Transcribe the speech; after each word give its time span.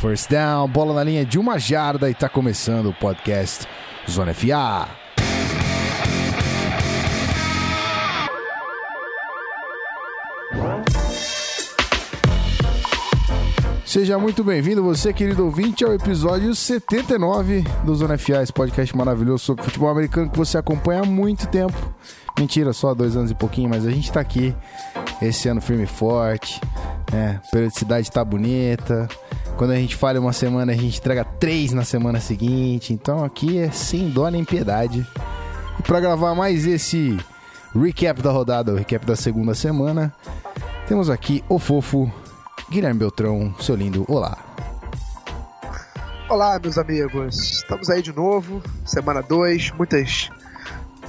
First 0.00 0.30
down, 0.30 0.66
bola 0.66 0.94
na 0.94 1.04
linha 1.04 1.26
de 1.26 1.38
uma 1.38 1.58
jarda 1.58 2.08
e 2.08 2.14
tá 2.14 2.26
começando 2.26 2.86
o 2.86 2.94
podcast 2.94 3.68
Zona 4.10 4.32
FA. 4.32 4.88
Seja 13.84 14.18
muito 14.18 14.42
bem-vindo, 14.42 14.82
você, 14.82 15.12
querido 15.12 15.44
ouvinte, 15.44 15.84
ao 15.84 15.92
episódio 15.92 16.54
79 16.54 17.62
do 17.84 17.94
Zona 17.94 18.16
FA, 18.16 18.42
esse 18.42 18.54
podcast 18.54 18.96
maravilhoso 18.96 19.44
sobre 19.44 19.64
futebol 19.64 19.90
americano 19.90 20.30
que 20.30 20.38
você 20.38 20.56
acompanha 20.56 21.02
há 21.02 21.04
muito 21.04 21.46
tempo. 21.48 21.94
Mentira, 22.38 22.72
só 22.72 22.94
dois 22.94 23.16
anos 23.16 23.30
e 23.30 23.34
pouquinho, 23.34 23.68
mas 23.68 23.84
a 23.84 23.90
gente 23.90 24.10
tá 24.10 24.20
aqui 24.20 24.56
esse 25.20 25.46
ano 25.46 25.60
firme 25.60 25.82
e 25.82 25.86
forte, 25.86 26.58
né? 27.12 27.38
A 27.46 27.50
periodicidade 27.50 28.10
tá 28.10 28.24
bonita. 28.24 29.06
Quando 29.60 29.72
a 29.72 29.76
gente 29.76 29.94
falha 29.94 30.18
uma 30.18 30.32
semana, 30.32 30.72
a 30.72 30.74
gente 30.74 30.98
entrega 30.98 31.22
três 31.22 31.74
na 31.74 31.84
semana 31.84 32.18
seguinte. 32.18 32.94
Então 32.94 33.22
aqui 33.22 33.58
é 33.58 33.70
sem 33.70 34.08
dó 34.08 34.26
nem 34.30 34.42
piedade. 34.42 35.06
E 35.78 35.82
para 35.82 36.00
gravar 36.00 36.34
mais 36.34 36.66
esse 36.66 37.14
recap 37.74 38.22
da 38.22 38.30
rodada, 38.30 38.72
o 38.72 38.76
recap 38.76 39.04
da 39.04 39.14
segunda 39.14 39.54
semana, 39.54 40.14
temos 40.88 41.10
aqui 41.10 41.44
o 41.46 41.58
fofo 41.58 42.10
Guilherme 42.70 43.00
Beltrão, 43.00 43.54
seu 43.60 43.76
lindo. 43.76 44.06
Olá. 44.08 44.38
Olá, 46.30 46.58
meus 46.58 46.78
amigos. 46.78 47.36
Estamos 47.56 47.90
aí 47.90 48.00
de 48.00 48.14
novo, 48.14 48.62
semana 48.86 49.20
2. 49.20 49.72
Muitas, 49.72 50.30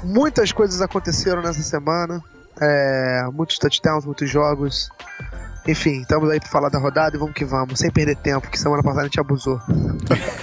muitas 0.03 0.51
coisas 0.51 0.81
aconteceram 0.81 1.41
nessa 1.41 1.63
semana. 1.63 2.21
É, 2.59 3.29
muitos 3.31 3.57
touchdowns, 3.57 4.05
muitos 4.05 4.29
jogos. 4.29 4.89
Enfim, 5.67 6.01
estamos 6.01 6.29
aí 6.29 6.39
para 6.39 6.49
falar 6.49 6.69
da 6.69 6.79
rodada 6.79 7.15
e 7.15 7.19
vamos 7.19 7.35
que 7.35 7.45
vamos, 7.45 7.77
sem 7.77 7.91
perder 7.91 8.15
tempo, 8.15 8.49
que 8.49 8.59
semana 8.59 8.81
passada 8.81 9.01
a 9.01 9.05
gente 9.05 9.19
abusou. 9.19 9.59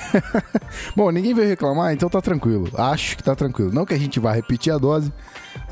Bom, 0.94 1.10
ninguém 1.10 1.34
veio 1.34 1.48
reclamar, 1.48 1.92
então 1.92 2.08
tá 2.08 2.20
tranquilo. 2.20 2.68
Acho 2.74 3.16
que 3.16 3.22
tá 3.22 3.34
tranquilo. 3.34 3.72
Não 3.72 3.84
que 3.84 3.94
a 3.94 3.98
gente 3.98 4.20
vá 4.20 4.32
repetir 4.32 4.72
a 4.72 4.78
dose, 4.78 5.12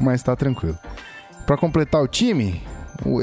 mas 0.00 0.22
tá 0.22 0.34
tranquilo. 0.34 0.77
Para 1.47 1.56
completar 1.56 2.03
o 2.03 2.08
time, 2.08 2.61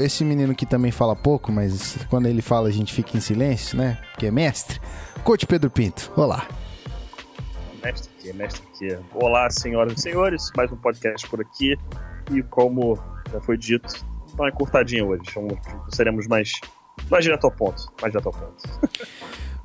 esse 0.00 0.24
menino 0.24 0.54
que 0.54 0.64
também 0.64 0.90
fala 0.90 1.14
pouco, 1.14 1.52
mas 1.52 1.98
quando 2.08 2.26
ele 2.26 2.40
fala 2.40 2.68
a 2.68 2.72
gente 2.72 2.94
fica 2.94 3.18
em 3.18 3.20
silêncio, 3.20 3.76
né? 3.76 3.98
Porque 4.12 4.26
é 4.26 4.30
mestre. 4.30 4.80
Coach 5.22 5.46
Pedro 5.46 5.70
Pinto, 5.70 6.10
olá. 6.16 6.46
Mestre 7.82 8.10
aqui, 8.18 8.32
mestre 8.32 8.62
aqui. 8.72 8.98
Olá, 9.12 9.50
senhoras 9.50 9.92
e 9.98 10.00
senhores, 10.00 10.50
mais 10.56 10.72
um 10.72 10.76
podcast 10.76 11.28
por 11.28 11.42
aqui. 11.42 11.76
E 12.32 12.42
como 12.44 12.98
já 13.30 13.40
foi 13.42 13.58
dito, 13.58 14.06
uma 14.42 14.48
encurtadinha 14.48 15.04
hoje. 15.04 15.22
Então, 15.28 15.48
seremos 15.90 16.26
mais, 16.26 16.52
mais 17.10 17.24
direto 17.24 17.44
ao 17.44 17.50
ponto. 17.50 17.82
Mais 18.00 18.12
direto 18.12 18.26
ao 18.26 18.32
ponto. 18.32 18.54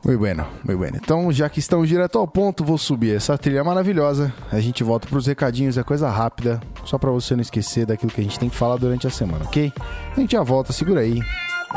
Muito 0.03 0.17
bueno, 0.17 0.47
muito 0.63 0.77
bueno. 0.77 0.97
Então, 0.97 1.31
já 1.31 1.49
que 1.49 1.59
estamos 1.59 1.89
direto 1.89 2.17
ao 2.17 2.27
ponto, 2.27 2.63
vou 2.63 2.77
subir 2.77 3.15
essa 3.15 3.37
trilha 3.37 3.63
maravilhosa. 3.63 4.33
A 4.51 4.59
gente 4.59 4.83
volta 4.83 5.07
para 5.07 5.17
os 5.17 5.27
recadinhos, 5.27 5.77
é 5.77 5.83
coisa 5.83 6.09
rápida, 6.09 6.61
só 6.85 6.97
para 6.97 7.11
você 7.11 7.35
não 7.35 7.41
esquecer 7.41 7.85
daquilo 7.85 8.11
que 8.11 8.21
a 8.21 8.23
gente 8.23 8.39
tem 8.39 8.49
que 8.49 8.55
falar 8.55 8.77
durante 8.77 9.05
a 9.05 9.09
semana, 9.09 9.43
ok? 9.43 9.71
A 10.15 10.19
gente 10.19 10.31
já 10.31 10.41
volta, 10.41 10.71
segura 10.71 11.01
aí. 11.01 11.19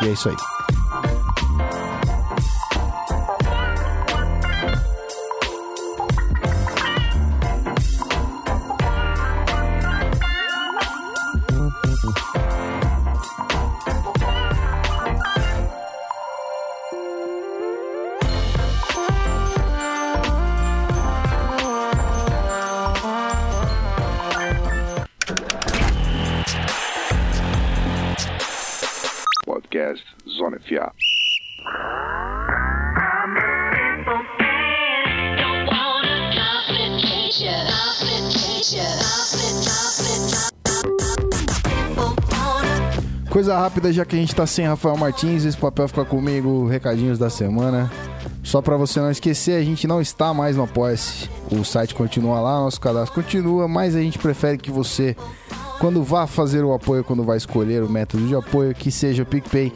E 0.03 0.07
é 0.07 0.13
isso 0.13 0.29
aí. 0.29 1.22
Coisa 43.43 43.59
rápida, 43.59 43.93
já 43.93 44.05
que 44.05 44.15
a 44.15 44.19
gente 44.21 44.33
tá 44.33 44.47
sem 44.47 44.65
Rafael 44.69 44.97
Martins, 44.97 45.45
esse 45.45 45.57
papel 45.57 45.89
fica 45.89 46.05
comigo, 46.05 46.69
recadinhos 46.69 47.19
da 47.19 47.29
semana. 47.29 47.91
Só 48.41 48.63
para 48.63 48.77
você 48.77 49.01
não 49.01 49.11
esquecer, 49.11 49.61
a 49.61 49.65
gente 49.65 49.85
não 49.85 50.01
está 50.01 50.33
mais 50.33 50.57
no 50.57 50.63
Apoia-se. 50.63 51.29
O 51.51 51.65
site 51.65 51.93
continua 51.93 52.39
lá, 52.39 52.61
nosso 52.61 52.81
cadastro 52.81 53.21
continua, 53.21 53.67
mas 53.67 53.97
a 53.97 54.01
gente 54.01 54.17
prefere 54.17 54.59
que 54.59 54.71
você, 54.71 55.17
quando 55.81 56.05
vá 56.05 56.25
fazer 56.25 56.63
o 56.63 56.73
apoio, 56.73 57.03
quando 57.03 57.25
vai 57.25 57.37
escolher 57.37 57.83
o 57.83 57.91
método 57.91 58.29
de 58.29 58.37
apoio, 58.37 58.73
que 58.77 58.93
seja 58.93 59.25
o 59.25 59.27
PicPay. 59.27 59.73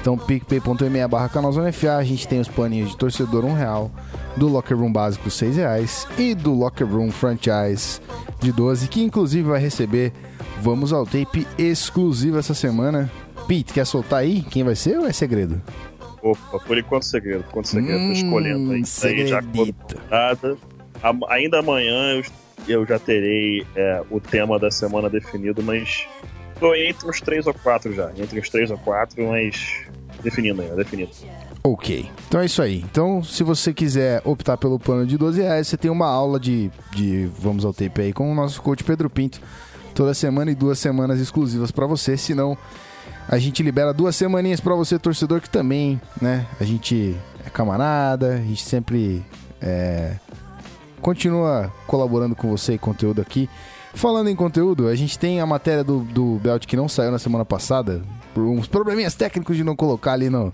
Então, 0.00 0.18
picpay.me 0.18 1.06
barra 1.06 1.30
FA, 1.72 1.96
a 1.96 2.02
gente 2.02 2.26
tem 2.26 2.40
os 2.40 2.48
paninhos 2.48 2.90
de 2.90 2.96
torcedor 2.96 3.44
um 3.44 3.54
real, 3.54 3.92
do 4.36 4.48
Locker 4.48 4.76
Room 4.76 4.92
básico 4.92 5.30
seis 5.30 5.54
reais 5.54 6.04
e 6.18 6.34
do 6.34 6.52
Locker 6.52 6.84
Room 6.84 7.12
Franchise 7.12 8.00
de 8.40 8.50
12, 8.50 8.88
que 8.88 9.04
inclusive 9.04 9.48
vai 9.48 9.60
receber 9.60 10.12
Vamos 10.64 10.94
ao 10.94 11.04
Tape 11.04 11.46
exclusivo 11.58 12.38
essa 12.38 12.54
semana. 12.54 13.10
Pete, 13.46 13.70
quer 13.74 13.84
soltar 13.84 14.20
aí? 14.20 14.40
Quem 14.40 14.64
vai 14.64 14.74
ser 14.74 14.98
ou 14.98 15.06
é 15.06 15.12
segredo? 15.12 15.60
Opa, 16.22 16.58
por 16.58 16.78
enquanto 16.78 17.02
segredo, 17.02 17.42
por 17.44 17.50
enquanto 17.50 17.66
segredo, 17.66 17.98
Hum, 17.98 18.06
tô 18.06 18.12
escolhendo 18.14 18.72
aí. 18.72 18.82
já. 19.26 19.42
Am- 21.02 21.20
Ainda 21.28 21.58
amanhã 21.58 22.14
eu, 22.14 22.22
eu 22.80 22.86
já 22.86 22.98
terei 22.98 23.66
é, 23.76 24.00
o 24.10 24.18
tema 24.18 24.58
da 24.58 24.70
semana 24.70 25.10
definido, 25.10 25.62
mas 25.62 26.06
tô 26.58 26.74
entre 26.74 27.10
os 27.10 27.20
três 27.20 27.46
ou 27.46 27.52
quatro 27.52 27.92
já. 27.92 28.10
Entre 28.16 28.40
os 28.40 28.48
três 28.48 28.70
ou 28.70 28.78
quatro, 28.78 29.22
mas 29.28 29.82
definindo 30.22 30.62
ainda, 30.62 30.76
definido. 30.76 31.10
Ok, 31.62 32.08
então 32.26 32.40
é 32.40 32.46
isso 32.46 32.62
aí. 32.62 32.78
Então, 32.90 33.22
se 33.22 33.42
você 33.42 33.74
quiser 33.74 34.22
optar 34.24 34.56
pelo 34.56 34.78
plano 34.78 35.06
de 35.06 35.18
12 35.18 35.42
reais, 35.42 35.68
você 35.68 35.76
tem 35.76 35.90
uma 35.90 36.06
aula 36.06 36.40
de, 36.40 36.70
de 36.94 37.28
Vamos 37.38 37.66
ao 37.66 37.72
Tape 37.74 38.00
aí 38.00 38.12
com 38.14 38.32
o 38.32 38.34
nosso 38.34 38.62
coach 38.62 38.82
Pedro 38.82 39.10
Pinto. 39.10 39.40
Toda 39.94 40.12
semana 40.14 40.50
e 40.50 40.54
duas 40.54 40.78
semanas 40.78 41.20
exclusivas 41.20 41.70
para 41.70 41.86
você. 41.86 42.16
Senão, 42.16 42.56
a 43.28 43.38
gente 43.38 43.62
libera 43.62 43.92
duas 43.92 44.16
semaninhas 44.16 44.60
para 44.60 44.74
você, 44.74 44.98
torcedor, 44.98 45.40
que 45.40 45.48
também, 45.48 46.00
né? 46.20 46.46
A 46.60 46.64
gente 46.64 47.16
é 47.46 47.50
camarada, 47.50 48.34
a 48.34 48.36
gente 48.38 48.62
sempre 48.64 49.24
é, 49.62 50.16
continua 51.00 51.72
colaborando 51.86 52.34
com 52.34 52.48
você 52.50 52.74
e 52.74 52.78
conteúdo 52.78 53.20
aqui. 53.20 53.48
Falando 53.94 54.28
em 54.28 54.34
conteúdo, 54.34 54.88
a 54.88 54.94
gente 54.96 55.16
tem 55.18 55.40
a 55.40 55.46
matéria 55.46 55.84
do, 55.84 56.00
do 56.00 56.40
Belt 56.42 56.66
que 56.66 56.76
não 56.76 56.88
saiu 56.88 57.12
na 57.12 57.18
semana 57.18 57.44
passada, 57.44 58.02
por 58.34 58.42
uns 58.42 58.66
probleminhas 58.66 59.14
técnicos 59.14 59.56
de 59.56 59.62
não 59.62 59.76
colocar 59.76 60.14
ali 60.14 60.28
no, 60.28 60.52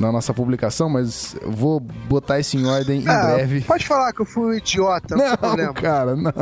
na 0.00 0.10
nossa 0.10 0.34
publicação, 0.34 0.88
mas 0.88 1.36
eu 1.40 1.52
vou 1.52 1.78
botar 1.78 2.40
isso 2.40 2.56
em 2.56 2.66
ordem 2.66 3.02
em 3.02 3.08
Ah, 3.08 3.34
breve. 3.34 3.60
Pode 3.60 3.86
falar 3.86 4.12
que 4.12 4.22
eu 4.22 4.26
fui 4.26 4.56
idiota, 4.56 5.14
não, 5.14 5.28
Não, 5.30 5.36
problema. 5.36 5.72
cara, 5.74 6.16
não. 6.16 6.32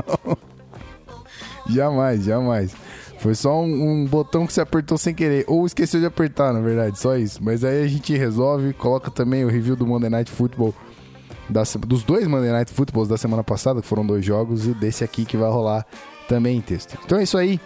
Jamais, 1.69 2.25
jamais. 2.25 2.75
Foi 3.19 3.35
só 3.35 3.61
um, 3.63 4.03
um 4.03 4.05
botão 4.05 4.47
que 4.47 4.53
você 4.53 4.61
apertou 4.61 4.99
sem 4.99 5.15
querer, 5.15 5.45
ou 5.49 5.65
esqueceu 5.65 5.99
de 5.99 6.07
apertar, 6.07 6.53
na 6.53 6.61
verdade, 6.61 6.99
só 6.99 7.17
isso. 7.17 7.43
Mas 7.43 7.65
aí 7.65 7.83
a 7.83 7.87
gente 7.87 8.15
resolve, 8.17 8.73
coloca 8.75 9.11
também 9.11 9.45
o 9.45 9.49
review 9.49 9.77
do 9.77 9.87
Monday 9.87 10.11
Night 10.11 10.31
Football, 10.31 10.75
da 11.49 11.63
dos 11.87 12.03
dois 12.03 12.27
Monday 12.27 12.51
Night 12.51 12.73
Footballs 12.73 13.09
da 13.09 13.17
semana 13.17 13.43
passada, 13.43 13.81
que 13.81 13.87
foram 13.87 14.07
dois 14.07 14.25
jogos, 14.25 14.67
e 14.67 14.75
desse 14.75 15.05
aqui 15.05 15.25
que 15.25 15.37
vai 15.37 15.51
rolar 15.51 15.87
também 16.29 16.59
em 16.59 16.61
texto. 16.61 16.99
Então 17.05 17.19
é 17.19 17.23
isso 17.23 17.39
aí. 17.39 17.61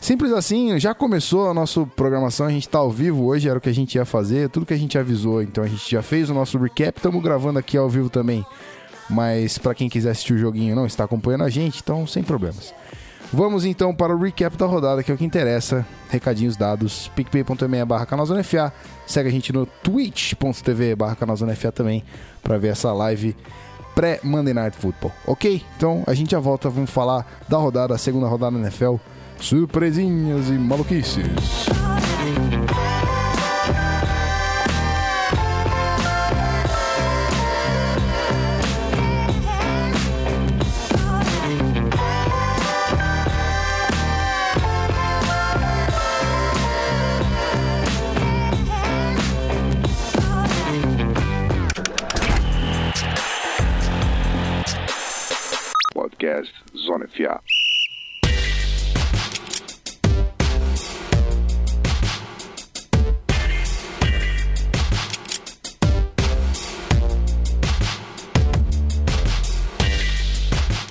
Simples 0.00 0.32
assim, 0.32 0.78
já 0.78 0.94
começou 0.94 1.48
a 1.48 1.54
nossa 1.54 1.84
programação, 1.86 2.46
a 2.46 2.50
gente 2.50 2.68
tá 2.68 2.78
ao 2.78 2.90
vivo 2.90 3.24
hoje, 3.24 3.48
era 3.48 3.58
o 3.58 3.60
que 3.60 3.70
a 3.70 3.74
gente 3.74 3.94
ia 3.94 4.04
fazer, 4.04 4.50
tudo 4.50 4.66
que 4.66 4.74
a 4.74 4.78
gente 4.78 4.98
avisou, 4.98 5.42
então 5.42 5.64
a 5.64 5.66
gente 5.66 5.90
já 5.90 6.02
fez 6.02 6.28
o 6.28 6.34
nosso 6.34 6.58
recap, 6.58 6.98
estamos 6.98 7.22
gravando 7.22 7.58
aqui 7.58 7.76
ao 7.76 7.88
vivo 7.88 8.10
também. 8.10 8.44
Mas 9.08 9.58
pra 9.58 9.74
quem 9.74 9.88
quiser 9.88 10.10
assistir 10.10 10.34
o 10.34 10.38
joguinho 10.38 10.76
não 10.76 10.86
está 10.86 11.04
acompanhando 11.04 11.44
a 11.44 11.50
gente, 11.50 11.80
então 11.82 12.06
sem 12.06 12.22
problemas. 12.22 12.74
Vamos 13.32 13.64
então 13.64 13.94
para 13.94 14.14
o 14.14 14.18
recap 14.18 14.56
da 14.56 14.66
rodada, 14.66 15.02
que 15.02 15.10
é 15.10 15.14
o 15.14 15.18
que 15.18 15.24
interessa. 15.24 15.84
Recadinhos 16.10 16.56
dados, 16.56 17.10
picpay.me 17.16 17.84
barra 17.84 18.06
canalzonefa. 18.06 18.72
Segue 19.06 19.28
a 19.28 19.32
gente 19.32 19.52
no 19.52 19.66
twitch.tv 19.66 20.94
barra 20.94 21.16
canalzonefa 21.16 21.72
também 21.72 22.04
para 22.42 22.58
ver 22.58 22.68
essa 22.68 22.92
live 22.92 23.34
pré-Monday 23.94 24.52
Night 24.52 24.76
Football, 24.76 25.12
ok? 25.26 25.62
Então 25.76 26.02
a 26.06 26.14
gente 26.14 26.32
já 26.32 26.40
volta, 26.40 26.68
vamos 26.68 26.90
falar 26.90 27.26
da 27.48 27.56
rodada, 27.56 27.94
a 27.94 27.98
segunda 27.98 28.26
rodada 28.26 28.52
na 28.58 28.62
NFL. 28.62 28.96
Surpresinhas 29.38 30.48
e 30.48 30.52
maluquices. 30.52 31.66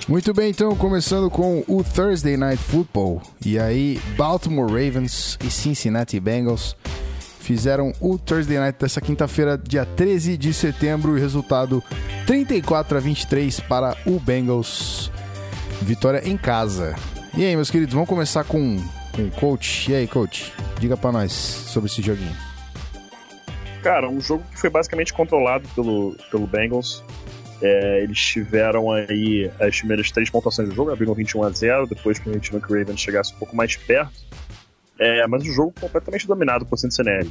Muito 0.06 0.32
bem, 0.32 0.50
então, 0.50 0.76
começando 0.76 1.30
com 1.30 1.64
o 1.66 1.82
Thursday 1.82 2.36
Night 2.36 2.62
Football. 2.62 3.22
E 3.44 3.58
aí, 3.58 4.00
Baltimore 4.16 4.68
Ravens 4.68 5.38
e 5.44 5.50
Cincinnati 5.50 6.20
Bengals 6.20 6.76
fizeram 7.40 7.92
o 8.00 8.18
Thursday 8.18 8.58
Night 8.58 8.78
dessa 8.78 9.00
quinta-feira, 9.00 9.58
dia 9.58 9.84
13 9.84 10.36
de 10.36 10.54
setembro, 10.54 11.16
e 11.16 11.20
resultado 11.20 11.82
34 12.26 12.96
a 12.96 13.00
23 13.00 13.60
para 13.60 13.96
o 14.06 14.20
Bengals. 14.20 15.10
Vitória 15.84 16.26
em 16.26 16.36
casa. 16.36 16.94
E 17.36 17.44
aí, 17.44 17.54
meus 17.54 17.70
queridos, 17.70 17.92
vamos 17.92 18.08
começar 18.08 18.42
com, 18.42 18.76
com 19.14 19.22
o 19.22 19.30
coach. 19.32 19.90
E 19.90 19.94
aí, 19.94 20.06
coach, 20.08 20.50
diga 20.80 20.96
para 20.96 21.12
nós 21.12 21.32
sobre 21.32 21.90
esse 21.90 22.00
joguinho. 22.00 22.34
Cara, 23.82 24.08
um 24.08 24.18
jogo 24.18 24.42
que 24.50 24.58
foi 24.58 24.70
basicamente 24.70 25.12
controlado 25.12 25.68
pelo, 25.74 26.16
pelo 26.30 26.46
Bengals. 26.46 27.04
É, 27.60 28.02
eles 28.02 28.18
tiveram 28.18 28.90
aí 28.90 29.50
as 29.60 29.78
primeiras 29.78 30.10
três 30.10 30.30
pontuações 30.30 30.70
do 30.70 30.74
jogo, 30.74 30.90
abriram 30.90 31.14
21 31.14 31.44
a 31.44 31.50
0 31.50 31.86
depois 31.86 32.18
permitiram 32.18 32.60
que 32.60 32.72
o 32.72 32.76
Ravens 32.76 33.00
chegasse 33.00 33.34
um 33.34 33.36
pouco 33.36 33.54
mais 33.54 33.76
perto. 33.76 34.12
É, 34.98 35.26
mas 35.26 35.42
o 35.42 35.52
jogo 35.52 35.74
completamente 35.78 36.26
dominado 36.26 36.64
por 36.64 36.78
Cincinnati. 36.78 37.30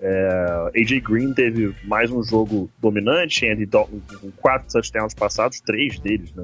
É, 0.00 0.70
AJ 0.74 1.00
Green 1.02 1.32
teve 1.32 1.72
mais 1.84 2.10
um 2.10 2.22
jogo 2.22 2.68
dominante, 2.80 3.48
Andy 3.48 3.64
Dalton 3.64 4.00
com 4.20 4.30
quatro 4.32 4.66
touchdowns 4.68 5.14
passados, 5.14 5.60
três 5.60 6.00
deles 6.00 6.32
né, 6.34 6.42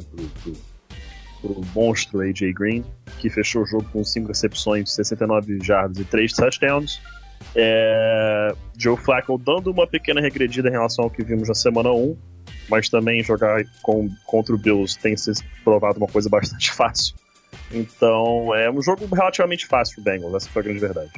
pro 1.41 1.61
monstro 1.75 2.21
AJ 2.21 2.53
Green, 2.55 2.85
que 3.19 3.31
fechou 3.31 3.63
o 3.63 3.67
jogo 3.67 3.85
com 3.93 4.05
cinco 4.05 4.29
recepções, 4.29 4.93
69 4.95 5.59
jardas 5.63 5.99
e 5.99 6.05
três 6.05 6.33
touchdowns. 6.33 7.01
É, 7.55 8.55
Joe 8.77 8.97
Flacco 8.97 9.39
dando 9.39 9.71
uma 9.71 9.87
pequena 9.87 10.21
regredida 10.21 10.69
em 10.69 10.73
relação 10.73 11.05
ao 11.05 11.11
que 11.11 11.23
vimos 11.23 11.49
na 11.49 11.55
semana 11.55 11.91
1, 11.91 12.17
mas 12.69 12.89
também 12.89 13.23
jogar 13.23 13.63
com, 13.83 14.09
contra 14.27 14.55
o 14.55 14.59
Bills 14.59 14.99
tem 14.99 15.17
se 15.17 15.33
provado 15.65 15.99
uma 15.99 16.09
coisa 16.09 16.29
bastante 16.29 16.71
fácil. 16.73 17.15
Então 17.73 18.55
é 18.55 18.71
um 18.71 18.83
jogo 18.83 19.07
relativamente 19.15 19.67
fácil 19.67 19.95
pro 19.97 20.05
Bengals, 20.05 20.35
essa 20.35 20.49
foi 20.51 20.63
a 20.63 20.65
grande 20.65 20.81
verdade. 20.81 21.11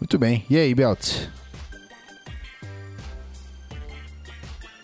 Muito 0.00 0.18
bem. 0.18 0.44
E 0.50 0.58
aí, 0.58 0.74
Belt? 0.74 1.28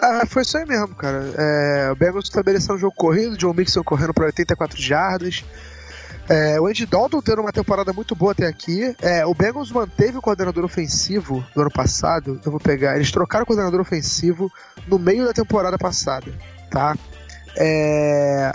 Ah, 0.02 0.26
foi 0.26 0.43
isso 0.43 0.58
aí 0.58 0.66
mesmo, 0.66 0.96
cara. 0.96 1.32
É, 1.38 1.90
o 1.93 1.94
Bengals 1.94 2.25
estabeleceu 2.25 2.75
um 2.75 2.78
jogo 2.78 2.93
corrido, 2.96 3.37
John 3.37 3.54
Mixon 3.54 3.84
correndo 3.84 4.12
para 4.12 4.26
84 4.26 4.76
jardas. 4.76 5.44
É, 6.28 6.60
o 6.60 6.66
Andy 6.66 6.87
Dalton 6.87 7.20
tendo 7.20 7.40
uma 7.40 7.52
temporada 7.52 7.93
muito 7.93 8.16
boa 8.16 8.32
até 8.32 8.49
aqui. 8.49 8.96
É, 9.00 9.25
o 9.25 9.32
Bengals 9.32 9.70
manteve 9.70 10.19
o 10.19 10.22
coordenador 10.22 10.64
ofensivo 10.64 11.46
do 11.54 11.60
ano 11.60 11.70
passado. 11.70 12.40
Eu 12.44 12.50
vou 12.50 12.58
pegar. 12.58 12.96
Eles 12.96 13.12
trocaram 13.12 13.44
o 13.44 13.46
coordenador 13.46 13.81
ofensivo 13.81 14.50
no 14.88 14.99
meio 14.99 15.25
da 15.25 15.32
temporada 15.32 15.78
passada, 15.78 16.32
tá? 16.69 16.96
É, 17.56 18.52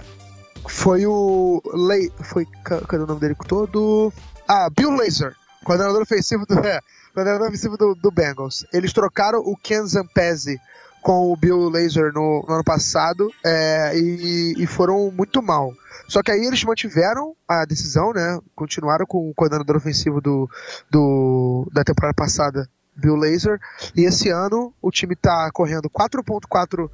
foi 0.68 1.06
o. 1.06 1.62
Le, 1.74 2.12
foi. 2.24 2.46
Cadê 2.66 3.04
o 3.04 3.08
nome 3.08 3.22
dele 3.22 3.36
todo? 3.48 4.12
Ah, 4.46 4.70
Bill 4.70 4.92
Lazor, 4.92 5.34
coordenador 5.64 6.02
ofensivo 6.02 6.46
do. 6.46 6.56
É, 6.68 6.82
coordenador 7.14 7.48
ofensivo 7.48 7.78
do, 7.78 7.96
do 7.96 8.12
Bengals. 8.12 8.66
Eles 8.74 8.92
trocaram 8.92 9.40
o 9.40 9.56
Ken 9.56 9.86
Zampese 9.86 10.60
com 11.08 11.32
o 11.32 11.38
Bill 11.38 11.70
Lazor 11.70 12.12
no, 12.14 12.44
no 12.46 12.56
ano 12.56 12.64
passado 12.66 13.34
é, 13.42 13.98
e, 13.98 14.56
e, 14.58 14.68
foram 14.68 15.10
muito 15.10 15.42
mal. 15.42 15.74
Só 16.06 16.22
que 16.22 16.30
aí 16.30 16.46
eles 16.46 16.62
mantiveram 16.66 17.34
a 17.48 17.64
decisão, 17.64 18.12
né? 18.12 18.38
Continuaram 18.54 19.06
com 19.06 19.30
o 19.30 19.34
coordenador 19.34 19.78
ofensivo 19.78 20.20
do, 20.20 20.50
do 20.92 21.66
da 21.72 21.82
temporada 21.82 22.14
passada, 22.14 22.70
Bill 22.94 23.16
Lazor. 23.16 23.58
E 23.96 24.04
esse 24.04 24.28
ano 24.28 24.74
o 24.82 24.92
time 24.92 25.14
está 25.14 25.50
correndo 25.54 25.90
4.4 25.90 26.90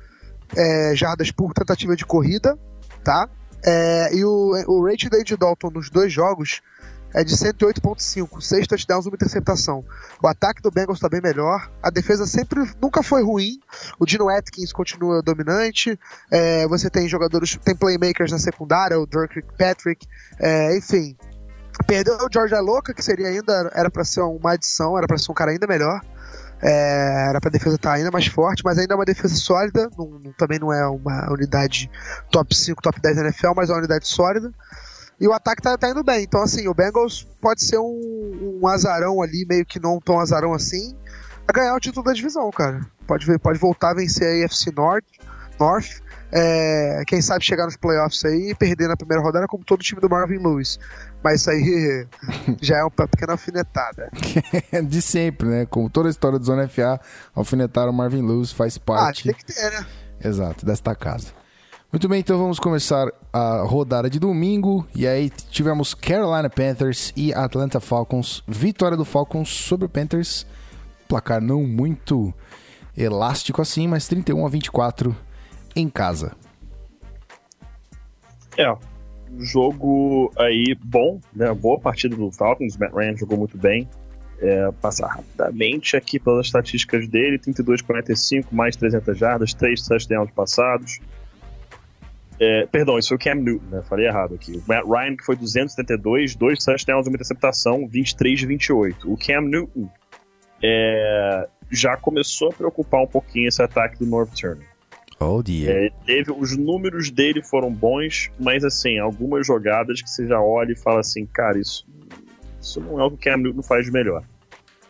é, 0.56 0.95
jardas 0.95 1.31
por 1.31 1.51
tentativa 1.51 1.95
de 1.95 2.06
corrida, 2.06 2.56
tá? 3.04 3.27
É, 3.65 4.15
e 4.15 4.24
o, 4.24 4.51
o 4.68 4.86
rate 4.86 5.10
da 5.10 5.18
Andy 5.18 5.36
Dalton 5.36 5.71
nos 5.71 5.89
dois 5.89 6.13
jogos 6.13 6.62
é 7.13 7.24
de 7.24 7.36
108.5, 7.36 8.42
6 8.42 8.68
touchdowns, 8.68 9.06
uma 9.06 9.15
interceptação. 9.15 9.86
O 10.21 10.27
ataque 10.27 10.62
do 10.62 10.71
Bengals 10.71 10.98
está 10.98 11.07
bem 11.07 11.21
melhor, 11.21 11.69
a 11.81 11.89
defesa 11.89 12.25
sempre 12.25 12.68
nunca 12.81 13.04
foi 13.04 13.24
ruim. 13.24 13.60
O 14.00 14.06
Dino 14.06 14.30
Atkins 14.30 14.74
continua 14.74 15.21
dominante. 15.21 15.98
É, 16.31 16.68
você 16.68 16.89
tem 16.89 17.07
jogadores, 17.07 17.57
tem 17.63 17.75
playmakers 17.75 18.31
na 18.31 18.39
secundária, 18.39 19.00
o 19.00 19.06
Dirk 19.06 19.42
Patrick, 19.57 20.07
é, 20.39 20.75
enfim. 20.75 21.15
Perdeu 21.88 22.15
o 22.15 22.30
George 22.31 22.54
Aloca, 22.54 22.94
que 22.94 23.04
seria 23.04 23.27
ainda 23.27 23.71
era 23.74 23.89
para 23.89 24.04
ser 24.04 24.21
uma 24.21 24.54
adição, 24.54 24.98
era 24.98 25.07
para 25.07 25.18
ser 25.18 25.31
um 25.31 25.36
cara 25.36 25.51
ainda 25.51 25.68
melhor. 25.68 26.01
É, 26.62 27.27
era 27.30 27.42
para 27.42 27.50
a 27.50 27.51
defesa 27.51 27.75
estar 27.75 27.89
tá 27.89 27.95
ainda 27.95 28.10
mais 28.10 28.25
forte, 28.27 28.63
mas 28.63 28.77
ainda 28.77 28.94
é 28.94 28.95
uma 28.95 29.04
defesa 29.04 29.36
sólida. 29.36 29.89
Não, 29.98 30.33
também 30.38 30.60
não 30.60 30.71
é 30.71 30.88
uma 30.88 31.30
unidade 31.31 31.92
top 32.31 32.56
5, 32.56 32.81
top 32.81 33.01
10 33.01 33.15
da 33.18 33.21
NFL, 33.24 33.51
mas 33.56 33.69
é 33.69 33.74
uma 33.74 33.80
unidade 33.80 34.07
sólida. 34.07 34.51
E 35.19 35.27
o 35.27 35.33
ataque 35.33 35.62
tá, 35.62 35.77
tá 35.77 35.89
indo 35.89 36.04
bem. 36.04 36.24
Então, 36.24 36.42
assim, 36.42 36.68
o 36.68 36.74
Bengals 36.74 37.27
pode 37.39 37.63
ser 37.63 37.77
um, 37.77 38.60
um 38.62 38.68
azarão 38.68 39.21
ali, 39.21 39.45
meio 39.48 39.65
que 39.65 39.80
não 39.80 40.00
tão 40.00 40.19
azarão 40.19 40.54
assim, 40.54 40.95
a 41.48 41.54
ganhar 41.54 41.75
o 41.75 41.80
título 41.80 42.06
da 42.06 42.13
divisão, 42.13 42.50
cara. 42.51 42.81
Pode, 43.07 43.25
pode 43.39 43.60
voltar 43.60 43.92
a 43.92 43.95
vencer 43.95 44.44
a 44.44 44.45
AFC 44.45 44.71
North, 44.75 45.06
North 45.60 46.01
é, 46.36 47.04
quem 47.06 47.21
sabe 47.21 47.45
chegar 47.45 47.65
nos 47.65 47.77
playoffs 47.77 48.25
aí 48.25 48.50
e 48.50 48.56
perder 48.56 48.88
na 48.88 48.98
primeira 48.98 49.21
rodada, 49.21 49.45
como 49.45 49.63
todo 49.63 49.81
o 49.81 49.83
time 49.83 50.01
do 50.01 50.10
Marvin 50.10 50.39
Lewis. 50.39 50.80
Mas 51.24 51.42
isso 51.42 51.51
aí 51.51 52.07
já 52.60 52.77
é 52.77 52.83
uma 52.83 53.07
pequena 53.07 53.33
alfinetada. 53.33 54.10
de 54.83 55.01
sempre, 55.01 55.48
né? 55.48 55.65
Como 55.68 55.92
toda 55.92 56.10
a 56.10 56.12
história 56.12 56.39
do 56.39 56.45
Zona 56.45 56.68
FA, 56.68 57.00
alfinetar 57.36 57.88
o 57.88 57.94
Marvin 57.94 58.25
Lewis 58.25 58.51
faz 58.51 58.80
parte. 58.80 59.30
Ah, 59.30 59.33
tem 59.33 59.45
que 59.45 59.45
ter, 59.45 59.71
né? 59.71 59.86
Exato, 60.24 60.65
desta 60.65 60.95
casa. 60.95 61.27
Muito 61.94 62.10
bem, 62.10 62.22
então 62.22 62.40
vamos 62.40 62.57
começar 62.57 63.07
a 63.31 63.62
rodada 63.62 64.10
de 64.10 64.19
domingo. 64.19 64.84
E 64.95 65.06
aí 65.06 65.30
tivemos 65.30 65.94
Carolina 65.94 66.50
Panthers 66.50 67.13
e 67.16 67.31
Atlanta 67.31 67.80
Falcons. 67.80 68.44
Vitória 68.48 68.98
do 68.98 69.06
Falcons 69.06 69.50
sobre 69.50 69.86
o 69.86 69.90
Panthers. 69.90 70.44
Placar 71.07 71.39
não 71.39 71.62
muito 71.62 72.34
elástico 72.98 73.62
assim, 73.62 73.88
mas 73.88 74.08
31 74.08 74.44
a 74.44 74.50
24 74.50 75.15
em 75.75 75.88
casa. 75.88 76.36
É, 78.58 78.75
jogo 79.38 80.32
aí 80.36 80.75
bom, 80.84 81.20
né? 81.32 81.53
Boa 81.53 81.79
partida 81.79 82.15
do 82.15 82.32
Falcons. 82.32 82.75
Matt 82.75 82.91
Ryan 82.91 83.15
jogou 83.15 83.38
muito 83.38 83.56
bem. 83.56 83.88
É, 84.41 84.72
passar 84.82 85.10
rapidamente 85.10 85.96
aqui 85.96 86.20
pelas 86.20 86.48
estatísticas 86.48 87.08
dele: 87.08 87.38
32-45, 87.38 88.46
mais 88.51 88.75
300 88.75 89.15
jardas, 89.15 89.53
3 89.53 89.79
touchdowns 89.79 90.32
passados. 90.32 91.00
É, 92.40 92.66
perdão, 92.66 92.98
isso 92.98 93.10
foi 93.10 93.18
o 93.18 93.20
Cam 93.20 93.36
Newton, 93.36 93.66
né? 93.70 93.84
Falei 93.88 94.08
errado 94.08 94.36
aqui. 94.36 94.54
O 94.58 94.63
Matt 94.68 94.86
Ryan, 94.86 95.16
que 95.16 95.24
foi 95.24 95.36
272, 95.36 96.36
dois 96.36 96.63
touchdowns, 96.63 97.08
uma 97.08 97.16
interceptação, 97.16 97.88
23 97.88 98.40
de 98.40 98.46
28. 98.48 99.12
O 99.12 99.18
Cam 99.18 99.42
Newton 99.42 99.90
é, 100.62 101.48
já 101.70 101.96
começou 101.98 102.50
a 102.50 102.54
preocupar 102.54 103.02
um 103.02 103.08
pouquinho 103.08 103.48
esse 103.48 103.62
ataque 103.62 104.00
do 104.00 104.06
North 104.06 104.32
Turner. 104.40 104.68
Oh, 105.20 105.42
é, 105.68 105.90
teve, 106.06 106.32
os 106.32 106.58
números 106.58 107.10
dele 107.10 107.42
foram 107.42 107.72
bons, 107.72 108.30
mas 108.38 108.66
assim, 108.66 109.00
algumas 109.00 109.48
jogadas 109.48 110.02
que 110.02 110.10
você 110.10 110.28
já 110.28 110.42
olha 110.42 110.74
e 110.74 110.75
fala 110.75 111.00
assim, 111.00 111.25
cara, 111.25 111.58
isso, 111.58 111.88
isso 112.60 112.82
não 112.82 113.00
é 113.00 113.06
o 113.06 113.12
que 113.12 113.16
o 113.16 113.32
Cam 113.32 113.38
Newton 113.38 113.62
faz 113.62 113.86
de 113.86 113.92
melhor. 113.92 114.24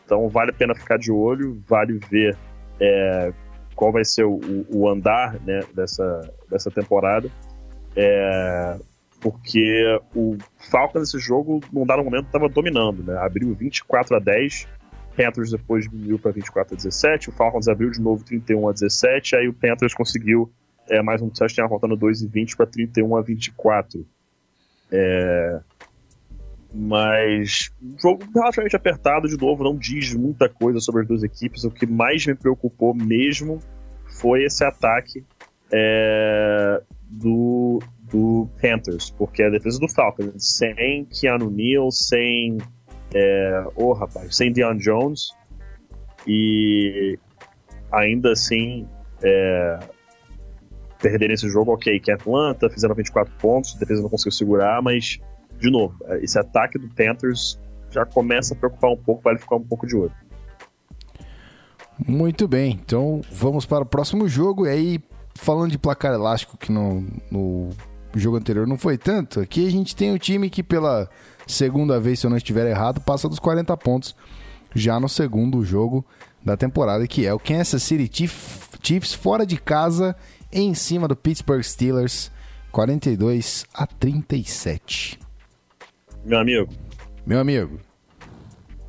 Então 0.05 0.27
vale 0.29 0.49
a 0.49 0.53
pena 0.53 0.73
ficar 0.73 0.97
de 0.97 1.11
olho, 1.11 1.61
vale 1.67 1.99
ver 2.09 2.35
é, 2.79 3.31
qual 3.83 3.91
vai 3.91 4.05
ser 4.05 4.23
o, 4.23 4.39
o 4.69 4.87
andar 4.87 5.37
né, 5.41 5.59
dessa, 5.75 6.33
dessa 6.49 6.71
temporada. 6.71 7.29
É, 7.97 8.79
porque 9.19 9.99
o 10.15 10.37
Falcons 10.71 11.01
nesse 11.01 11.19
jogo, 11.19 11.59
num 11.71 11.85
dado 11.85 12.01
momento, 12.01 12.27
estava 12.27 12.47
dominando, 12.47 13.03
né? 13.03 13.17
Abriu 13.17 13.53
24 13.53 14.15
a 14.15 14.19
10, 14.19 14.69
Panthers 15.17 15.51
depois 15.51 15.83
diminuiu 15.83 16.17
para 16.17 16.31
24 16.31 16.75
a 16.75 16.77
17, 16.77 17.29
o 17.29 17.33
Falcons 17.33 17.67
abriu 17.67 17.91
de 17.91 17.99
novo 17.99 18.23
31 18.23 18.69
a 18.69 18.71
17, 18.71 19.35
aí 19.35 19.49
o 19.49 19.53
Panthers 19.53 19.93
conseguiu 19.93 20.49
é, 20.89 21.01
mais 21.01 21.21
um 21.21 21.27
touchdown, 21.27 21.67
faltando 21.67 21.97
2 21.97 22.21
e 22.21 22.27
20 22.27 22.55
para 22.55 22.65
31 22.65 23.17
a 23.17 23.21
24. 23.21 24.05
É, 24.93 25.59
mas 26.73 27.69
um 27.81 27.99
jogo 27.99 28.23
relativamente 28.33 28.77
apertado, 28.77 29.27
de 29.27 29.37
novo, 29.37 29.61
não 29.61 29.75
diz 29.75 30.13
muita 30.13 30.47
coisa 30.47 30.79
sobre 30.79 31.01
as 31.01 31.07
duas 31.07 31.21
equipes. 31.21 31.65
O 31.65 31.69
que 31.69 31.85
mais 31.85 32.25
me 32.25 32.33
preocupou 32.33 32.93
mesmo 32.93 33.59
foi 34.13 34.43
esse 34.43 34.63
ataque 34.63 35.25
é, 35.71 36.81
do, 37.09 37.79
do 38.03 38.47
Panthers, 38.61 39.09
porque 39.11 39.43
a 39.43 39.49
defesa 39.49 39.79
do 39.79 39.89
Falcons, 39.89 40.57
sem 40.57 41.05
Keanu 41.05 41.49
Neal, 41.49 41.91
sem. 41.91 42.57
É, 43.13 43.65
oh, 43.75 43.93
rapaz, 43.93 44.35
sem 44.35 44.51
Deion 44.51 44.77
Jones, 44.77 45.29
e 46.27 47.17
ainda 47.91 48.31
assim. 48.31 48.87
É, 49.21 49.79
perderem 51.01 51.33
esse 51.33 51.49
jogo, 51.49 51.73
ok, 51.73 51.99
que 51.99 52.09
é 52.09 52.13
Atlanta, 52.13 52.69
fizeram 52.69 52.95
24 52.95 53.33
pontos, 53.35 53.75
a 53.75 53.79
defesa 53.79 54.01
não 54.01 54.09
conseguiu 54.09 54.31
segurar, 54.31 54.81
mas, 54.81 55.19
de 55.59 55.69
novo, 55.69 55.97
esse 56.21 56.39
ataque 56.39 56.79
do 56.79 56.87
Panthers 56.87 57.59
já 57.91 58.05
começa 58.05 58.53
a 58.53 58.57
preocupar 58.57 58.91
um 58.91 58.97
pouco, 58.97 59.21
vale 59.21 59.37
ficar 59.37 59.57
um 59.57 59.63
pouco 59.63 59.85
de 59.85 59.97
olho. 59.97 60.13
Muito 62.07 62.47
bem, 62.47 62.79
então 62.83 63.21
vamos 63.31 63.65
para 63.65 63.83
o 63.83 63.85
próximo 63.85 64.27
jogo. 64.27 64.65
E 64.65 64.69
aí, 64.69 65.03
falando 65.35 65.71
de 65.71 65.77
placar 65.77 66.13
elástico, 66.13 66.57
que 66.57 66.71
no, 66.71 67.05
no 67.29 67.69
jogo 68.15 68.37
anterior 68.37 68.67
não 68.67 68.77
foi 68.77 68.97
tanto, 68.97 69.39
aqui 69.39 69.67
a 69.67 69.71
gente 69.71 69.95
tem 69.95 70.13
o 70.13 70.19
time 70.19 70.49
que, 70.49 70.63
pela 70.63 71.09
segunda 71.47 71.99
vez, 71.99 72.19
se 72.19 72.25
eu 72.25 72.29
não 72.29 72.37
estiver 72.37 72.67
errado, 72.67 73.01
passa 73.01 73.29
dos 73.29 73.39
40 73.39 73.75
pontos 73.77 74.15
já 74.75 74.99
no 74.99 75.07
segundo 75.07 75.63
jogo 75.63 76.05
da 76.43 76.57
temporada, 76.57 77.07
que 77.07 77.25
é 77.25 77.33
o 77.33 77.39
Kansas 77.39 77.83
City 77.83 78.27
Chiefs 78.81 79.13
fora 79.13 79.45
de 79.45 79.57
casa, 79.57 80.15
em 80.51 80.73
cima 80.73 81.07
do 81.07 81.15
Pittsburgh 81.15 81.63
Steelers, 81.63 82.31
42 82.71 83.65
a 83.73 83.85
37. 83.87 85.19
Meu 86.25 86.39
amigo. 86.39 86.73
Meu 87.25 87.39
amigo. 87.39 87.79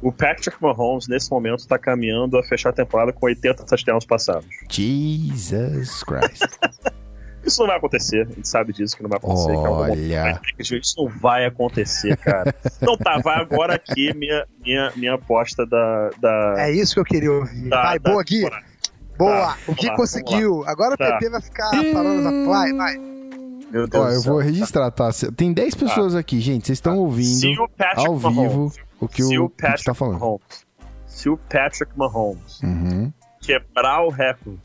O 0.04 0.12
Patrick 0.12 0.62
Mahomes, 0.62 1.08
nesse 1.08 1.30
momento, 1.30 1.60
está 1.60 1.78
caminhando 1.78 2.36
a 2.36 2.42
fechar 2.42 2.68
a 2.68 2.72
temporada 2.74 3.10
com 3.10 3.24
80 3.24 3.64
touchdowns 3.64 4.04
passados. 4.04 4.46
Jesus 4.68 6.04
Christ. 6.04 6.44
Isso 7.42 7.60
não 7.60 7.68
vai 7.68 7.76
acontecer, 7.78 8.22
a 8.22 8.34
gente 8.34 8.48
sabe 8.48 8.72
disso 8.72 8.96
que 8.96 9.02
não 9.02 9.10
vai 9.10 9.18
acontecer. 9.18 9.54
Olha. 9.54 10.40
Isso 10.58 10.94
não 10.96 11.08
vai 11.08 11.44
acontecer, 11.44 12.16
cara. 12.18 12.54
então 12.80 12.96
tá, 12.96 13.18
vai 13.18 13.38
agora 13.38 13.74
aqui 13.74 14.14
minha, 14.14 14.46
minha, 14.62 14.92
minha 14.96 15.14
aposta 15.14 15.66
da, 15.66 16.10
da. 16.18 16.54
É 16.58 16.70
isso 16.70 16.94
que 16.94 17.00
eu 17.00 17.04
queria 17.04 17.32
ouvir. 17.32 17.68
Da, 17.68 17.82
vai, 17.82 17.98
da 17.98 18.10
boa, 18.10 18.24
Gui. 18.24 18.48
Boa. 19.18 19.30
Tá, 19.30 19.58
o 19.68 19.74
Gui 19.74 19.88
lá, 19.88 19.96
conseguiu. 19.96 20.64
Agora 20.66 20.96
tá. 20.96 21.04
o 21.04 21.12
PP 21.12 21.30
vai 21.30 21.42
ficar 21.42 21.70
falando 21.92 22.22
na 22.22 22.46
vai, 22.46 22.72
vai. 22.72 22.98
Meu 23.70 23.88
Deus 23.88 24.04
Ó, 24.04 24.10
eu 24.10 24.22
vou 24.22 24.38
registrar, 24.38 24.90
tá? 24.90 25.10
Tem 25.36 25.52
10 25.52 25.74
pessoas 25.74 26.12
tá. 26.14 26.20
aqui, 26.20 26.40
gente. 26.40 26.66
Vocês 26.66 26.78
estão 26.78 26.94
tá. 26.94 27.00
ouvindo 27.00 27.68
ao 27.96 28.16
vivo 28.16 28.30
Mahomes, 28.30 28.78
o 29.04 29.08
que 29.08 29.22
o, 29.38 29.44
o 29.44 29.50
Patrick 29.50 29.84
tá 29.84 29.94
falando. 29.94 30.20
Mahomes, 30.20 30.66
se 31.06 31.28
o 31.28 31.36
Patrick 31.36 31.96
Mahomes 31.96 32.60
uhum. 32.62 33.12
quebrar 33.40 34.02
o 34.02 34.10
recorde 34.10 34.60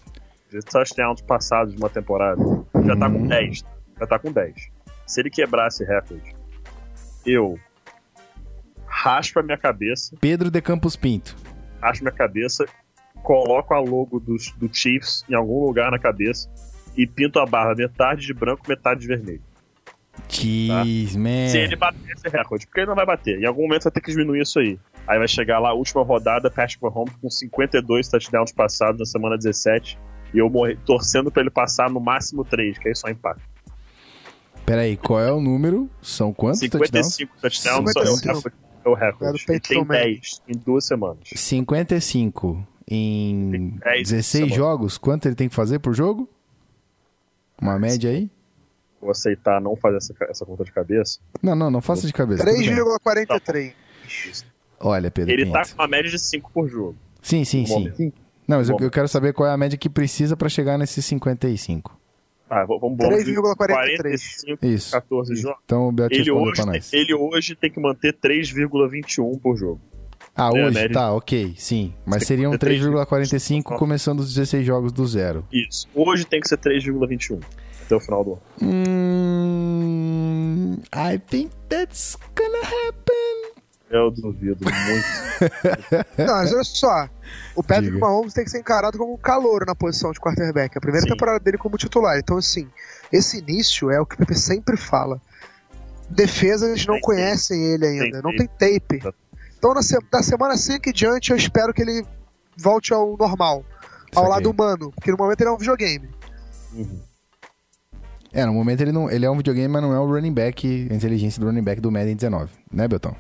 de 0.50 0.60
touchdowns 0.62 1.22
passados 1.22 1.74
de 1.74 1.79
uma 1.79 1.89
temporada. 1.89 2.41
Já 2.86 2.96
tá 2.96 3.10
com 3.10 3.27
10. 3.27 3.62
Hum. 3.62 3.65
Já 4.00 4.08
tá 4.08 4.19
com 4.19 4.31
10. 4.31 4.55
Se 5.05 5.22
ele 5.22 5.29
quebrar 5.29 5.67
esse 5.67 5.84
recorde, 5.84 6.36
eu 7.25 7.60
raspo 8.86 9.39
a 9.39 9.43
minha 9.43 9.58
cabeça. 9.58 10.17
Pedro 10.19 10.50
de 10.50 10.62
Campos 10.62 10.96
Pinto. 10.96 11.36
Raspo 11.81 12.03
minha 12.03 12.15
cabeça, 12.15 12.65
coloco 13.24 13.74
a 13.74 13.79
logo 13.79 14.19
do, 14.19 14.36
do 14.58 14.74
Chiefs 14.74 15.24
em 15.29 15.36
algum 15.36 15.65
lugar 15.65 15.91
na 15.91 16.00
cabeça 16.00 16.50
e 16.98 17.05
pinto 17.05 17.39
a 17.39 17.46
barra 17.46 17.75
metade 17.75 18.25
de 18.25 18.34
branco, 18.34 18.63
metade 18.67 19.01
de 19.01 19.08
vermelho. 19.08 19.43
Jeez, 20.27 21.13
tá? 21.13 21.19
man. 21.19 21.47
Se 21.49 21.57
ele 21.57 21.75
bater 21.75 22.11
esse 22.11 22.29
recorde, 22.29 22.65
porque 22.67 22.81
ele 22.81 22.88
não 22.88 22.95
vai 22.95 23.05
bater. 23.05 23.39
Em 23.39 23.45
algum 23.45 23.63
momento 23.63 23.83
vai 23.83 23.91
ter 23.91 24.01
que 24.01 24.11
diminuir 24.11 24.41
isso 24.41 24.59
aí. 24.59 24.77
Aí 25.07 25.17
vai 25.17 25.27
chegar 25.27 25.59
lá 25.59 25.69
a 25.69 25.73
última 25.73 26.03
rodada, 26.03 26.49
Patrick 26.51 26.83
Mahomes 26.83 27.13
com 27.21 27.29
52 27.29 28.07
touchdowns 28.07 28.51
passados 28.51 28.99
na 28.99 29.05
semana 29.05 29.38
17 29.38 29.97
e 30.33 30.38
eu 30.38 30.49
morri 30.49 30.77
torcendo 30.85 31.31
pra 31.31 31.41
ele 31.41 31.49
passar 31.49 31.89
no 31.89 31.99
máximo 31.99 32.43
3, 32.43 32.77
que 32.77 32.89
aí 32.89 32.95
só 32.95 33.09
empate. 33.09 33.41
Peraí, 34.65 34.97
qual 34.97 35.19
é 35.19 35.31
o 35.31 35.41
número? 35.41 35.89
São 36.01 36.31
quantos 36.31 36.59
55 36.59 37.33
touchdowns? 37.41 37.93
touchdowns 37.93 38.19
55. 38.19 38.69
É 38.85 38.89
o 38.89 38.93
recorde. 38.93 39.45
Ele 39.49 39.59
tem 39.59 39.83
10 39.83 40.41
em 40.47 40.57
duas 40.57 40.85
semanas. 40.85 41.29
55 41.35 42.67
em 42.88 43.79
16 44.03 44.53
jogos. 44.53 44.97
Quanto 44.97 45.27
ele 45.27 45.35
tem 45.35 45.49
que 45.49 45.55
fazer 45.55 45.79
por 45.79 45.93
jogo? 45.93 46.29
Uma 47.61 47.77
média 47.77 48.09
aí? 48.09 48.29
Vou 49.01 49.11
aceitar 49.11 49.61
não 49.61 49.75
fazer 49.75 49.97
essa, 49.97 50.13
essa 50.29 50.45
conta 50.45 50.63
de 50.63 50.71
cabeça. 50.71 51.19
Não, 51.41 51.55
não, 51.55 51.71
não 51.71 51.81
faça 51.81 52.05
de 52.05 52.13
cabeça. 52.13 52.43
3,43. 52.43 53.73
Olha, 54.79 55.11
Pedro. 55.11 55.33
Ele 55.33 55.49
tá 55.49 55.63
com 55.65 55.81
uma 55.81 55.87
média 55.87 56.09
de 56.09 56.19
5 56.19 56.51
por 56.51 56.67
jogo. 56.67 56.95
Sim, 57.21 57.43
sim, 57.43 57.65
sim. 57.65 58.13
Não, 58.47 58.57
mas 58.57 58.69
eu, 58.69 58.77
eu, 58.79 58.89
quero 58.89 59.07
saber 59.07 59.33
qual 59.33 59.47
é 59.47 59.53
a 59.53 59.57
média 59.57 59.77
que 59.77 59.89
precisa 59.89 60.35
para 60.35 60.49
chegar 60.49 60.77
nesses 60.77 61.05
55. 61.05 61.99
Ah, 62.49 62.65
vamos 62.65 62.97
3,43. 62.97 64.57
Isso. 64.63 64.91
14 64.91 65.35
jogos. 65.35 65.59
Então 65.65 65.87
o 65.87 65.91
Beto 65.91 66.15
ele 66.15 66.31
hoje, 66.31 66.65
nós. 66.65 66.91
ele 66.91 67.13
hoje 67.13 67.55
tem 67.55 67.69
que 67.69 67.79
manter 67.79 68.13
3,21 68.13 69.39
por 69.39 69.55
jogo. 69.55 69.79
Ah, 70.35 70.49
é 70.55 70.65
hoje? 70.65 70.89
Tá, 70.89 71.13
ok, 71.13 71.53
sim. 71.57 71.93
Mas 72.05 72.25
seriam 72.25 72.51
3,45 72.53 73.77
começando 73.77 74.21
os 74.21 74.33
16 74.33 74.65
jogos 74.65 74.91
do 74.91 75.05
zero. 75.05 75.45
Isso. 75.51 75.87
Hoje 75.93 76.25
tem 76.25 76.39
que 76.39 76.49
ser 76.49 76.57
3,21 76.57 77.39
até 77.89 77.96
o 77.96 78.00
final 78.00 78.24
do 78.24 78.34
ano. 78.34 78.41
Hum, 78.62 80.74
I 80.93 81.17
think 81.27 81.50
that's 81.67 82.15
gonna 82.36 82.62
happen. 82.62 83.53
Eu 83.89 84.12
duvido 84.12 84.63
muito. 84.63 84.75
Não, 86.19 86.27
mas 86.36 86.53
olha 86.53 86.63
só. 86.63 87.10
O 87.55 87.63
Patrick 87.63 87.93
Diga. 87.93 88.05
Mahomes 88.05 88.36
tem 88.36 88.43
que 88.43 88.51
ser 88.51 88.60
encarado 88.60 89.00
como 89.00 89.15
um 89.15 89.17
calouro 89.17 89.65
na 89.65 89.74
posição 89.74 90.12
de 90.12 90.19
quarterback. 90.19 90.77
A 90.77 90.81
primeira 90.81 91.08
Sim. 91.08 91.13
temporada 91.13 91.39
dele 91.39 91.58
como 91.58 91.75
titular. 91.75 92.19
Então, 92.19 92.38
assim, 92.38 92.69
esse 93.12 93.39
início 93.39 93.89
é 93.89 94.00
o 94.00 94.05
que 94.05 94.13
o 94.13 94.17
Pepe 94.19 94.36
sempre 94.36 94.77
fala. 94.77 95.19
Defesas 96.08 96.86
não 96.86 96.93
tem 96.96 97.01
conhecem 97.01 97.58
tape. 97.60 97.74
ele 97.74 97.88
ainda, 97.88 98.22
tem 98.22 98.22
não 98.22 98.36
tape. 98.36 98.50
tem 98.60 98.79
tape. 98.79 99.15
Então, 99.58 99.74
na 99.74 99.81
se 99.81 99.98
da 100.12 100.22
semana 100.22 100.55
5 100.55 100.88
em 100.88 100.93
diante, 100.93 101.31
eu 101.31 101.38
espero 101.38 101.74
que 101.74 101.81
ele 101.81 102.05
volte 102.55 102.93
ao 102.93 103.17
normal, 103.17 103.65
ao 104.15 104.27
lado 104.29 104.51
humano, 104.51 104.91
porque 104.93 105.10
no 105.12 105.17
momento 105.17 105.41
ele 105.41 105.50
é 105.50 105.53
um 105.53 105.58
videogame. 105.58 106.08
Uhum. 106.74 107.08
É, 108.31 108.45
no 108.45 108.53
momento 108.53 108.81
ele, 108.81 108.91
não, 108.91 109.09
ele 109.09 109.25
é 109.25 109.29
um 109.29 109.38
videogame, 109.38 109.67
mas 109.67 109.81
não 109.81 109.93
é 109.93 110.00
o 110.00 110.05
running 110.05 110.33
back, 110.33 110.88
a 110.91 110.93
inteligência 110.93 111.39
do 111.39 111.48
running 111.48 111.63
back 111.63 111.81
do 111.81 111.91
Madden 111.91 112.15
19, 112.15 112.51
né, 112.71 112.88
Beltão? 112.88 113.15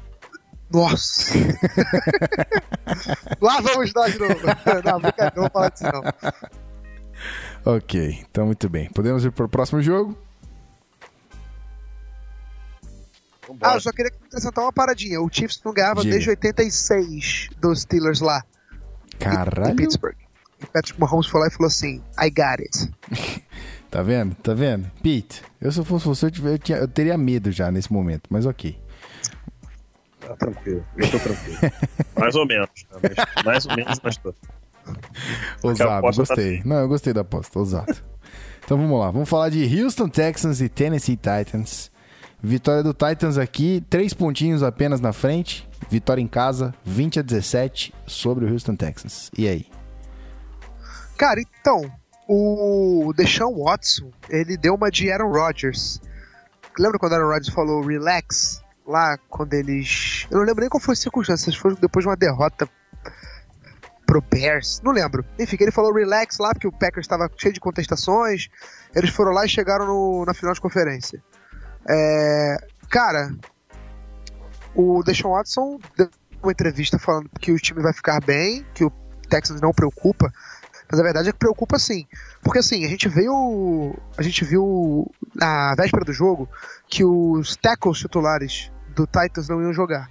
Nossa! 0.71 1.33
Lá 3.41 3.59
vamos 3.59 3.91
nós 3.93 4.13
de 4.13 4.19
novo. 4.19 4.35
Não, 4.85 4.99
brincadeira, 4.99 5.33
não 5.35 5.43
vou 5.43 5.51
falar 5.51 5.69
disso 5.69 5.83
não. 5.85 7.73
Ok, 7.73 8.23
então 8.29 8.45
muito 8.45 8.69
bem. 8.69 8.87
Podemos 8.89 9.25
ir 9.25 9.31
para 9.31 9.45
o 9.45 9.49
próximo 9.49 9.81
jogo? 9.81 10.15
Ah, 13.61 13.73
eu 13.73 13.81
só 13.81 13.91
queria 13.91 14.11
acrescentar 14.11 14.63
uma 14.63 14.71
paradinha. 14.71 15.19
O 15.21 15.29
Chiefs 15.31 15.59
não 15.65 15.73
ganhava 15.73 16.01
Diga. 16.01 16.13
desde 16.13 16.29
86 16.29 17.49
dos 17.59 17.81
Steelers 17.81 18.21
lá. 18.21 18.43
Caralho. 19.17 19.71
Em 19.71 19.75
Pittsburgh. 19.75 20.15
E 20.61 20.65
Patrick 20.67 20.99
Mahomes 20.99 21.25
foi 21.27 21.41
lá 21.41 21.47
e 21.47 21.51
falou 21.51 21.67
assim: 21.67 22.03
I 22.21 22.29
got 22.29 22.59
it. 22.59 22.91
tá 23.89 24.01
vendo? 24.01 24.35
Tá 24.35 24.53
vendo? 24.53 24.89
Pete, 25.01 25.43
eu 25.59 25.71
se 25.71 25.83
fosse 25.83 26.05
você, 26.05 26.25
eu, 26.27 26.31
tiver, 26.31 26.53
eu, 26.53 26.59
tinha, 26.59 26.77
eu 26.77 26.87
teria 26.87 27.17
medo 27.17 27.51
já 27.51 27.71
nesse 27.71 27.91
momento, 27.91 28.23
mas 28.29 28.45
ok. 28.45 28.77
Tá 30.19 30.35
tranquilo, 30.35 30.85
eu 30.97 31.11
tô 31.11 31.19
tranquilo. 31.19 31.57
mais 32.17 32.35
ou 32.35 32.45
menos, 32.45 32.69
né? 32.91 32.99
mas, 33.01 33.45
mais 33.45 33.65
ou 33.65 33.75
menos, 33.75 33.99
mas 34.03 34.17
tô. 34.17 34.33
Ousado, 35.63 36.01
tá 36.01 36.11
gostei. 36.11 36.57
Tá... 36.59 36.63
Não, 36.67 36.75
eu 36.77 36.87
gostei 36.87 37.13
da 37.13 37.21
aposta, 37.21 37.59
ousado. 37.59 37.95
então 38.63 38.77
vamos 38.77 38.99
lá, 38.99 39.11
vamos 39.11 39.29
falar 39.29 39.49
de 39.49 39.81
Houston 39.81 40.09
Texans 40.09 40.61
e 40.61 40.69
Tennessee 40.69 41.17
Titans. 41.17 41.91
Vitória 42.41 42.81
do 42.81 42.93
Titans 42.93 43.37
aqui, 43.37 43.83
três 43.89 44.13
pontinhos 44.13 44.63
apenas 44.63 45.01
na 45.01 45.11
frente. 45.11 45.67
Vitória 45.89 46.21
em 46.21 46.27
casa, 46.27 46.73
20 46.85 47.19
a 47.19 47.21
17 47.21 47.93
sobre 48.05 48.45
o 48.45 48.51
Houston 48.51 48.75
Texans. 48.75 49.29
E 49.37 49.47
aí? 49.47 49.65
Cara, 51.17 51.41
então, 51.41 51.81
o 52.31 53.13
Deshaun 53.13 53.63
Watson, 53.63 54.11
ele 54.29 54.55
deu 54.55 54.75
uma 54.75 54.91
de 54.91 55.11
Aaron 55.11 55.31
Rodgers. 55.31 55.99
Lembra 56.77 56.99
quando 56.99 57.13
Aaron 57.13 57.27
Rodgers 57.27 57.53
falou 57.53 57.81
relax? 57.81 58.63
lá 58.89 59.17
quando 59.29 59.53
eles. 59.53 60.25
Eu 60.31 60.39
não 60.39 60.45
lembro 60.45 60.61
nem 60.61 60.69
qual 60.69 60.81
foi 60.81 60.93
a 60.93 60.97
circunstância, 60.97 61.53
foi 61.53 61.75
depois 61.75 62.03
de 62.03 62.09
uma 62.09 62.17
derrota 62.17 62.67
pro 64.05 64.21
Bears, 64.21 64.81
não 64.83 64.91
lembro. 64.91 65.23
Enfim, 65.37 65.55
ele 65.59 65.71
falou 65.71 65.93
relax 65.93 66.39
lá, 66.39 66.49
porque 66.51 66.67
o 66.67 66.71
Packers 66.71 67.05
estava 67.05 67.29
cheio 67.37 67.53
de 67.53 67.59
contestações. 67.59 68.49
Eles 68.95 69.11
foram 69.11 69.31
lá 69.31 69.45
e 69.45 69.49
chegaram 69.49 69.85
no, 69.85 70.25
na 70.25 70.33
final 70.33 70.51
de 70.51 70.59
conferência. 70.59 71.23
É, 71.87 72.57
cara, 72.89 73.31
o 74.73 75.03
Deshaun 75.03 75.33
Watson 75.33 75.79
deu 75.95 76.09
uma 76.41 76.51
entrevista 76.51 76.97
falando 76.97 77.29
que 77.39 77.51
o 77.51 77.57
time 77.57 77.83
vai 77.83 77.93
ficar 77.93 78.19
bem, 78.21 78.65
que 78.73 78.83
o 78.83 78.89
Texans 79.29 79.61
não 79.61 79.71
preocupa. 79.71 80.33
Mas 80.89 80.99
a 80.99 81.03
verdade 81.03 81.29
é 81.29 81.31
que 81.31 81.37
preocupa 81.37 81.77
sim. 81.77 82.07
Porque 82.41 82.59
assim, 82.59 82.83
a 82.85 82.89
gente 82.89 83.07
veio. 83.07 83.95
A 84.17 84.23
gente 84.23 84.43
viu 84.43 85.09
na 85.35 85.75
véspera 85.75 86.03
do 86.03 86.11
jogo 86.11 86.49
que 86.87 87.03
os 87.03 87.55
tackles 87.55 87.99
titulares 87.99 88.71
do 88.95 89.05
Titans 89.05 89.47
não 89.47 89.61
iam 89.61 89.73
jogar. 89.73 90.09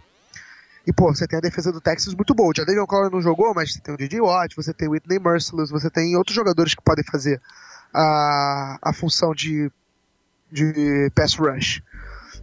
E, 0.87 0.92
pô, 0.92 1.14
você 1.14 1.26
tem 1.26 1.37
a 1.37 1.42
defesa 1.42 1.70
do 1.70 1.82
Texas 1.82 2.14
muito 2.14 2.35
boa. 2.35 2.50
O 2.50 2.56
Jadavion 2.56 2.87
Clowney 2.87 3.11
não 3.11 3.20
jogou, 3.20 3.52
mas 3.52 3.75
você 3.75 3.80
tem 3.80 3.92
o 3.92 3.99
DJ 3.99 4.23
Watt, 4.23 4.56
você 4.56 4.73
tem 4.73 4.88
o 4.88 4.92
Whitney 4.92 5.18
Merciless, 5.18 5.70
você 5.70 5.90
tem 5.90 6.16
outros 6.16 6.35
jogadores 6.35 6.75
que 6.75 6.82
podem 6.82 7.04
fazer 7.04 7.42
a, 7.92 8.78
a 8.80 8.92
função 8.94 9.35
de, 9.35 9.70
de 10.50 11.11
pass 11.14 11.35
rush. 11.35 11.82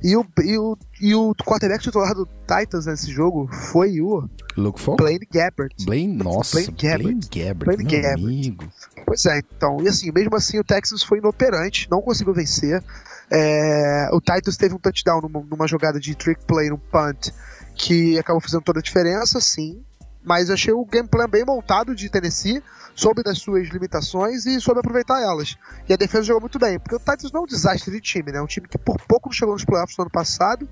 E 0.04 0.16
o, 0.16 0.26
e, 0.44 0.58
o, 0.58 0.78
e 1.02 1.16
o 1.16 1.34
quarterback 1.36 1.84
titular 1.84 2.14
do 2.14 2.28
Titans 2.48 2.86
nesse 2.86 3.12
jogo 3.12 3.50
foi 3.52 4.02
o 4.02 4.30
Look 4.58 4.80
for? 4.80 4.96
Blaine 4.96 5.28
Gabbert. 5.32 5.74
Blaine, 5.86 6.16
nossa, 6.16 6.58
Blaine 6.58 6.74
Gabbert. 6.74 7.02
Blaine 7.02 7.20
Gabbert, 7.32 7.66
Blaine 7.66 7.84
Gabbert. 7.84 8.24
Amigo. 8.24 8.64
Pois 9.06 9.26
é, 9.26 9.40
então, 9.40 9.78
e 9.82 9.88
assim, 9.88 10.12
mesmo 10.12 10.36
assim 10.36 10.60
o 10.60 10.64
Texans 10.64 11.04
foi 11.04 11.18
inoperante, 11.20 11.88
não 11.90 12.02
conseguiu 12.02 12.34
vencer. 12.34 12.84
É, 13.30 14.10
o 14.14 14.22
Titans 14.22 14.58
teve 14.58 14.76
um 14.76 14.80
touchdown 14.80 15.22
numa, 15.22 15.46
numa, 15.50 15.68
jogada 15.68 16.00
de 16.00 16.16
trick 16.16 16.46
play, 16.46 16.70
num 16.70 16.78
punt, 16.78 17.32
que 17.76 18.18
acabou 18.18 18.40
fazendo 18.40 18.64
toda 18.64 18.80
a 18.80 18.84
diferença, 18.84 19.40
sim. 19.42 19.82
Mas 20.26 20.50
achei 20.50 20.74
o 20.74 20.84
game 20.86 21.08
plan 21.08 21.30
bem 21.30 21.46
montado 21.46 21.96
de 21.96 22.10
Tennessee, 22.10 22.62
soube 22.96 23.22
das 23.22 23.38
suas 23.38 23.70
limitações 23.70 24.46
e 24.46 24.60
soube 24.60 24.80
aproveitar 24.80 25.22
elas. 25.22 25.56
E 25.88 25.94
a 25.94 25.98
defesa 25.98 26.24
jogou 26.24 26.42
muito 26.42 26.58
bem, 26.58 26.80
porque 26.80 26.96
o 26.96 27.00
Titans 27.00 27.32
não 27.32 27.42
é 27.42 27.44
um 27.44 27.48
desastre 27.48 27.92
de 27.92 28.02
time, 28.02 28.32
né? 28.32 28.40
É 28.40 28.42
um 28.42 28.48
time 28.48 28.68
que 28.68 28.78
por 28.78 29.00
pouco 29.02 29.30
não 29.30 29.34
chegou 29.34 29.54
nos 29.54 29.64
playoffs 29.64 29.96
no 29.98 30.04
ano 30.04 30.12
passado, 30.12 30.68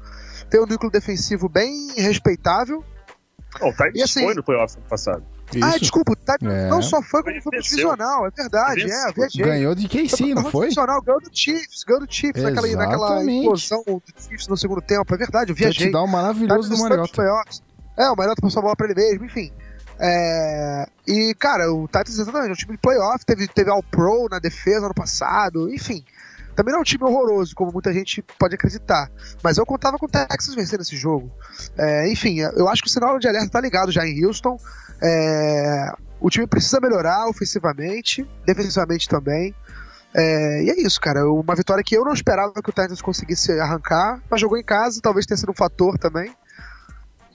tem 0.50 0.60
um 0.60 0.66
núcleo 0.66 0.92
defensivo 0.92 1.48
bem 1.48 1.94
respeitável. 1.96 2.84
Oh, 3.62 3.68
o 3.68 3.72
Titans 3.72 4.02
assim, 4.02 4.24
foi 4.24 4.34
no 4.34 4.44
playoffs 4.44 4.76
ano 4.76 4.86
passado. 4.90 5.24
Isso. 5.56 5.66
Ah, 5.66 5.78
desculpa, 5.78 6.16
tá, 6.16 6.36
é. 6.42 6.68
não 6.68 6.82
só 6.82 7.00
foi 7.02 7.22
como 7.22 7.40
foi 7.42 7.60
divisional, 7.60 8.26
é 8.26 8.32
verdade, 8.32 8.90
é, 8.90 9.12
viajei. 9.12 9.46
Ganhou 9.46 9.76
de 9.76 9.88
KC, 9.88 10.34
não 10.34 10.50
foi? 10.50 10.70
Divisional, 10.70 11.00
ganhou 11.02 11.22
do 11.22 11.30
Chiefs, 11.32 11.84
ganhou 11.84 12.06
do 12.06 12.12
Chiefs 12.12 12.42
naquela, 12.42 12.68
naquela 12.76 13.24
explosão 13.24 13.84
do 13.86 14.02
Chiefs 14.18 14.48
no 14.48 14.58
segundo 14.58 14.82
tempo, 14.82 15.14
é 15.14 15.18
verdade, 15.18 15.52
eu 15.52 15.56
viajei. 15.56 15.92
Touchdown 15.92 16.08
maravilhoso 16.08 16.70
do 16.70 16.78
Mariota. 16.80 17.24
É, 17.98 18.10
o 18.10 18.16
Mariota 18.16 18.42
passou 18.42 18.60
a 18.60 18.64
bola 18.64 18.76
pra 18.76 18.88
ele 18.88 18.96
mesmo, 18.96 19.26
enfim. 19.26 19.52
É, 20.00 20.86
e, 21.08 21.36
cara, 21.36 21.72
o 21.72 21.86
Titans 21.88 22.18
exatamente, 22.20 22.50
é 22.50 22.52
um 22.52 22.56
time 22.56 22.74
de 22.74 22.80
playoff, 22.80 23.26
teve, 23.26 23.48
teve 23.48 23.70
All-Pro 23.70 24.28
na 24.30 24.40
defesa 24.40 24.86
ano 24.86 24.94
passado, 24.94 25.72
enfim. 25.74 26.04
Também 26.56 26.72
não 26.72 26.80
é 26.80 26.82
um 26.82 26.86
time 26.86 27.04
horroroso, 27.04 27.56
como 27.56 27.72
muita 27.72 27.92
gente 27.92 28.24
pode 28.38 28.56
acreditar. 28.56 29.10
Mas 29.44 29.58
eu 29.58 29.66
contava 29.66 29.98
com 29.98 30.06
o 30.06 30.10
Texas 30.10 30.54
vencendo 30.54 30.82
esse 30.82 30.96
jogo. 30.96 31.32
É, 31.78 32.12
enfim, 32.12 32.40
eu 32.40 32.68
acho 32.70 32.82
que 32.82 32.88
o 32.88 32.92
sinal 32.92 33.18
de 33.18 33.28
alerta 33.28 33.50
tá 33.50 33.62
ligado 33.62 33.92
já 33.92 34.06
em 34.06 34.24
Houston. 34.24 34.58
É, 35.02 35.92
o 36.20 36.30
time 36.30 36.46
precisa 36.46 36.80
melhorar 36.80 37.28
ofensivamente, 37.28 38.28
defensivamente 38.46 39.10
também. 39.10 39.54
É, 40.14 40.64
e 40.64 40.70
é 40.70 40.82
isso, 40.82 41.02
cara. 41.02 41.28
Uma 41.28 41.56
vitória 41.56 41.84
que 41.84 41.98
eu 41.98 42.06
não 42.06 42.14
esperava 42.14 42.54
que 42.54 42.70
o 42.70 42.74
Titans 42.74 43.02
conseguisse 43.02 43.52
arrancar, 43.60 44.22
mas 44.30 44.40
jogou 44.40 44.58
em 44.58 44.64
casa, 44.64 45.02
talvez 45.02 45.26
tenha 45.26 45.38
sido 45.38 45.52
um 45.52 45.56
fator 45.56 45.98
também. 45.98 46.32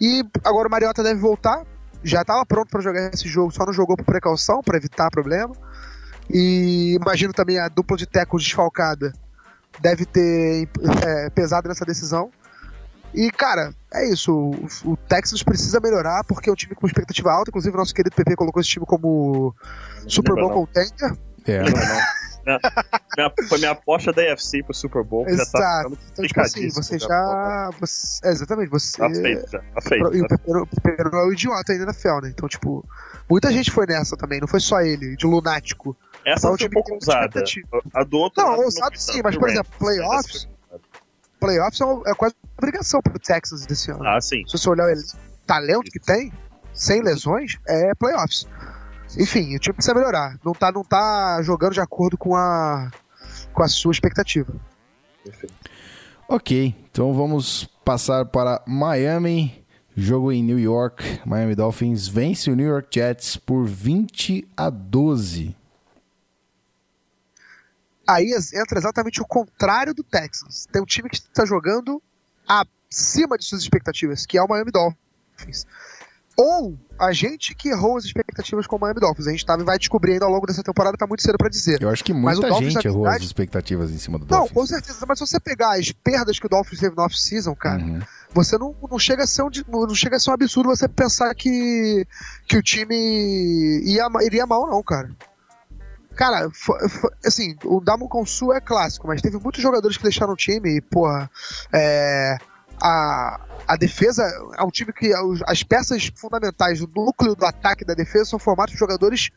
E 0.00 0.24
agora 0.44 0.68
o 0.68 0.70
Mariota 0.70 1.02
deve 1.02 1.20
voltar. 1.20 1.64
Já 2.02 2.22
estava 2.22 2.46
pronto 2.46 2.70
para 2.70 2.80
jogar 2.80 3.10
esse 3.12 3.28
jogo, 3.28 3.50
só 3.50 3.66
não 3.66 3.72
jogou 3.72 3.96
por 3.96 4.04
precaução, 4.04 4.62
para 4.62 4.76
evitar 4.76 5.10
problema. 5.10 5.54
E 6.30 6.96
imagino 7.00 7.32
também 7.32 7.58
a 7.58 7.68
dupla 7.68 7.96
de 7.96 8.06
tackles 8.06 8.44
desfalcada 8.44 9.12
deve 9.80 10.04
ter 10.04 10.68
é, 11.06 11.30
pesado 11.30 11.68
nessa 11.68 11.84
decisão. 11.84 12.30
E, 13.14 13.30
cara, 13.30 13.72
é 13.92 14.06
isso. 14.08 14.32
O, 14.84 14.92
o, 14.92 14.96
Texas 14.96 15.42
precisa 15.42 15.80
melhorar 15.80 16.22
porque 16.24 16.50
é 16.50 16.52
um 16.52 16.56
time 16.56 16.74
com 16.74 16.86
expectativa 16.86 17.32
alta. 17.32 17.50
Inclusive, 17.50 17.74
o 17.74 17.78
nosso 17.78 17.94
querido 17.94 18.14
PP 18.14 18.36
colocou 18.36 18.60
esse 18.60 18.70
time 18.70 18.84
como 18.84 19.54
Super 20.06 20.34
Bowl 20.34 20.50
contender. 20.50 21.16
É. 21.46 21.62
Não. 22.48 22.58
minha, 23.16 23.32
foi 23.46 23.58
minha 23.58 23.72
aposta 23.72 24.10
da 24.10 24.32
AFC 24.32 24.62
pro 24.62 24.72
Super 24.72 25.04
Bowl. 25.04 25.28
Exato. 25.28 25.50
Já 25.52 25.60
tá 25.60 25.84
então, 26.12 26.26
tipo 26.26 26.40
assim, 26.40 26.70
você 26.70 26.98
já. 26.98 27.70
Você, 27.78 28.26
é, 28.26 28.30
exatamente, 28.30 28.70
você. 28.70 28.96
Tá. 28.96 29.08
Tá 29.74 29.80
feito. 29.82 30.16
E 30.16 30.22
o 30.22 30.66
PP 30.66 31.04
não 31.12 31.18
é 31.18 31.26
o 31.26 31.32
idiota 31.32 31.72
ainda 31.72 31.84
na 31.84 31.92
FEL, 31.92 32.22
né? 32.22 32.30
Então, 32.30 32.48
tipo, 32.48 32.82
muita 33.28 33.52
gente 33.52 33.70
foi 33.70 33.86
nessa 33.86 34.16
também, 34.16 34.40
não 34.40 34.48
foi 34.48 34.60
só 34.60 34.80
ele, 34.80 35.14
de 35.14 35.26
lunático. 35.26 35.94
Essa 36.24 36.48
foi 36.48 36.66
um 36.66 36.70
pouco 36.70 36.94
ousada. 36.94 37.44
A 37.94 38.04
do 38.04 38.16
outro 38.16 38.42
Não, 38.42 38.60
ousado 38.60 38.98
sim, 38.98 39.20
mas, 39.22 39.36
por 39.36 39.50
exemplo, 39.50 39.70
playoffs. 39.78 40.48
Playoffs 41.38 41.80
é, 41.80 42.10
é 42.10 42.14
quase 42.14 42.34
obrigação 42.56 43.00
pro 43.00 43.18
Texas 43.18 43.66
desse 43.66 43.90
ano. 43.90 44.04
Ah, 44.06 44.20
sim. 44.20 44.44
Se 44.46 44.58
você 44.58 44.68
olhar 44.70 44.88
o 44.88 45.02
talento 45.46 45.90
que 45.90 46.00
tem, 46.00 46.32
sem 46.72 47.02
lesões, 47.02 47.58
é 47.66 47.94
playoffs. 47.94 48.46
Enfim, 49.16 49.54
o 49.54 49.58
time 49.58 49.74
precisa 49.74 49.94
melhorar. 49.94 50.38
Não 50.44 50.52
tá, 50.52 50.72
não 50.72 50.84
tá 50.84 51.40
jogando 51.42 51.72
de 51.72 51.80
acordo 51.80 52.16
com 52.18 52.34
a, 52.34 52.90
com 53.52 53.62
a 53.62 53.68
sua 53.68 53.92
expectativa. 53.92 54.52
Perfeito. 55.24 55.54
Ok, 56.28 56.74
então 56.90 57.14
vamos 57.14 57.64
passar 57.84 58.26
para 58.26 58.62
Miami. 58.66 59.64
Jogo 59.96 60.30
em 60.30 60.42
New 60.42 60.58
York. 60.58 61.20
Miami 61.26 61.54
Dolphins 61.54 62.06
vence 62.06 62.50
o 62.50 62.54
New 62.54 62.66
York 62.66 62.88
Jets 62.92 63.36
por 63.36 63.64
20 63.64 64.46
a 64.56 64.70
12 64.70 65.56
aí 68.08 68.30
entra 68.54 68.78
exatamente 68.78 69.20
o 69.20 69.26
contrário 69.26 69.92
do 69.92 70.02
Texans. 70.02 70.66
Tem 70.72 70.80
um 70.80 70.86
time 70.86 71.10
que 71.10 71.16
está 71.16 71.44
jogando 71.44 72.02
acima 72.48 73.36
de 73.36 73.44
suas 73.44 73.60
expectativas, 73.60 74.24
que 74.24 74.38
é 74.38 74.42
o 74.42 74.48
Miami 74.48 74.70
Dolphins. 74.70 75.66
Ou 76.38 76.78
a 76.96 77.12
gente 77.12 77.52
que 77.52 77.68
errou 77.68 77.96
as 77.96 78.04
expectativas 78.04 78.64
com 78.64 78.76
o 78.76 78.80
Miami 78.80 79.00
Dolphins. 79.00 79.26
A 79.26 79.30
gente 79.32 79.44
tá, 79.44 79.56
vai 79.56 79.76
descobrindo 79.76 80.24
ao 80.24 80.30
longo 80.30 80.46
dessa 80.46 80.62
temporada, 80.62 80.96
tá 80.96 81.04
muito 81.04 81.22
cedo 81.22 81.36
para 81.36 81.48
dizer. 81.48 81.82
Eu 81.82 81.90
acho 81.90 82.04
que 82.04 82.12
muita 82.12 82.52
gente 82.54 82.86
errou 82.86 83.06
as 83.06 83.22
expectativas 83.22 83.90
em 83.90 83.98
cima 83.98 84.20
do 84.20 84.24
Dolphins. 84.24 84.54
Não, 84.54 84.54
com 84.54 84.66
certeza. 84.66 85.04
Mas 85.06 85.18
se 85.18 85.26
você 85.26 85.40
pegar 85.40 85.76
as 85.76 85.90
perdas 85.90 86.38
que 86.38 86.46
o 86.46 86.48
Dolphins 86.48 86.78
teve 86.78 86.94
no 86.94 87.02
off-season, 87.02 87.56
cara, 87.56 87.82
uhum. 87.82 88.00
você 88.32 88.56
não, 88.56 88.72
não, 88.88 88.98
chega 89.00 89.24
a 89.24 89.26
ser 89.26 89.42
um, 89.42 89.50
não 89.68 89.94
chega 89.96 90.16
a 90.16 90.20
ser 90.20 90.30
um 90.30 90.34
absurdo 90.34 90.68
você 90.68 90.86
pensar 90.86 91.34
que, 91.34 92.06
que 92.46 92.56
o 92.56 92.62
time 92.62 92.94
ia, 93.84 94.06
iria 94.22 94.46
mal, 94.46 94.64
não, 94.68 94.80
cara. 94.82 95.10
Cara, 96.14 96.48
foi, 96.52 96.88
foi, 96.88 97.10
assim, 97.24 97.56
o 97.64 97.80
Damon 97.80 98.08
Consu 98.08 98.52
é 98.52 98.60
clássico, 98.60 99.06
mas 99.06 99.22
teve 99.22 99.38
muitos 99.38 99.62
jogadores 99.62 99.96
que 99.96 100.02
deixaram 100.02 100.32
o 100.32 100.36
time 100.36 100.76
e, 100.76 100.80
porra, 100.80 101.30
é, 101.72 102.36
a, 102.80 103.40
a 103.66 103.76
defesa 103.76 104.22
é 104.56 104.62
um 104.62 104.70
time 104.70 104.92
que 104.92 105.12
as 105.46 105.62
peças 105.62 106.10
fundamentais 106.16 106.80
do 106.80 106.88
núcleo 106.88 107.34
do 107.34 107.44
ataque 107.44 107.84
da 107.84 107.94
defesa 107.94 108.26
são 108.26 108.38
formados 108.38 108.72
de 108.72 108.78
jogadores 108.78 109.30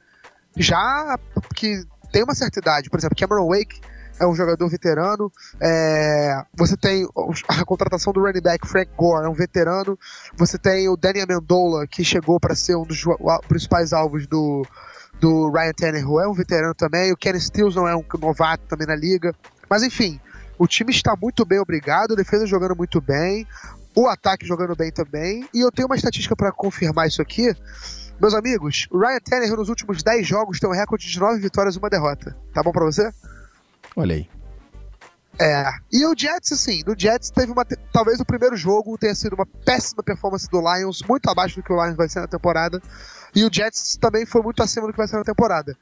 já 0.56 1.18
que 1.56 1.84
tem 2.12 2.24
uma 2.24 2.36
certa 2.36 2.60
idade. 2.60 2.90
Por 2.90 3.00
exemplo, 3.00 3.16
Cameron 3.18 3.48
Wake 3.48 3.80
é 4.20 4.28
um 4.28 4.36
jogador 4.36 4.68
veterano. 4.70 5.32
É, 5.60 6.44
você 6.54 6.76
tem 6.78 7.08
a 7.48 7.66
contratação 7.66 8.12
do 8.14 8.22
running 8.22 8.42
back 8.42 8.68
Frank 8.68 8.92
Gore, 8.96 9.26
é 9.26 9.30
um 9.30 9.34
veterano. 9.34 9.98
Você 10.36 10.58
tem 10.58 10.90
o 10.90 10.98
Daniel 10.98 11.28
Mendola, 11.28 11.88
que 11.88 12.04
chegou 12.04 12.40
para 12.40 12.56
ser 12.56 12.76
um 12.76 12.84
dos 12.84 13.04
principais 13.48 13.94
alvos 13.94 14.28
do, 14.28 14.66
do 15.20 15.52
Ryan 15.52 15.74
Tannehill 15.74 16.20
é 16.20 16.28
um 16.28 16.34
veterano 16.34 16.74
também, 16.74 17.12
o 17.12 17.18
Kenny 17.18 17.40
Stills 17.40 17.76
não 17.76 17.88
é 17.88 17.96
um 17.96 18.04
novato 18.20 18.64
também 18.68 18.88
na 18.88 18.96
liga. 18.96 19.34
Mas 19.70 19.84
enfim, 19.84 20.20
o 20.62 20.68
time 20.68 20.92
está 20.92 21.16
muito 21.20 21.44
bem, 21.44 21.58
obrigado, 21.58 22.12
a 22.12 22.16
defesa 22.16 22.46
jogando 22.46 22.76
muito 22.76 23.02
bem, 23.02 23.48
o 23.96 24.08
ataque 24.08 24.46
jogando 24.46 24.76
bem 24.76 24.92
também. 24.92 25.44
E 25.52 25.60
eu 25.60 25.72
tenho 25.72 25.88
uma 25.88 25.96
estatística 25.96 26.36
para 26.36 26.52
confirmar 26.52 27.08
isso 27.08 27.20
aqui. 27.20 27.52
Meus 28.20 28.36
amigos, 28.36 28.88
o 28.92 29.00
Ryan 29.00 29.18
Tannehill 29.26 29.58
nos 29.58 29.70
últimos 29.70 30.04
10 30.04 30.28
jogos 30.28 30.60
tem 30.60 30.70
um 30.70 30.74
recorde 30.74 31.08
de 31.08 31.20
9 31.20 31.40
vitórias 31.40 31.76
e 31.76 31.80
uma 31.80 31.90
derrota. 31.90 32.38
Tá 32.54 32.62
bom 32.62 32.72
para 32.72 32.86
você? 32.86 33.12
Olha 33.96 34.14
aí. 34.14 34.30
É. 35.40 35.66
E 35.92 36.06
o 36.06 36.14
Jets, 36.16 36.52
assim, 36.52 36.84
no 36.86 36.94
Jets 36.96 37.32
teve 37.32 37.52
uma. 37.52 37.66
Talvez 37.92 38.20
o 38.20 38.26
primeiro 38.26 38.56
jogo 38.56 38.96
tenha 39.00 39.16
sido 39.16 39.34
uma 39.34 39.48
péssima 39.66 40.04
performance 40.04 40.48
do 40.48 40.60
Lions, 40.60 41.02
muito 41.10 41.28
abaixo 41.28 41.56
do 41.56 41.64
que 41.64 41.74
o 41.74 41.84
Lions 41.84 41.98
vai 41.98 42.08
ser 42.08 42.20
na 42.20 42.28
temporada. 42.28 42.80
E 43.34 43.44
o 43.44 43.52
Jets 43.52 43.98
também 44.00 44.28
foi 44.28 44.44
muito 44.44 44.62
acima 44.62 44.86
do 44.86 44.94
que 44.94 45.00
vai 45.00 45.08
ser 45.08 45.18
na 45.18 45.24
temporada. 45.24 45.76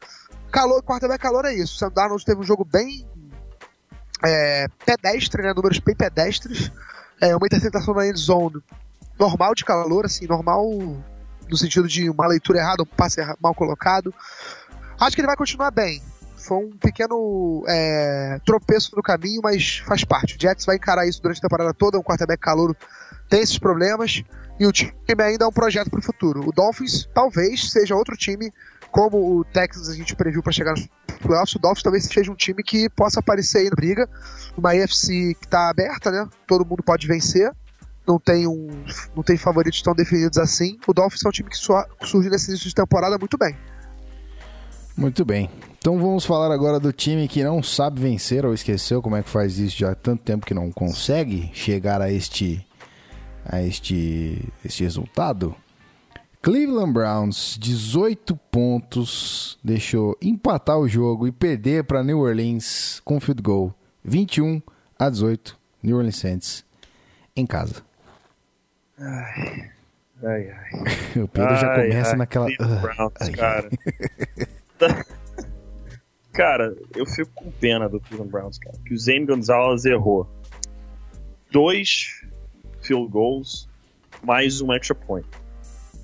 Calor, 0.49 0.81
quarterback 0.83 1.21
calor 1.21 1.43
é 1.43 1.53
isso. 1.53 1.75
O 1.75 1.77
Sam 1.79 1.91
Darnold 1.91 2.23
teve 2.23 2.39
um 2.39 2.43
jogo 2.43 2.63
bem 2.63 3.05
é, 4.23 4.67
pedestre, 4.85 5.43
né? 5.43 5.53
Números 5.53 5.79
bem 5.79 5.95
pedestres. 5.95 6.71
É, 7.21 7.35
uma 7.35 7.45
interceptação 7.45 7.93
na 7.93 8.07
end 8.07 8.19
zone 8.19 8.61
normal 9.19 9.53
de 9.53 9.65
calor, 9.65 10.05
assim, 10.05 10.25
normal 10.25 10.65
no 11.49 11.57
sentido 11.57 11.87
de 11.87 12.09
uma 12.09 12.27
leitura 12.27 12.59
errada, 12.59 12.83
um 12.83 12.85
passe 12.85 13.19
mal 13.41 13.53
colocado. 13.53 14.13
Acho 14.99 15.15
que 15.15 15.21
ele 15.21 15.27
vai 15.27 15.35
continuar 15.35 15.71
bem. 15.71 16.01
Foi 16.37 16.57
um 16.57 16.71
pequeno 16.77 17.65
é, 17.67 18.39
tropeço 18.45 18.95
no 18.95 19.03
caminho, 19.03 19.41
mas 19.43 19.79
faz 19.79 20.03
parte. 20.03 20.35
O 20.37 20.41
Jets 20.41 20.65
vai 20.65 20.77
encarar 20.77 21.05
isso 21.05 21.21
durante 21.21 21.39
a 21.39 21.41
temporada 21.41 21.73
toda. 21.73 21.99
Um 21.99 22.03
quarterback 22.03 22.41
calor 22.41 22.75
tem 23.27 23.41
esses 23.41 23.59
problemas 23.59 24.23
e 24.59 24.65
o 24.65 24.71
time 24.71 24.93
ainda 25.19 25.45
é 25.45 25.47
um 25.47 25.51
projeto 25.51 25.89
para 25.89 25.99
o 25.99 26.03
futuro. 26.03 26.47
O 26.47 26.51
Dolphins 26.51 27.09
talvez 27.13 27.71
seja 27.71 27.95
outro 27.95 28.15
time, 28.15 28.53
como 28.91 29.39
o 29.39 29.43
Texas 29.43 29.89
a 29.89 29.95
gente 29.95 30.15
previu 30.15 30.41
para 30.41 30.51
chegar 30.51 30.71
nos 30.71 30.87
playoffs, 31.21 31.55
o 31.55 31.59
Dolphins 31.59 31.83
talvez 31.83 32.05
seja 32.05 32.31
um 32.31 32.35
time 32.35 32.63
que 32.63 32.89
possa 32.89 33.19
aparecer 33.19 33.59
aí 33.59 33.69
na 33.69 33.75
briga. 33.75 34.09
Uma 34.57 34.71
AFC 34.71 35.35
que 35.35 35.45
está 35.45 35.69
aberta, 35.69 36.11
né? 36.11 36.27
Todo 36.47 36.65
mundo 36.65 36.83
pode 36.83 37.07
vencer. 37.07 37.51
Não 38.07 38.19
tem, 38.19 38.47
um, 38.47 38.67
não 39.15 39.21
tem 39.21 39.37
favoritos 39.37 39.81
tão 39.81 39.93
definidos 39.93 40.37
assim. 40.37 40.77
O 40.87 40.93
Dolphins 40.93 41.23
é 41.23 41.27
um 41.27 41.31
time 41.31 41.49
que 41.49 41.57
surge 41.57 42.29
nesse 42.29 42.49
início 42.49 42.67
de 42.67 42.73
temporada 42.73 43.17
muito 43.19 43.37
bem. 43.37 43.55
Muito 44.97 45.23
bem. 45.23 45.49
Então 45.77 45.97
vamos 45.97 46.25
falar 46.25 46.53
agora 46.53 46.79
do 46.79 46.91
time 46.91 47.27
que 47.27 47.43
não 47.43 47.63
sabe 47.63 48.01
vencer 48.01 48.45
ou 48.45 48.53
esqueceu 48.53 49.01
como 49.01 49.15
é 49.15 49.23
que 49.23 49.29
faz 49.29 49.57
isso 49.57 49.77
já 49.77 49.91
há 49.91 49.95
tanto 49.95 50.23
tempo 50.23 50.45
que 50.45 50.53
não 50.53 50.71
consegue 50.71 51.51
chegar 51.53 52.01
a 52.01 52.11
este 52.11 52.65
a 53.45 53.61
este, 53.61 54.51
este 54.63 54.83
resultado. 54.83 55.55
Cleveland 56.41 56.93
Browns, 56.93 57.57
18 57.59 58.33
pontos, 58.49 59.59
deixou 59.61 60.17
empatar 60.21 60.79
o 60.79 60.87
jogo 60.87 61.27
e 61.27 61.33
perder 61.33 61.83
para 61.83 62.01
New 62.01 62.19
Orleans 62.19 63.01
com 63.03 63.19
field 63.19 63.41
goal 63.41 63.75
21 64.05 64.61
a 64.97 65.09
18, 65.09 65.59
New 65.83 65.97
Orleans 65.97 66.15
Saints 66.15 66.65
em 67.35 67.45
casa. 67.45 67.83
Ai, 68.97 69.69
ai, 70.23 70.49
ai. 70.49 70.71
o 71.21 71.27
Pedro 71.27 71.51
ai, 71.51 71.57
já 71.57 71.75
começa 71.75 72.11
ai, 72.11 72.17
naquela. 72.17 72.47
Browns, 72.81 73.29
cara. 73.35 73.69
cara, 76.31 76.77
eu 76.95 77.05
fico 77.05 77.31
com 77.35 77.51
pena 77.51 77.89
do 77.89 77.99
Cleveland 77.99 78.31
Browns, 78.31 78.57
cara. 78.59 78.77
Que 78.85 78.93
o 78.93 78.97
Zane 78.97 79.25
Gonzalez 79.25 79.83
errou 79.83 80.25
dois 81.51 82.23
field 82.81 83.09
goals 83.11 83.67
mais 84.23 84.61
um 84.61 84.71
extra 84.71 84.95
point. 84.95 85.27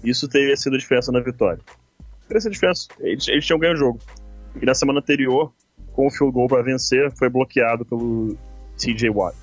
Isso 0.06 0.28
teria 0.28 0.56
sido 0.56 0.76
a 0.76 0.80
diferença 0.80 1.12
na 1.12 1.20
vitória. 1.20 1.60
Teria 2.28 2.42
sido 2.42 2.52
a 2.52 2.54
diferença. 2.54 2.88
Eles, 3.00 3.28
eles 3.28 3.46
tinham 3.46 3.60
ganho 3.60 3.74
o 3.74 3.78
jogo. 3.78 4.00
E 4.62 4.66
na 4.66 4.74
semana 4.74 5.00
anterior, 5.00 5.54
com 5.92 6.08
o 6.08 6.12
field 6.12 6.34
goal 6.34 6.48
para 6.48 6.62
vencer, 6.62 7.12
foi 7.18 7.30
bloqueado 7.30 7.86
pelo 7.86 8.38
TJ 8.78 9.10
Watt. 9.10 9.36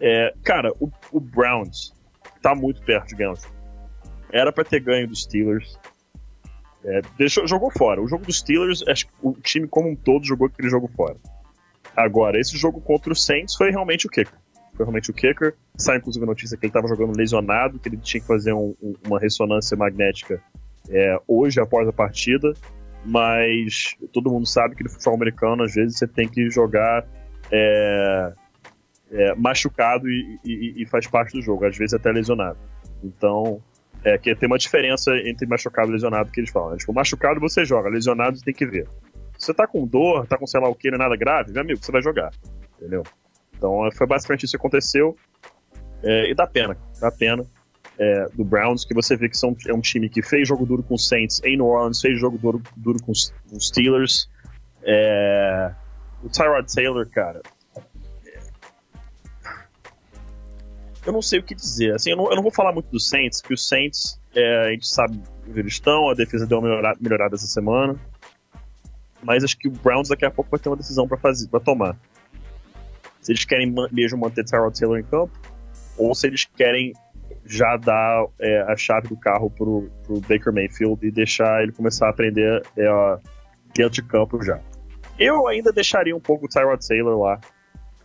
É, 0.00 0.32
cara, 0.42 0.72
o, 0.80 0.90
o, 1.12 1.20
Browns 1.20 1.94
tá 2.40 2.54
muito 2.54 2.82
perto 2.82 3.08
de 3.08 3.16
ganhar. 3.16 3.34
Era 4.32 4.52
para 4.52 4.64
ter 4.64 4.80
ganho 4.80 5.06
dos 5.08 5.22
Steelers. 5.22 5.78
É, 6.84 7.02
deixou, 7.18 7.46
jogou 7.46 7.70
fora. 7.70 8.00
O 8.00 8.08
jogo 8.08 8.24
dos 8.24 8.38
Steelers, 8.38 8.82
acho 8.88 9.06
que 9.06 9.12
o 9.22 9.32
time 9.34 9.68
como 9.68 9.90
um 9.90 9.96
todo 9.96 10.24
jogou 10.24 10.46
aquele 10.46 10.70
jogo 10.70 10.88
fora. 10.96 11.16
Agora, 11.94 12.40
esse 12.40 12.56
jogo 12.56 12.80
contra 12.80 13.12
o 13.12 13.16
Saints 13.16 13.54
foi 13.54 13.70
realmente 13.70 14.06
o 14.06 14.10
kicker. 14.10 14.38
Realmente 14.84 15.10
o 15.10 15.14
kicker. 15.14 15.54
Sai 15.76 15.98
inclusive 15.98 16.24
a 16.24 16.26
notícia 16.26 16.56
que 16.56 16.66
ele 16.66 16.70
estava 16.70 16.88
jogando 16.88 17.16
lesionado, 17.16 17.78
que 17.78 17.88
ele 17.88 17.96
tinha 17.96 18.20
que 18.20 18.26
fazer 18.26 18.52
um, 18.52 18.74
uma 19.06 19.18
ressonância 19.18 19.76
magnética 19.76 20.42
é, 20.88 21.18
hoje 21.26 21.60
após 21.60 21.88
a 21.88 21.92
partida. 21.92 22.52
Mas 23.04 23.96
todo 24.12 24.30
mundo 24.30 24.46
sabe 24.46 24.76
que 24.76 24.84
no 24.84 24.90
futebol 24.90 25.14
americano, 25.14 25.62
às 25.62 25.74
vezes, 25.74 25.96
você 25.96 26.06
tem 26.06 26.28
que 26.28 26.50
jogar 26.50 27.06
é, 27.50 28.32
é, 29.10 29.34
machucado 29.34 30.08
e, 30.08 30.38
e, 30.44 30.82
e, 30.82 30.86
faz 30.86 31.06
parte 31.06 31.32
do 31.32 31.42
jogo, 31.42 31.64
às 31.64 31.76
vezes 31.76 31.94
até 31.94 32.12
lesionado. 32.12 32.58
Então, 33.02 33.62
é 34.04 34.16
que 34.16 34.34
tem 34.34 34.46
uma 34.46 34.58
diferença 34.58 35.16
entre 35.24 35.46
machucado 35.46 35.90
e 35.90 35.92
lesionado 35.92 36.30
que 36.30 36.40
eles 36.40 36.50
falam. 36.50 36.70
Né? 36.70 36.76
Tipo, 36.76 36.92
machucado 36.92 37.40
você 37.40 37.64
joga, 37.64 37.88
lesionado 37.88 38.38
você 38.38 38.44
tem 38.44 38.54
que 38.54 38.66
ver. 38.66 38.86
Se 39.38 39.46
você 39.46 39.54
tá 39.54 39.66
com 39.66 39.86
dor, 39.86 40.26
tá 40.26 40.36
com 40.36 40.46
sei 40.46 40.60
lá 40.60 40.68
o 40.68 40.74
que, 40.74 40.90
não 40.90 40.96
é 40.96 40.98
nada 40.98 41.16
grave, 41.16 41.52
meu 41.52 41.62
amigo, 41.62 41.82
você 41.82 41.90
vai 41.90 42.02
jogar. 42.02 42.30
Entendeu? 42.78 43.02
Então 43.60 43.90
foi 43.92 44.06
basicamente 44.06 44.44
isso 44.44 44.52
que 44.52 44.56
aconteceu. 44.56 45.14
É, 46.02 46.30
e 46.30 46.34
dá 46.34 46.46
pena, 46.46 46.76
dá 46.98 47.12
pena. 47.12 47.44
É, 47.98 48.26
do 48.32 48.42
Browns, 48.42 48.86
que 48.86 48.94
você 48.94 49.14
vê 49.14 49.28
que 49.28 49.36
são, 49.36 49.54
é 49.68 49.74
um 49.74 49.82
time 49.82 50.08
que 50.08 50.22
fez 50.22 50.48
jogo 50.48 50.64
duro 50.64 50.82
com 50.82 50.94
os 50.94 51.06
Saints 51.06 51.38
em 51.44 51.58
New 51.58 51.66
Orleans, 51.66 52.00
fez 52.00 52.18
jogo 52.18 52.38
duro, 52.38 52.62
duro 52.74 52.98
com 53.02 53.12
os, 53.12 53.30
Steelers. 53.58 54.30
É, 54.82 55.70
o 56.22 56.30
Tyrod 56.30 56.74
Taylor, 56.74 57.06
cara, 57.10 57.42
eu 61.04 61.12
não 61.12 61.20
sei 61.20 61.40
o 61.40 61.42
que 61.42 61.54
dizer. 61.54 61.94
Assim, 61.94 62.10
eu 62.10 62.16
não, 62.16 62.30
eu 62.30 62.36
não 62.36 62.42
vou 62.42 62.52
falar 62.52 62.72
muito 62.72 62.90
do 62.90 62.98
Saints, 62.98 63.42
que 63.42 63.52
os 63.52 63.68
Saints, 63.68 64.18
é, 64.34 64.68
a 64.68 64.70
gente 64.70 64.88
sabe 64.88 65.20
onde 65.46 65.60
eles 65.60 65.74
estão, 65.74 66.08
a 66.08 66.14
defesa 66.14 66.46
deu 66.46 66.58
uma 66.58 66.68
melhorada, 66.68 66.98
melhorada 66.98 67.34
essa 67.34 67.46
semana. 67.46 68.00
Mas 69.22 69.44
acho 69.44 69.58
que 69.58 69.68
o 69.68 69.70
Browns 69.70 70.08
daqui 70.08 70.24
a 70.24 70.30
pouco 70.30 70.50
vai 70.50 70.58
ter 70.58 70.70
uma 70.70 70.76
decisão 70.76 71.06
para 71.06 71.60
tomar. 71.60 71.98
Se 73.20 73.32
eles 73.32 73.44
querem 73.44 73.72
mesmo 73.92 74.18
manter 74.18 74.44
Tyrod 74.44 74.78
Taylor 74.78 74.98
em 74.98 75.04
campo, 75.04 75.32
ou 75.96 76.14
se 76.14 76.26
eles 76.26 76.44
querem 76.44 76.92
já 77.44 77.76
dar 77.76 78.26
é, 78.38 78.60
a 78.62 78.76
chave 78.76 79.08
do 79.08 79.16
carro 79.16 79.50
pro, 79.50 79.90
pro 80.04 80.20
Baker 80.20 80.52
Mayfield 80.52 81.06
e 81.06 81.10
deixar 81.10 81.62
ele 81.62 81.72
começar 81.72 82.06
a 82.06 82.10
aprender 82.10 82.62
é, 82.76 83.18
dentro 83.74 83.92
de 83.92 84.02
campo 84.02 84.42
já. 84.42 84.60
Eu 85.18 85.46
ainda 85.46 85.72
deixaria 85.72 86.16
um 86.16 86.20
pouco 86.20 86.46
o 86.46 86.48
Tyrod 86.48 86.86
Taylor 86.86 87.18
lá. 87.18 87.40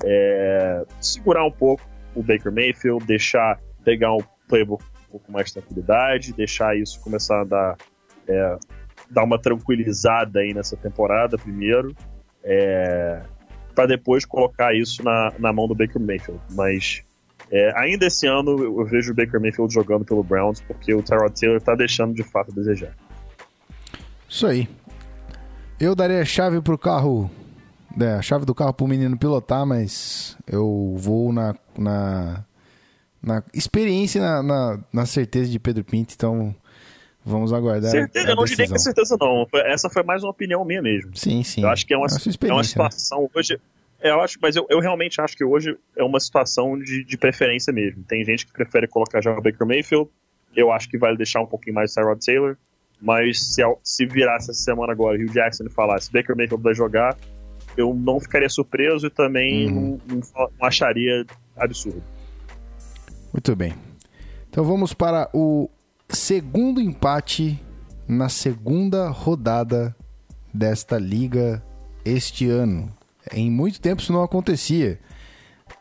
É, 0.04 0.84
segurar 1.00 1.46
um 1.46 1.52
pouco 1.52 1.82
o 2.14 2.22
Baker 2.22 2.52
Mayfield, 2.52 3.06
deixar 3.06 3.60
pegar 3.84 4.14
um 4.14 4.24
playbook 4.48 4.84
um 5.08 5.12
pouco 5.12 5.32
mais 5.32 5.48
de 5.48 5.54
tranquilidade, 5.54 6.34
deixar 6.34 6.76
isso 6.78 7.00
começar 7.02 7.42
a 7.42 7.44
dar, 7.46 7.78
é, 8.28 8.58
dar 9.10 9.24
uma 9.24 9.40
tranquilizada 9.40 10.40
aí 10.40 10.54
nessa 10.54 10.76
temporada 10.76 11.38
primeiro, 11.38 11.96
é, 12.44 13.22
para 13.76 13.88
depois 13.88 14.26
colocar 14.26 14.74
isso 14.74 15.04
na, 15.04 15.34
na 15.38 15.54
mão 15.54 15.68
do 15.68 15.76
Baker 15.76 16.02
Mayfield. 16.02 16.42
Mas 16.52 17.04
é, 17.52 17.72
ainda 17.76 18.08
esse 18.08 18.26
ano 18.26 18.58
eu, 18.64 18.86
vejo 18.86 19.12
o 19.12 19.16
Baker 19.16 19.40
Mayfield 19.40 19.74
jogando 19.74 20.06
pelo 20.06 20.24
Browns 20.24 20.62
porque 20.62 20.94
o 20.94 21.04
Tyrod 21.04 21.40
Taylor 21.40 21.58
está 21.58 21.76
deixando 21.76 22.14
de 22.14 22.24
fato 22.24 22.52
a 22.52 22.56
desejar. 22.56 22.96
Isso 24.28 24.48
aí. 24.48 24.68
Eu 25.80 25.94
daria 25.94 26.22
a 26.22 26.26
chave 26.26 26.62
pro 26.62 26.78
carro 26.78 27.30
é, 28.00 28.14
a 28.14 28.22
chave 28.22 28.46
do 28.46 28.54
carro 28.54 28.74
pro 28.74 28.88
menino 28.88 29.18
pilotar, 29.18 29.66
mas 29.66 30.38
eu 30.46 30.96
vou 30.98 31.32
na, 31.32 31.56
na, 31.78 32.44
na 33.22 33.44
experiência, 33.54 34.22
na, 34.22 34.44
na, 34.44 34.80
na, 34.92 35.06
certeza 35.06 35.50
de 35.50 35.60
Pedro 35.60 35.84
Pinto, 35.84 36.14
então 36.14 36.54
vamos 37.26 37.52
aguardar. 37.52 37.90
Certeza, 37.90 38.30
eu 38.30 38.36
não 38.36 38.46
diria 38.46 38.68
que 38.68 38.76
é 38.76 38.78
certeza, 38.78 39.18
não. 39.20 39.48
Essa 39.66 39.90
foi 39.90 40.04
mais 40.04 40.24
uma 40.24 40.30
opinião 40.30 40.64
minha 40.64 40.82
mesmo. 40.82 41.16
Sim, 41.16 41.44
sim. 41.44 41.64
Eu 41.64 41.70
acho 41.70 41.86
que 41.86 41.94
é 41.94 41.98
uma, 41.98 42.06
é 42.08 42.48
uma 42.52 42.58
né? 42.58 42.64
situação 42.64 43.22
né? 43.24 43.30
hoje. 43.34 43.60
É, 44.00 44.12
eu 44.12 44.22
acho, 44.22 44.38
mas 44.42 44.56
eu, 44.56 44.68
eu 44.70 44.80
realmente 44.80 45.20
acho 45.20 45.36
que 45.36 45.44
hoje 45.44 45.76
é 45.98 46.04
uma 46.04 46.20
situação 46.20 46.78
de, 46.78 47.04
de 47.04 47.18
preferência 47.18 47.74
mesmo. 47.74 48.04
Tem 48.04 48.24
gente 48.24 48.46
que 48.46 48.54
prefere 48.54 48.88
colocar 48.88 49.22
já 49.22 49.32
o 49.32 49.42
Baker 49.42 49.66
Mayfield. 49.66 50.10
Eu 50.56 50.72
acho 50.72 50.88
que 50.88 50.98
vale 50.98 51.18
deixar 51.18 51.42
um 51.42 51.48
pouquinho 51.48 51.76
mais 51.76 51.92
o 51.92 51.96
Tyrod 51.96 52.24
Taylor. 52.24 52.58
Mas 53.02 53.42
se, 53.42 53.62
se 53.84 54.06
virasse 54.06 54.52
essa 54.52 54.62
semana 54.62 54.94
agora 54.94 55.18
e 55.18 55.26
o 55.26 55.30
Jackson 55.30 55.70
falasse 55.70 56.12
Baker 56.12 56.36
Mayfield 56.36 56.64
vai 56.64 56.74
jogar, 56.74 57.18
eu 57.76 57.94
não 57.94 58.20
ficaria 58.20 58.48
surpreso 58.48 59.08
e 59.08 59.10
também 59.10 59.68
uhum. 59.68 60.00
não, 60.08 60.18
não, 60.18 60.50
não 60.60 60.68
acharia 60.68 61.26
absurdo. 61.58 62.04
Muito 63.34 63.56
bem. 63.56 63.74
Então 64.50 64.64
vamos 64.64 64.94
para 64.94 65.30
o 65.34 65.70
segundo 66.10 66.82
empate 66.82 67.62
na 68.08 68.30
segunda 68.30 69.10
rodada 69.10 69.96
desta 70.54 70.98
liga 70.98 71.64
este 72.04 72.50
ano. 72.50 72.92
Em 73.32 73.50
muito 73.50 73.82
tempo 73.82 74.02
isso 74.02 74.14
não 74.14 74.24
acontecia. 74.24 75.00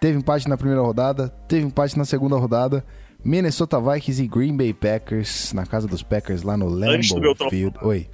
Teve 0.00 0.18
empate 0.18 0.48
na 0.48 0.56
primeira 0.56 0.82
rodada, 0.82 1.28
teve 1.48 1.66
empate 1.66 1.96
na 1.98 2.04
segunda 2.04 2.36
rodada. 2.36 2.84
Minnesota 3.24 3.80
Vikings 3.80 4.22
e 4.22 4.28
Green 4.28 4.56
Bay 4.56 4.74
Packers 4.74 5.52
na 5.52 5.64
casa 5.64 5.86
dos 5.86 6.02
Packers 6.02 6.42
lá 6.42 6.56
no 6.56 6.68
Lambeau 6.68 7.34
Field. 7.48 7.76
Oi 7.82 8.08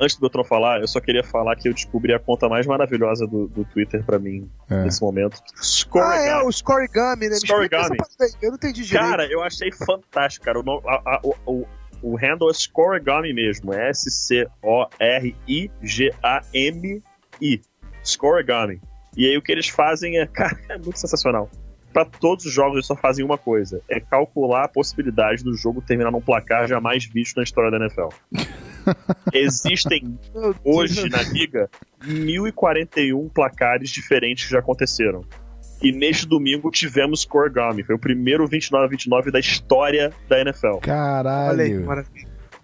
antes 0.00 0.16
do 0.16 0.20
Beltrão 0.20 0.44
falar, 0.44 0.80
eu 0.80 0.88
só 0.88 1.00
queria 1.00 1.24
falar 1.24 1.56
que 1.56 1.68
eu 1.68 1.74
descobri 1.74 2.12
a 2.14 2.18
conta 2.18 2.48
mais 2.48 2.66
maravilhosa 2.66 3.26
do, 3.26 3.48
do 3.48 3.64
Twitter 3.64 4.04
pra 4.04 4.18
mim 4.18 4.50
é. 4.70 4.84
nesse 4.84 5.00
momento. 5.02 5.40
Scorigami. 5.62 6.16
Ah, 6.16 6.26
é, 6.26 6.42
o 6.42 6.52
Scorigami, 6.52 7.28
né? 7.28 7.36
Scorigami. 7.36 7.96
Eu 8.40 8.50
não 8.50 8.56
entendi 8.56 8.84
direito. 8.84 9.10
Cara, 9.10 9.26
eu 9.26 9.42
achei 9.42 9.70
fantástico, 9.72 10.44
cara. 10.44 10.60
O, 10.60 10.88
a, 10.88 10.94
a, 10.94 11.20
o, 11.46 11.66
o 12.02 12.16
handle 12.16 12.50
é 12.50 12.54
Scorigami 12.54 13.32
mesmo. 13.32 13.72
É 13.74 13.90
S-C-O-R-I-G-A-M-I. 13.90 14.82
Scorigami. 18.04 18.80
E 19.16 19.26
aí 19.26 19.36
o 19.36 19.42
que 19.42 19.50
eles 19.50 19.68
fazem 19.68 20.18
é, 20.18 20.26
cara, 20.32 20.58
é 20.68 20.78
muito 20.78 20.98
sensacional. 20.98 21.50
Para 21.92 22.04
todos 22.04 22.44
os 22.44 22.52
jogos 22.52 22.74
eles 22.74 22.86
só 22.86 22.94
fazem 22.94 23.24
uma 23.24 23.38
coisa: 23.38 23.80
é 23.88 23.98
calcular 23.98 24.64
a 24.64 24.68
possibilidade 24.68 25.42
do 25.42 25.54
jogo 25.54 25.82
terminar 25.82 26.10
num 26.10 26.20
placar 26.20 26.68
jamais 26.68 27.04
visto 27.04 27.36
na 27.38 27.42
história 27.42 27.70
da 27.70 27.78
NFL. 27.78 28.08
Existem 29.32 30.18
hoje 30.64 31.08
na 31.08 31.22
liga 31.22 31.68
1041 32.04 33.28
placares 33.28 33.90
diferentes 33.90 34.46
que 34.46 34.52
já 34.52 34.58
aconteceram. 34.58 35.24
E 35.80 35.92
neste 35.92 36.26
domingo 36.26 36.70
tivemos 36.70 37.20
Scorigami. 37.20 37.84
Foi 37.84 37.94
o 37.94 37.98
primeiro 37.98 38.46
29 38.46 38.84
a 38.84 38.88
29 38.88 39.30
da 39.30 39.38
história 39.38 40.12
da 40.28 40.40
NFL. 40.40 40.78
Caralho. 40.82 41.84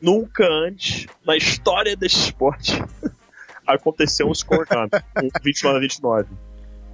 Nunca 0.01 0.45
antes, 0.47 1.07
na 1.25 1.37
história 1.37 1.97
desse 1.97 2.17
esporte, 2.17 2.83
aconteceu 3.67 4.29
um 4.29 4.35
Scorigami. 4.35 4.91
um 5.23 5.29
29 5.43 5.77
a 5.77 5.81
29. 5.81 6.29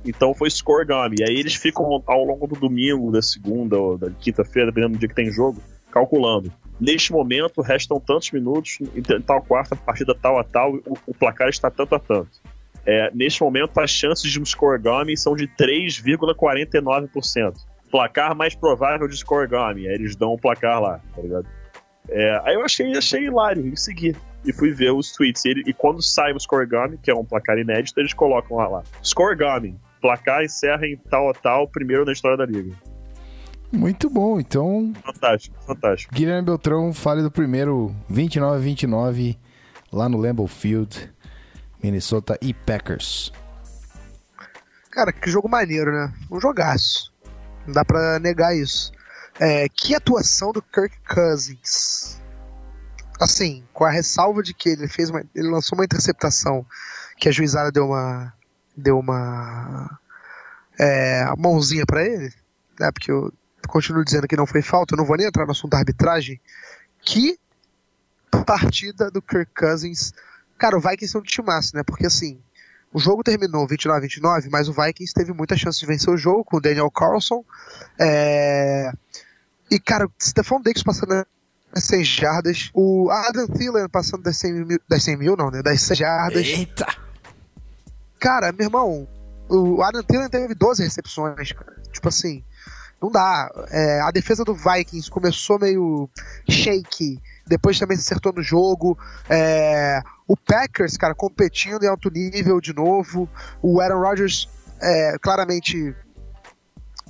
Então 0.05 0.35
foi 0.35 0.51
Scorigami. 0.51 1.17
E 1.21 1.25
aí 1.25 1.37
eles 1.39 1.55
ficam 1.55 2.03
ao 2.07 2.25
longo 2.25 2.47
do 2.47 2.55
domingo, 2.55 3.11
da 3.11 3.23
segunda 3.23 3.79
ou 3.79 3.97
da 3.97 4.11
quinta-feira, 4.11 4.71
dependendo 4.71 4.95
do 4.95 4.99
dia 4.99 5.09
que 5.09 5.15
tem 5.15 5.31
jogo, 5.31 5.63
calculando. 5.91 6.53
Neste 6.81 7.13
momento, 7.13 7.61
restam 7.61 8.01
tantos 8.01 8.31
minutos, 8.31 8.79
em 8.95 9.03
tal 9.21 9.43
quarta, 9.43 9.77
partida 9.77 10.15
tal 10.15 10.39
a 10.39 10.45
tal, 10.45 10.75
o, 10.75 10.97
o 11.07 11.15
placar 11.15 11.51
está 11.51 11.71
tanto 11.71 11.95
a 11.95 11.99
tanto. 11.99 12.41
É, 12.87 13.11
neste 13.15 13.43
momento, 13.43 13.79
as 13.79 13.91
chances 13.91 14.33
de 14.33 14.41
um 14.41 14.45
scoregami 14.45 15.15
são 15.17 15.35
de 15.37 15.47
3,49%. 15.47 17.55
Placar 17.91 18.35
mais 18.35 18.55
provável 18.55 19.07
de 19.07 19.15
scoregami. 19.17 19.87
Aí 19.89 19.95
eles 19.95 20.17
dão 20.17 20.33
o 20.33 20.39
placar 20.39 20.81
lá, 20.81 21.01
tá 21.15 21.21
ligado? 21.21 21.47
É, 22.09 22.41
aí 22.45 22.55
eu 22.55 22.65
achei, 22.65 22.97
achei 22.97 23.27
hilário 23.27 23.67
e 23.67 23.77
segui. 23.77 24.17
E 24.45 24.53
fui 24.53 24.73
ver 24.73 24.93
os 24.93 25.13
tweets. 25.13 25.45
E, 25.45 25.51
ele, 25.51 25.63
e 25.67 25.75
quando 25.75 26.01
sai 26.01 26.33
o 26.33 26.41
scoregami, 26.41 26.97
que 26.97 27.11
é 27.11 27.15
um 27.15 27.25
placar 27.25 27.59
inédito, 27.59 28.01
eles 28.01 28.15
colocam 28.15 28.57
lá, 28.57 28.69
lá. 28.69 28.83
Scoregami, 29.05 29.79
placar 30.01 30.43
encerra 30.43 30.87
em 30.87 30.97
tal 30.97 31.29
a 31.29 31.35
tal, 31.35 31.69
primeiro 31.69 32.07
na 32.07 32.13
história 32.13 32.39
da 32.39 32.47
liga. 32.47 32.75
Muito 33.73 34.11
bom, 34.11 34.41
então. 34.41 34.93
Fantástico, 35.05 35.57
fantástico. 35.65 36.15
Guilherme 36.15 36.47
Beltrão, 36.47 36.93
fale 36.93 37.23
do 37.23 37.31
primeiro 37.31 37.95
29-29 38.11 39.39
lá 39.93 40.09
no 40.09 40.19
Lambeau 40.19 40.49
Field, 40.49 41.13
Minnesota 41.83 42.37
e 42.43 42.53
Packers. 42.53 43.33
Cara, 44.91 45.13
que 45.13 45.31
jogo 45.31 45.49
maneiro, 45.49 45.93
né? 45.93 46.13
Um 46.31 46.41
jogaço. 46.41 47.13
Não 47.67 47.75
dá 47.75 47.85
pra 47.85 48.19
negar 48.19 48.57
isso. 48.57 48.93
É, 49.39 49.69
que 49.69 49.95
atuação 49.95 50.51
do 50.53 50.61
Kirk 50.61 50.97
Cousins. 51.09 52.21
Assim, 53.21 53.65
com 53.73 53.85
a 53.85 53.91
ressalva 53.91 54.43
de 54.43 54.53
que 54.53 54.71
ele 54.71 54.89
fez 54.89 55.11
uma, 55.11 55.23
ele 55.35 55.49
lançou 55.49 55.79
uma 55.79 55.85
interceptação 55.85 56.67
que 57.19 57.29
a 57.29 57.33
juizada 57.33 57.71
deu 57.71 57.87
uma 57.87 58.33
deu 58.77 58.99
uma 58.99 59.99
é, 60.79 61.25
mãozinha 61.39 61.85
para 61.87 62.03
ele, 62.03 62.33
né? 62.79 62.91
Porque 62.91 63.13
eu 63.13 63.31
continuo 63.71 64.05
dizendo 64.05 64.29
que 64.29 64.37
não 64.37 64.47
foi 64.47 64.63
falta, 64.63 64.95
eu 64.95 64.99
não 64.99 65.05
vou 65.05 65.17
nem 65.17 65.27
entrar 65.27 65.47
no 65.47 65.53
assunto 65.53 65.71
da 65.71 65.79
arbitragem. 65.79 66.41
Que 67.03 67.39
partida 68.45 69.11
do 69.11 69.23
Kirk 69.23 69.53
Cousins. 69.55 70.13
Cara, 70.59 70.77
o 70.77 70.81
Vikings 70.81 71.17
é 71.17 71.21
um 71.21 71.23
timaço, 71.23 71.77
né? 71.77 71.83
Porque 71.83 72.07
assim, 72.07 72.39
o 72.93 72.99
jogo 72.99 73.23
terminou 73.23 73.67
29 73.67 73.99
a 73.99 74.01
29, 74.01 74.49
mas 74.51 74.69
o 74.69 74.73
Vikings 74.73 75.15
teve 75.15 75.33
muita 75.33 75.57
chance 75.57 75.79
de 75.79 75.87
vencer 75.87 76.13
o 76.13 76.17
jogo 76.17 76.45
com 76.45 76.57
o 76.57 76.61
Daniel 76.61 76.91
Carlson. 76.91 77.45
É... 77.99 78.93
E, 79.71 79.79
cara, 79.79 80.07
o 80.07 80.13
Stephon 80.21 80.61
Diggs 80.61 80.85
passando 80.85 81.25
das 81.73 81.85
100 81.85 82.05
jardas. 82.05 82.71
O 82.75 83.09
Adam 83.11 83.47
Thielen 83.47 83.89
passando 83.89 84.23
das 84.23 84.37
100 84.37 84.53
mil, 84.65 84.81
das 84.89 85.05
100 85.05 85.17
mil 85.17 85.37
não, 85.37 85.51
né? 85.51 85.63
Das 85.63 85.81
100 85.81 85.97
jardas. 85.97 86.47
Eita! 86.47 86.87
Cara, 88.19 88.53
meu 88.53 88.67
irmão, 88.67 89.09
o 89.49 89.83
Adam 89.83 90.03
Thielen 90.03 90.29
teve 90.29 90.55
12 90.55 90.83
recepções, 90.83 91.53
cara. 91.53 91.77
Tipo 91.93 92.09
assim, 92.09 92.45
não 93.01 93.11
dá. 93.11 93.51
É, 93.71 94.01
a 94.03 94.11
defesa 94.11 94.45
do 94.45 94.55
Vikings 94.55 95.11
começou 95.11 95.59
meio 95.59 96.09
shaky, 96.49 97.21
depois 97.47 97.79
também 97.79 97.97
se 97.97 98.03
acertou 98.03 98.33
no 98.33 98.43
jogo. 98.43 98.99
É, 99.29 100.03
o 100.29 100.37
Packers, 100.37 100.97
cara, 100.97 101.15
competindo 101.15 101.83
em 101.83 101.89
alto 101.89 102.11
nível 102.11 102.61
de 102.61 102.75
novo. 102.75 103.29
O 103.63 103.81
Aaron 103.81 104.01
Rodgers 104.01 104.49
é, 104.81 105.17
claramente 105.21 105.95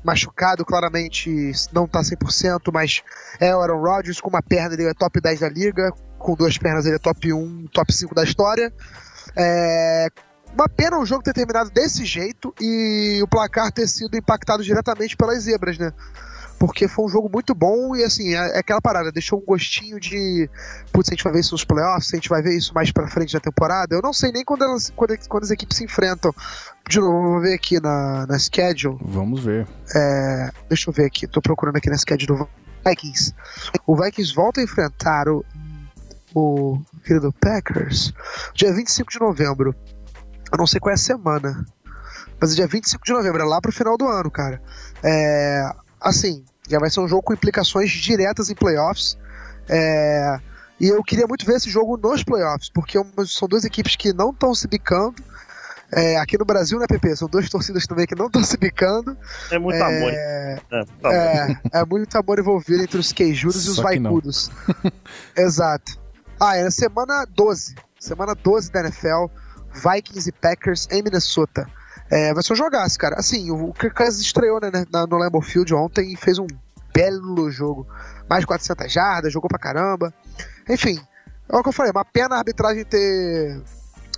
machucado, 0.03 0.64
claramente 0.64 1.53
não 1.72 1.87
tá 1.87 2.00
100%, 2.00 2.70
mas 2.72 3.03
é 3.38 3.55
o 3.55 3.61
Aaron 3.61 3.81
Rodgers, 3.81 4.20
com 4.20 4.31
uma 4.31 4.42
perna 4.42 4.74
ele 4.74 4.87
é 4.87 4.94
top 4.94 5.20
10 5.20 5.40
da 5.40 5.48
liga, 5.48 5.92
com 6.18 6.35
duas 6.35 6.57
pernas 6.57 6.87
ele 6.87 6.96
é 6.96 6.98
top 6.98 7.33
1, 7.33 7.66
top 7.72 7.92
5 7.92 8.14
da 8.14 8.24
história. 8.24 8.72
É, 9.37 10.09
uma 10.54 10.68
pena 10.68 10.98
o 10.98 11.06
jogo 11.06 11.22
ter 11.22 11.32
terminado 11.32 11.70
desse 11.70 12.04
jeito 12.04 12.54
e 12.60 13.20
o 13.22 13.28
placar 13.28 13.72
ter 13.72 13.86
sido 13.88 14.16
impactado 14.16 14.62
diretamente 14.62 15.16
pelas 15.16 15.44
zebras, 15.44 15.78
né? 15.78 15.92
Porque 16.58 16.86
foi 16.86 17.06
um 17.06 17.08
jogo 17.08 17.30
muito 17.32 17.54
bom 17.54 17.96
e 17.96 18.04
assim, 18.04 18.34
é, 18.34 18.56
é 18.56 18.58
aquela 18.58 18.82
parada, 18.82 19.10
deixou 19.10 19.38
um 19.38 19.44
gostinho 19.44 19.98
de. 19.98 20.46
Putz, 20.92 21.08
a 21.08 21.12
gente 21.14 21.24
vai 21.24 21.32
ver 21.32 21.40
isso 21.40 21.54
nos 21.54 21.64
playoffs, 21.64 22.12
a 22.12 22.16
gente 22.16 22.28
vai 22.28 22.42
ver 22.42 22.54
isso 22.54 22.74
mais 22.74 22.92
pra 22.92 23.08
frente 23.08 23.32
da 23.32 23.40
temporada. 23.40 23.94
Eu 23.94 24.02
não 24.02 24.12
sei 24.12 24.30
nem 24.30 24.44
quando, 24.44 24.64
elas, 24.64 24.92
quando, 24.94 25.16
quando 25.26 25.44
as 25.44 25.50
equipes 25.50 25.78
se 25.78 25.84
enfrentam. 25.84 26.34
De 26.86 27.00
novo, 27.00 27.22
vamos 27.22 27.42
ver 27.44 27.54
aqui 27.54 27.80
na, 27.80 28.26
na 28.26 28.38
schedule. 28.38 28.98
Vamos 29.00 29.42
ver. 29.42 29.66
É, 29.94 30.50
deixa 30.68 30.90
eu 30.90 30.92
ver 30.92 31.06
aqui, 31.06 31.26
tô 31.26 31.40
procurando 31.40 31.76
aqui 31.76 31.88
na 31.88 31.96
schedule 31.96 32.38
do 32.38 32.48
Vikings. 32.86 33.32
O 33.86 33.96
Vikings 33.96 34.34
volta 34.34 34.60
a 34.60 34.64
enfrentar 34.64 35.28
o, 35.28 35.42
o 36.34 36.78
querido 37.06 37.32
Packers 37.40 38.12
dia 38.54 38.70
25 38.70 39.10
de 39.10 39.18
novembro. 39.18 39.74
Eu 40.50 40.58
não 40.58 40.66
sei 40.66 40.80
qual 40.80 40.90
é 40.90 40.94
a 40.94 40.98
semana. 40.98 41.64
Mas 42.40 42.52
é 42.52 42.56
dia 42.56 42.66
25 42.66 43.04
de 43.04 43.12
novembro, 43.12 43.42
é 43.42 43.44
lá 43.44 43.60
pro 43.60 43.72
final 43.72 43.96
do 43.96 44.06
ano, 44.08 44.30
cara. 44.30 44.62
É, 45.02 45.70
assim, 46.00 46.44
já 46.68 46.78
vai 46.78 46.90
ser 46.90 47.00
um 47.00 47.08
jogo 47.08 47.22
com 47.22 47.34
implicações 47.34 47.90
diretas 47.90 48.50
em 48.50 48.54
playoffs. 48.54 49.18
É, 49.68 50.38
e 50.80 50.88
eu 50.88 51.02
queria 51.02 51.26
muito 51.26 51.44
ver 51.44 51.56
esse 51.56 51.68
jogo 51.68 51.98
nos 51.98 52.24
playoffs, 52.24 52.70
porque 52.70 52.98
são 53.26 53.46
duas 53.46 53.64
equipes 53.64 53.96
que 53.96 54.12
não 54.14 54.30
estão 54.30 54.54
se 54.54 54.66
bicando. 54.66 55.22
É, 55.92 56.16
aqui 56.18 56.38
no 56.38 56.44
Brasil, 56.44 56.78
né, 56.78 56.86
PP? 56.86 57.16
São 57.16 57.28
duas 57.28 57.50
torcidas 57.50 57.84
também 57.84 58.06
que 58.06 58.14
não 58.14 58.26
estão 58.26 58.42
se 58.44 58.56
bicando. 58.56 59.16
É 59.50 59.58
muito 59.58 59.76
é, 59.76 59.82
amor. 59.82 60.12
É, 60.12 60.62
tá 61.02 61.12
é, 61.12 61.60
é, 61.72 61.84
muito 61.84 62.16
amor 62.16 62.38
envolvido 62.38 62.82
entre 62.82 62.98
os 62.98 63.12
queijudos 63.12 63.66
e 63.66 63.70
os 63.70 63.76
vaicudos. 63.76 64.50
Exato. 65.36 65.98
Ah, 66.38 66.56
é 66.56 66.64
na 66.64 66.70
semana 66.70 67.26
12. 67.26 67.74
Semana 67.98 68.34
12 68.34 68.70
da 68.70 68.80
NFL. 68.80 69.26
Vikings 69.72 70.28
e 70.28 70.33
Packers 70.33 70.88
em 70.90 71.02
Minnesota. 71.02 71.66
É, 72.11 72.35
vai 72.35 72.42
ser 72.42 72.52
um 72.52 72.56
jogaço, 72.56 72.98
cara. 72.98 73.16
Assim, 73.16 73.50
o 73.50 73.72
Kirk 73.72 73.94
Cousins 73.94 74.20
estreou 74.20 74.61
né, 74.61 74.70
no 74.92 75.16
Lambeau 75.16 75.40
Field 75.40 75.72
ontem 75.74 76.12
e 76.12 76.16
fez 76.16 76.38
um 76.38 76.46
belo 76.92 77.50
jogo. 77.50 77.87
Mais 78.28 78.42
de 78.42 78.46
400 78.46 78.92
jardas, 78.92 79.33
jogou 79.33 79.48
pra 79.48 79.59
caramba. 79.59 80.12
Enfim, 80.68 81.00
é 81.48 81.56
o 81.56 81.62
que 81.62 81.68
eu 81.68 81.72
falei, 81.72 81.92
uma 81.92 82.04
pena 82.04 82.35
a 82.37 82.38
arbitragem 82.38 82.85
ter 82.85 83.61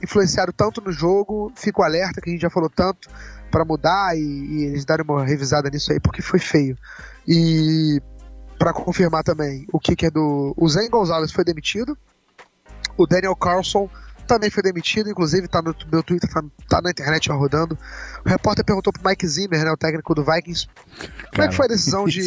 influenciado 0.02 0.52
tanto 0.52 0.80
no 0.80 0.90
jogo. 0.90 1.52
Fico 1.54 1.82
alerta, 1.82 2.20
que 2.20 2.30
a 2.30 2.32
gente 2.32 2.42
já 2.42 2.50
falou 2.50 2.70
tanto, 2.70 3.08
para 3.50 3.64
mudar 3.64 4.16
e, 4.16 4.20
e, 4.20 4.64
eles 4.64 4.84
darem 4.84 5.04
uma 5.06 5.24
revisada 5.24 5.68
nisso 5.70 5.92
aí, 5.92 6.00
porque 6.00 6.22
foi 6.22 6.38
feio. 6.38 6.76
E 7.28 8.00
para 8.58 8.72
confirmar 8.72 9.22
também, 9.22 9.66
o 9.72 9.78
kicker 9.78 10.10
do. 10.10 10.54
O 10.56 10.68
Zen 10.68 10.88
Gonzalez 10.88 11.30
foi 11.30 11.44
demitido. 11.44 11.96
O 12.96 13.06
Daniel 13.06 13.34
Carlson 13.34 13.88
também 14.26 14.50
foi 14.50 14.62
demitido, 14.62 15.10
inclusive 15.10 15.48
tá 15.48 15.60
no 15.60 15.74
meu 15.90 16.02
Twitter, 16.02 16.28
tá, 16.30 16.42
tá 16.68 16.80
na 16.80 16.90
internet 16.90 17.30
ó, 17.30 17.36
rodando. 17.36 17.78
O 18.24 18.28
repórter 18.28 18.64
perguntou 18.64 18.92
pro 18.92 19.08
Mike 19.08 19.26
Zimmer, 19.26 19.64
né, 19.64 19.70
o 19.70 19.76
técnico 19.76 20.14
do 20.14 20.24
Vikings, 20.24 20.66
como 20.66 21.30
Cara, 21.32 21.44
é 21.44 21.48
que 21.48 21.56
foi 21.56 21.66
a 21.66 21.68
decisão 21.68 22.04
de. 22.08 22.20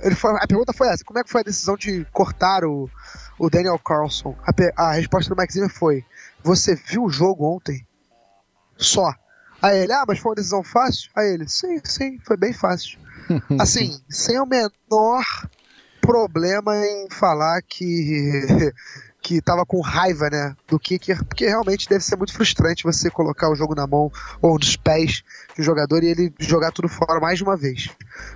Ele 0.00 0.14
foi, 0.14 0.36
a 0.36 0.46
pergunta 0.46 0.72
foi 0.72 0.88
essa: 0.88 1.04
como 1.04 1.18
é 1.18 1.24
que 1.24 1.30
foi 1.30 1.40
a 1.40 1.44
decisão 1.44 1.76
de 1.76 2.06
cortar 2.12 2.64
o, 2.64 2.88
o 3.38 3.50
Daniel 3.50 3.78
Carlson? 3.78 4.36
A, 4.46 4.88
a 4.88 4.92
resposta 4.92 5.34
do 5.34 5.40
Mike 5.40 5.52
Zimmer 5.52 5.70
foi: 5.70 6.04
Você 6.42 6.74
viu 6.74 7.04
o 7.04 7.10
jogo 7.10 7.44
ontem? 7.44 7.86
Só. 8.76 9.12
Aí 9.60 9.78
ele, 9.82 9.92
ah, 9.92 10.04
mas 10.06 10.20
foi 10.20 10.30
uma 10.30 10.36
decisão 10.36 10.62
fácil? 10.62 11.10
Aí 11.16 11.34
ele, 11.34 11.48
sim, 11.48 11.80
sim, 11.82 12.18
foi 12.24 12.36
bem 12.36 12.52
fácil. 12.52 12.98
assim, 13.58 14.00
sem 14.08 14.38
o 14.40 14.46
menor 14.46 15.24
problema 16.00 16.74
em 16.76 17.08
falar 17.10 17.60
que 17.62 18.72
que 19.28 19.42
tava 19.42 19.66
com 19.66 19.82
raiva, 19.82 20.30
né, 20.30 20.56
do 20.66 20.78
kicker, 20.78 21.22
porque 21.22 21.46
realmente 21.46 21.86
deve 21.86 22.02
ser 22.02 22.16
muito 22.16 22.32
frustrante 22.32 22.82
você 22.82 23.10
colocar 23.10 23.50
o 23.50 23.54
jogo 23.54 23.74
na 23.74 23.86
mão 23.86 24.10
ou 24.40 24.58
nos 24.58 24.74
pés 24.74 25.22
do 25.54 25.62
jogador 25.62 26.02
e 26.02 26.06
ele 26.06 26.32
jogar 26.38 26.72
tudo 26.72 26.88
fora 26.88 27.20
mais 27.20 27.36
de 27.36 27.44
uma 27.44 27.54
vez. 27.54 27.90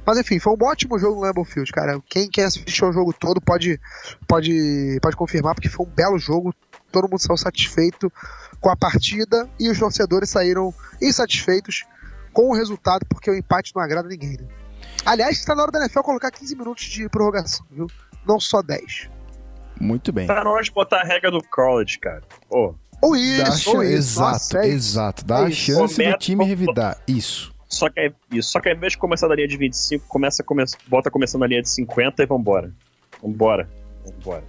Mas 0.05 0.19
enfim, 0.19 0.39
foi 0.39 0.53
um 0.53 0.63
ótimo 0.63 0.99
jogo 0.99 1.15
no 1.15 1.23
Lambeau 1.23 1.47
Field, 1.47 1.73
cara. 1.73 1.99
Quem 2.11 2.29
quer 2.29 2.45
assistir 2.45 2.85
o 2.85 2.93
jogo 2.93 3.11
todo 3.11 3.41
pode, 3.41 3.81
pode, 4.29 4.99
pode 5.01 5.17
confirmar, 5.17 5.55
porque 5.55 5.71
foi 5.71 5.87
um 5.87 5.89
belo 5.89 6.19
jogo, 6.19 6.55
todo 6.91 7.09
mundo 7.09 7.23
saiu 7.23 7.39
satisfeito 7.39 8.13
com 8.61 8.69
a 8.69 8.77
partida 8.77 9.49
e 9.59 9.71
os 9.71 9.79
torcedores 9.79 10.29
saíram 10.29 10.75
insatisfeitos 11.01 11.87
com 12.35 12.51
o 12.51 12.55
resultado, 12.55 13.07
porque 13.07 13.31
o 13.31 13.35
empate 13.35 13.73
não 13.75 13.83
agrada 13.83 14.11
ninguém. 14.11 14.37
Né? 14.37 14.47
Aliás, 15.07 15.39
está 15.39 15.55
na 15.55 15.63
hora 15.63 15.73
da 15.73 15.81
NFL 15.81 16.01
colocar 16.01 16.31
15 16.31 16.55
minutos 16.55 16.85
de 16.85 17.09
prorrogação, 17.09 17.65
viu? 17.71 17.87
Não 18.27 18.39
só 18.39 18.61
10. 18.61 19.09
Muito 19.81 20.13
bem. 20.13 20.27
Tá 20.27 20.43
na 20.43 20.51
hora 20.51 20.63
de 20.63 20.71
botar 20.71 21.01
a 21.01 21.05
regra 21.05 21.31
do 21.31 21.43
college, 21.43 21.99
cara. 21.99 22.23
Pô. 22.49 22.75
Ou 23.03 23.17
isso, 23.17 23.77
ou 23.77 23.83
isso. 23.83 23.93
Exato, 23.93 24.33
Nossa, 24.33 24.59
é 24.59 24.69
exato. 24.69 25.25
Dá 25.25 25.41
é 25.41 25.45
a 25.47 25.51
chance 25.51 25.97
Começa, 25.97 26.17
do 26.17 26.19
time 26.19 26.45
revidar. 26.45 26.99
Isso. 27.07 27.53
Só 27.69 27.89
que 27.89 28.01
é 28.01 28.13
isso. 28.31 28.53
Só 28.53 28.61
que 28.61 28.69
ao 28.69 28.77
invés 28.77 28.93
de 28.93 28.99
começar 28.99 29.27
da 29.27 29.35
linha 29.35 29.49
de 29.49 29.57
25, 29.57 30.07
começa, 30.07 30.45
começa, 30.45 30.77
bota 30.89 31.11
começando 31.11 31.41
na 31.41 31.49
linha 31.49 31.63
de 31.63 31.71
50 31.71 32.23
e 32.23 32.27
vambora. 32.27 32.73
Vambora. 33.21 33.69
Vambora. 34.05 34.45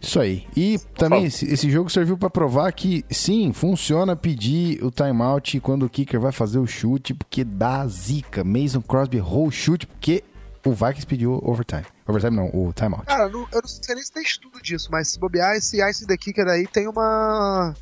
Isso 0.00 0.20
aí. 0.20 0.46
E 0.54 0.78
também 0.96 1.24
esse, 1.24 1.50
esse, 1.50 1.70
jogo 1.70 1.88
serviu 1.88 2.18
para 2.18 2.28
provar 2.28 2.70
que 2.72 3.04
sim, 3.10 3.52
funciona 3.52 4.14
pedir 4.14 4.84
o 4.84 4.90
timeout 4.90 5.58
quando 5.60 5.86
o 5.86 5.88
kicker 5.88 6.20
vai 6.20 6.30
fazer 6.30 6.58
o 6.58 6.66
chute, 6.66 7.14
porque 7.14 7.42
dá 7.42 7.86
zica. 7.86 8.44
Mason 8.44 8.82
Crosby 8.82 9.16
errou 9.16 9.46
o 9.46 9.50
chute 9.50 9.86
porque 9.86 10.22
o 10.64 10.72
Vikings 10.72 11.06
pediu 11.06 11.40
overtime. 11.44 11.84
Overtime 12.06 12.36
não, 12.36 12.46
o 12.46 12.72
timeout. 12.72 13.04
Cara, 13.06 13.28
não, 13.28 13.46
eu 13.52 13.60
não 13.60 13.68
sei 13.68 13.94
nem 13.94 14.04
se 14.04 14.12
tem 14.12 14.22
estudo 14.22 14.60
disso, 14.62 14.88
mas 14.90 15.08
se 15.08 15.18
bobear, 15.18 15.56
esse 15.56 15.82
Ice 15.88 16.06
the 16.06 16.16
Kicker 16.16 16.46
aí 16.46 16.66
tem 16.66 16.88
uma. 16.88 17.74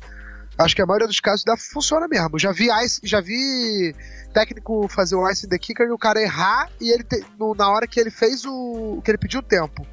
Acho 0.57 0.75
que 0.75 0.81
a 0.81 0.85
maioria 0.85 1.07
dos 1.07 1.19
casos 1.19 1.43
dá, 1.43 1.57
funciona 1.57 2.07
mesmo. 2.07 2.37
Já 2.37 2.51
vi 2.51 2.67
ice, 2.83 3.01
já 3.03 3.19
vi 3.19 3.95
técnico 4.33 4.87
fazer 4.87 5.15
o 5.15 5.27
Ice 5.29 5.47
the 5.47 5.57
Kicker 5.57 5.87
e 5.87 5.91
o 5.91 5.97
cara 5.97 6.21
errar 6.21 6.69
e 6.79 6.91
ele 6.91 7.03
te, 7.03 7.25
no, 7.39 7.55
na 7.55 7.69
hora 7.69 7.87
que 7.87 7.99
ele 7.99 8.11
fez 8.11 8.45
o. 8.45 9.01
que 9.03 9.09
ele 9.09 9.17
pediu 9.17 9.39
o 9.39 9.43
tempo. 9.43 9.85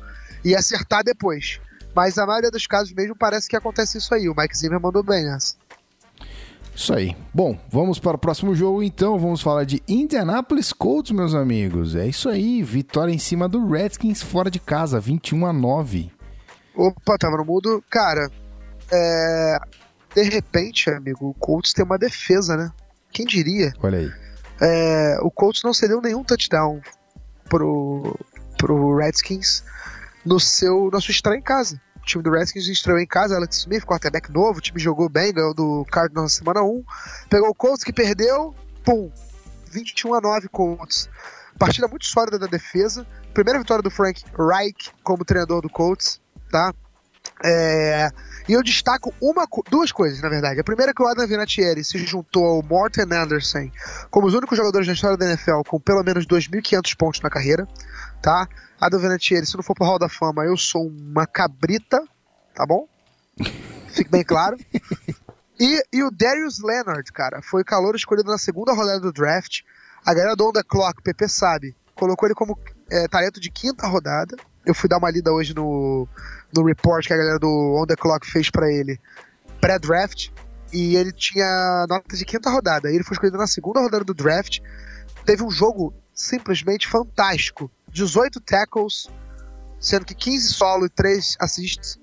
E 0.44 0.54
acertar 0.54 1.04
depois. 1.04 1.60
Mas 1.94 2.18
a 2.18 2.26
maioria 2.26 2.50
dos 2.50 2.66
casos 2.66 2.92
mesmo 2.92 3.16
parece 3.16 3.48
que 3.48 3.56
acontece 3.56 3.98
isso 3.98 4.14
aí. 4.14 4.28
O 4.28 4.34
Mike 4.36 4.56
Zimmer 4.56 4.80
mandou 4.80 5.02
bem 5.02 5.24
nessa. 5.24 5.54
Isso 6.74 6.94
aí. 6.94 7.16
Bom, 7.32 7.58
vamos 7.70 7.98
para 7.98 8.16
o 8.16 8.18
próximo 8.18 8.54
jogo 8.54 8.82
então. 8.82 9.18
Vamos 9.18 9.42
falar 9.42 9.64
de 9.64 9.82
Indianapolis 9.86 10.72
Colts, 10.72 11.12
meus 11.12 11.34
amigos. 11.34 11.94
É 11.94 12.06
isso 12.06 12.28
aí. 12.28 12.62
Vitória 12.62 13.12
em 13.12 13.18
cima 13.18 13.48
do 13.48 13.68
Redskins 13.68 14.22
fora 14.22 14.50
de 14.50 14.58
casa, 14.58 14.98
21 14.98 15.46
a 15.46 15.52
9. 15.52 16.10
Opa, 16.74 17.18
tava 17.18 17.36
no 17.36 17.44
mudo. 17.44 17.82
Cara, 17.90 18.30
é... 18.90 19.58
de 20.14 20.22
repente, 20.22 20.88
amigo, 20.90 21.28
o 21.28 21.34
Colts 21.34 21.72
tem 21.72 21.84
uma 21.84 21.98
defesa, 21.98 22.56
né? 22.56 22.72
Quem 23.12 23.26
diria? 23.26 23.72
Olha 23.82 23.98
aí. 23.98 24.12
É... 24.60 25.18
O 25.22 25.30
Colts 25.30 25.62
não 25.62 25.74
cedeu 25.74 26.00
nenhum 26.00 26.24
touchdown 26.24 26.80
pro, 27.48 28.16
pro 28.56 28.96
Redskins 28.96 29.62
no 30.24 30.38
seu, 30.38 30.90
na 30.92 31.00
sua 31.00 31.12
estreia 31.12 31.38
em 31.38 31.42
casa. 31.42 31.80
Time 32.10 32.24
do 32.24 32.30
Redskins 32.30 32.66
estreou 32.66 32.98
em 32.98 33.06
casa, 33.06 33.36
Alex 33.36 33.58
Smith, 33.58 33.84
quarterback 33.84 34.32
novo, 34.32 34.58
o 34.58 34.60
time 34.60 34.80
jogou 34.80 35.08
bem, 35.08 35.32
ganhou 35.32 35.54
do 35.54 35.86
Cardinals 35.90 36.32
na 36.32 36.38
semana 36.38 36.62
1. 36.62 36.84
Pegou 37.28 37.48
o 37.48 37.54
Colts 37.54 37.84
que 37.84 37.92
perdeu, 37.92 38.52
pum, 38.84 39.12
21 39.70 40.14
a 40.14 40.20
9 40.20 40.48
Colts. 40.48 41.08
Partida 41.56 41.86
muito 41.86 42.06
sólida 42.06 42.36
da 42.36 42.48
defesa. 42.48 43.06
Primeira 43.32 43.60
vitória 43.60 43.82
do 43.82 43.90
Frank 43.90 44.24
Reich 44.36 44.90
como 45.04 45.24
treinador 45.24 45.62
do 45.62 45.68
Colts, 45.68 46.20
tá? 46.50 46.74
É, 47.44 48.10
e 48.48 48.52
eu 48.52 48.62
destaco 48.62 49.14
uma, 49.20 49.46
duas 49.70 49.92
coisas, 49.92 50.20
na 50.20 50.28
verdade. 50.28 50.58
A 50.58 50.64
primeira 50.64 50.90
é 50.90 50.94
que 50.94 51.02
o 51.02 51.06
Adam 51.06 51.26
Vinatieri 51.26 51.84
se 51.84 51.96
juntou 51.98 52.44
ao 52.44 52.62
Morten 52.62 53.06
Anderson 53.12 53.70
como 54.10 54.26
os 54.26 54.34
únicos 54.34 54.58
jogadores 54.58 54.86
da 54.86 54.92
história 54.94 55.16
da 55.16 55.26
NFL 55.26 55.60
com 55.68 55.78
pelo 55.78 56.02
menos 56.02 56.26
2.500 56.26 56.96
pontos 56.96 57.20
na 57.20 57.30
carreira, 57.30 57.68
tá? 58.20 58.48
Adam 58.80 59.00
Vinatieri, 59.00 59.46
se 59.46 59.56
não 59.56 59.62
for 59.62 59.74
pro 59.74 59.84
Hall 59.84 59.98
da 59.98 60.08
Fama, 60.08 60.44
eu 60.44 60.56
sou 60.56 60.86
uma 60.86 61.26
cabrita, 61.26 62.02
tá 62.54 62.64
bom? 62.66 62.88
Fique 63.92 64.10
bem 64.10 64.24
claro. 64.24 64.56
E, 65.58 65.82
e 65.92 66.02
o 66.02 66.10
Darius 66.10 66.58
Leonard, 66.62 67.12
cara, 67.12 67.42
foi 67.42 67.62
calor 67.62 67.94
escolhido 67.94 68.30
na 68.30 68.38
segunda 68.38 68.72
rodada 68.72 69.00
do 69.00 69.12
draft. 69.12 69.60
A 70.04 70.14
galera 70.14 70.34
do 70.34 70.48
On 70.48 70.52
The 70.52 70.62
Clock, 70.62 71.02
PP 71.02 71.28
sabe, 71.28 71.76
colocou 71.94 72.26
ele 72.26 72.34
como 72.34 72.58
é, 72.90 73.06
talento 73.06 73.38
de 73.38 73.50
quinta 73.50 73.86
rodada. 73.86 74.36
Eu 74.64 74.74
fui 74.74 74.88
dar 74.88 74.96
uma 74.96 75.10
lida 75.10 75.30
hoje 75.30 75.54
no, 75.54 76.08
no 76.54 76.64
report 76.64 77.06
que 77.06 77.12
a 77.12 77.16
galera 77.16 77.38
do 77.38 77.76
On 77.78 77.86
The 77.86 77.96
Clock 77.96 78.26
fez 78.26 78.48
para 78.50 78.72
ele 78.72 78.98
pré-draft. 79.60 80.30
E 80.72 80.96
ele 80.96 81.12
tinha 81.12 81.86
nota 81.88 82.16
de 82.16 82.24
quinta 82.24 82.48
rodada. 82.48 82.88
Ele 82.88 83.04
foi 83.04 83.14
escolhido 83.14 83.36
na 83.36 83.46
segunda 83.46 83.80
rodada 83.80 84.04
do 84.04 84.14
draft. 84.14 84.60
Teve 85.26 85.42
um 85.42 85.50
jogo 85.50 85.92
simplesmente 86.14 86.88
fantástico. 86.88 87.70
18 87.92 88.40
tackles, 88.40 89.08
sendo 89.78 90.04
que 90.04 90.14
15 90.14 90.52
solo 90.52 90.86
e 90.86 90.88
3 90.88 91.36
assists. 91.40 91.98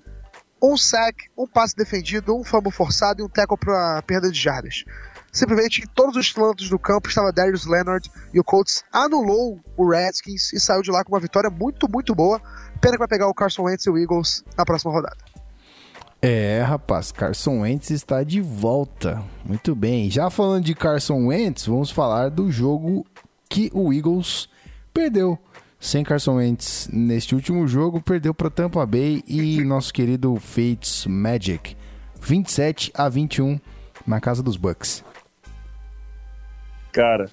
Um 0.60 0.76
sack, 0.76 1.28
um 1.36 1.46
passe 1.46 1.76
defendido, 1.76 2.36
um 2.36 2.42
fumble 2.42 2.72
forçado 2.72 3.22
e 3.22 3.24
um 3.24 3.28
tackle 3.28 3.56
para 3.56 4.02
perda 4.02 4.30
de 4.30 4.38
jardas. 4.38 4.84
Simplesmente 5.30 5.82
em 5.82 5.86
todos 5.86 6.16
os 6.16 6.32
cantos 6.32 6.68
do 6.68 6.78
campo 6.78 7.08
estava 7.08 7.32
Darius 7.32 7.66
Leonard 7.66 8.10
e 8.32 8.40
o 8.40 8.44
Colts 8.44 8.82
anulou 8.92 9.60
o 9.76 9.88
Redskins 9.88 10.52
e 10.52 10.58
saiu 10.58 10.82
de 10.82 10.90
lá 10.90 11.04
com 11.04 11.12
uma 11.12 11.20
vitória 11.20 11.50
muito, 11.50 11.88
muito 11.88 12.14
boa. 12.14 12.40
Pena 12.80 12.94
que 12.94 12.98
vai 12.98 13.08
pegar 13.08 13.28
o 13.28 13.34
Carson 13.34 13.62
Wentz 13.62 13.86
e 13.86 13.90
o 13.90 13.98
Eagles 13.98 14.42
na 14.56 14.64
próxima 14.64 14.92
rodada. 14.92 15.16
É, 16.20 16.62
rapaz, 16.62 17.12
Carson 17.12 17.60
Wentz 17.60 17.90
está 17.90 18.24
de 18.24 18.40
volta. 18.40 19.22
Muito 19.44 19.76
bem. 19.76 20.10
Já 20.10 20.28
falando 20.28 20.64
de 20.64 20.74
Carson 20.74 21.26
Wentz, 21.26 21.66
vamos 21.66 21.90
falar 21.92 22.30
do 22.30 22.50
jogo 22.50 23.06
que 23.48 23.70
o 23.72 23.92
Eagles 23.92 24.48
perdeu. 24.92 25.38
Sem 25.80 26.02
Carson 26.02 26.36
Wentz 26.36 26.88
neste 26.92 27.34
último 27.34 27.66
jogo, 27.66 28.02
perdeu 28.02 28.34
para 28.34 28.50
Tampa 28.50 28.84
Bay 28.84 29.22
e 29.26 29.62
nosso 29.62 29.92
querido 29.92 30.34
Fates 30.36 31.06
Magic. 31.06 31.76
27 32.20 32.90
a 32.94 33.08
21 33.08 33.60
na 34.06 34.20
casa 34.20 34.42
dos 34.42 34.56
Bucks. 34.56 35.04
Cara, 36.92 37.30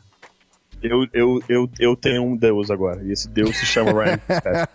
eu, 0.81 1.07
eu, 1.11 1.39
eu, 1.49 1.69
eu 1.79 1.95
tenho 1.95 2.23
um 2.23 2.37
Deus 2.37 2.69
agora, 2.69 3.03
e 3.03 3.11
esse 3.11 3.27
Deus 3.27 3.57
se 3.57 3.65
chama 3.65 3.91
Ryan 3.91 4.19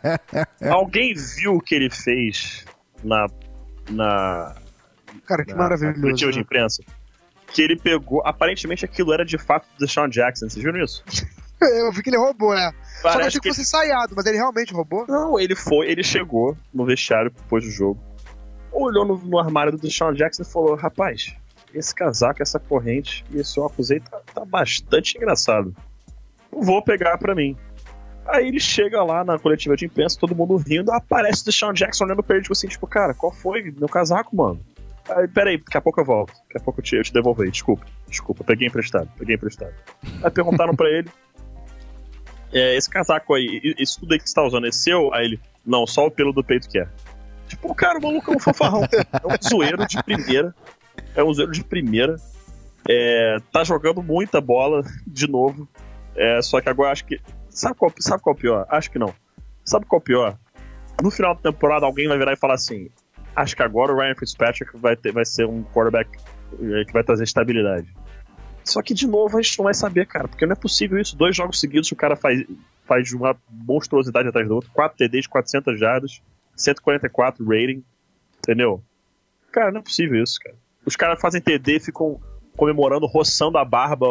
Alguém 0.69 1.15
viu 1.15 1.55
o 1.55 1.61
que 1.61 1.75
ele 1.75 1.91
fez 1.91 2.65
na. 3.05 3.27
na 3.89 4.57
Cara, 5.27 5.45
que 5.45 5.53
na, 5.53 5.59
maravilhoso. 5.59 6.01
Na 6.07 6.13
de 6.13 6.27
né? 6.27 6.43
imprensa? 6.43 6.83
Que 7.53 7.63
ele 7.63 7.77
pegou. 7.77 8.23
Aparentemente 8.27 8.85
aquilo 8.85 9.13
era 9.13 9.25
de 9.25 9.39
fato 9.39 9.67
do 9.79 9.87
Sean 9.87 10.09
Jackson, 10.09 10.49
vocês 10.49 10.65
viram 10.65 10.83
isso? 10.83 11.05
Eu 11.61 11.93
vi 11.93 12.03
que 12.03 12.11
ele 12.11 12.17
roubou, 12.17 12.55
né? 12.55 12.71
Só 12.71 12.73
que 12.73 12.79
eu 13.09 13.13
Parece 13.13 13.29
achei 13.29 13.41
que 13.41 13.41
que 13.41 13.49
fosse 13.49 13.63
ensaiado, 13.63 14.15
mas 14.17 14.27
ele 14.27 14.37
realmente 14.37 14.73
roubou. 14.73 15.05
Não, 15.09 15.39
ele 15.39 15.55
foi, 15.55 15.91
ele 15.91 16.03
chegou 16.03 16.57
no 16.73 16.85
vestiário 16.85 17.31
depois 17.31 17.65
do 17.65 17.71
jogo, 17.71 18.01
olhou 18.73 19.05
no, 19.05 19.19
no 19.19 19.39
armário 19.39 19.73
do 19.73 19.79
Deshaun 19.79 20.13
Jackson 20.13 20.43
e 20.43 20.47
falou: 20.47 20.75
Rapaz, 20.75 21.35
esse 21.75 21.95
casaco, 21.95 22.43
essa 22.43 22.59
corrente 22.59 23.25
e 23.31 23.39
esse 23.39 23.59
óculos 23.59 23.91
aí 23.91 24.01
tá, 24.01 24.21
tá 24.35 24.45
bastante 24.45 25.17
engraçado. 25.17 25.75
Vou 26.51 26.83
pegar 26.83 27.19
pra 27.19 27.35
mim. 27.35 27.57
Aí 28.27 28.49
ele 28.49 28.61
chega 28.61 29.03
lá 29.03 29.25
na 29.25 29.39
coletiva 29.39 29.77
de 29.77 29.87
imprensa, 29.87 30.19
todo 30.19 30.35
mundo 30.35 30.57
rindo, 30.57 30.93
aparece 30.93 31.43
o 31.43 31.45
Deshaun 31.47 31.73
Jackson 31.73 32.05
olhando 32.05 32.23
pra 32.23 32.37
ele, 32.37 32.43
tipo 32.43 32.53
assim, 32.53 32.69
tipo, 32.69 32.87
cara, 32.87 33.15
qual 33.15 33.33
foi 33.33 33.63
meu 33.77 33.89
casaco, 33.89 34.37
mano? 34.37 34.61
Aí, 35.09 35.27
peraí, 35.27 35.59
daqui 35.59 35.77
a 35.77 35.81
pouco 35.81 36.01
eu 36.01 36.05
volto. 36.05 36.33
Daqui 36.47 36.59
a 36.59 36.61
pouco 36.61 36.81
eu 36.81 36.85
te, 36.85 36.97
eu 36.97 37.03
te 37.03 37.13
devolvo 37.13 37.43
aí, 37.43 37.51
desculpa. 37.51 37.85
Desculpa, 38.07 38.45
peguei 38.45 38.69
emprestado, 38.69 39.09
peguei 39.19 39.35
emprestado. 39.35 39.73
Aí 40.23 40.31
perguntaram 40.31 40.75
pra 40.75 40.89
ele, 40.89 41.11
é, 42.53 42.77
esse 42.77 42.89
casaco 42.89 43.35
aí, 43.35 43.75
isso 43.79 44.01
tudo 44.01 44.13
aí 44.13 44.19
que 44.19 44.29
você 44.29 44.35
tá 44.35 44.43
usando 44.43 44.67
é 44.67 44.73
seu? 44.73 45.13
Aí 45.15 45.25
ele, 45.25 45.41
não, 45.65 45.87
só 45.87 46.07
o 46.07 46.11
pelo 46.11 46.33
do 46.33 46.43
peito 46.43 46.69
que 46.69 46.79
é. 46.79 46.89
Tipo, 47.49 47.75
cara, 47.75 47.99
o 47.99 48.03
maluco 48.03 48.33
é 48.33 48.37
um 48.37 48.39
fanfarrão. 48.39 48.83
É 48.91 49.27
um 49.27 49.49
zoeiro 49.49 49.87
de 49.87 50.03
primeira. 50.03 50.55
É 51.15 51.25
um 51.25 51.33
zoeiro 51.33 51.53
de 51.53 51.65
primeira. 51.65 52.17
É, 52.89 53.37
tá 53.53 53.65
jogando 53.65 54.03
muita 54.03 54.41
bola 54.41 54.83
de 55.07 55.29
novo. 55.29 55.69
É, 56.17 56.41
só 56.43 56.61
que 56.61 56.69
agora 56.69 56.93
acho 56.93 57.05
que. 57.05 57.21
Sabe 57.49 57.77
qual, 57.77 57.93
sabe 57.99 58.23
qual 58.23 58.35
é 58.35 58.37
o 58.37 58.41
pior? 58.41 58.67
Acho 58.69 58.91
que 58.91 58.99
não. 58.99 59.13
Sabe 59.65 59.87
qual 59.87 59.99
é 59.99 60.03
o 60.03 60.05
pior? 60.05 60.39
No 61.03 61.11
final 61.11 61.35
da 61.35 61.41
temporada, 61.41 61.87
alguém 61.87 62.07
vai 62.09 62.19
virar 62.19 62.33
e 62.33 62.37
falar 62.37 62.55
assim: 62.55 62.89
Acho 63.35 63.57
que 63.57 63.63
agora 63.63 63.93
o 63.93 63.97
Ryan 63.97 64.15
Fitzpatrick 64.15 64.77
vai, 64.77 64.97
ter, 64.97 65.13
vai 65.13 65.25
ser 65.25 65.47
um 65.47 65.63
quarterback 65.65 66.11
é, 66.61 66.85
que 66.85 66.93
vai 66.93 67.03
trazer 67.03 67.25
estabilidade. 67.25 67.93
Só 68.65 68.83
que, 68.83 68.95
de 68.95 69.07
novo, 69.07 69.39
a 69.39 69.43
gente 69.43 69.59
não 69.59 69.65
vai 69.65 69.75
saber, 69.75 70.07
cara, 70.07 70.29
porque 70.29 70.47
não 70.47 70.53
é 70.53 70.57
possível 70.57 70.99
isso. 70.99 71.17
Dois 71.17 71.35
jogos 71.37 71.59
seguidos 71.61 71.91
o 71.91 71.97
cara 71.97 72.15
faz, 72.17 72.45
faz 72.87 73.13
uma 73.13 73.37
monstruosidade 73.51 74.29
atrás 74.29 74.47
do 74.47 74.55
outro. 74.55 74.71
4 74.73 74.97
TDs, 74.97 75.27
400 75.27 75.79
jardas, 75.79 76.21
144 76.57 77.45
rating, 77.47 77.83
entendeu? 78.39 78.83
Cara, 79.51 79.73
não 79.73 79.81
é 79.81 79.83
possível 79.83 80.23
isso, 80.23 80.39
cara. 80.41 80.55
Os 80.85 80.97
caras 80.97 81.21
fazem 81.21 81.41
TD 81.41 81.77
e 81.77 81.81
ficam 81.81 82.21
comemorando, 82.57 83.07
roçando 83.07 83.57
a 83.59 83.65
barba 83.65 84.07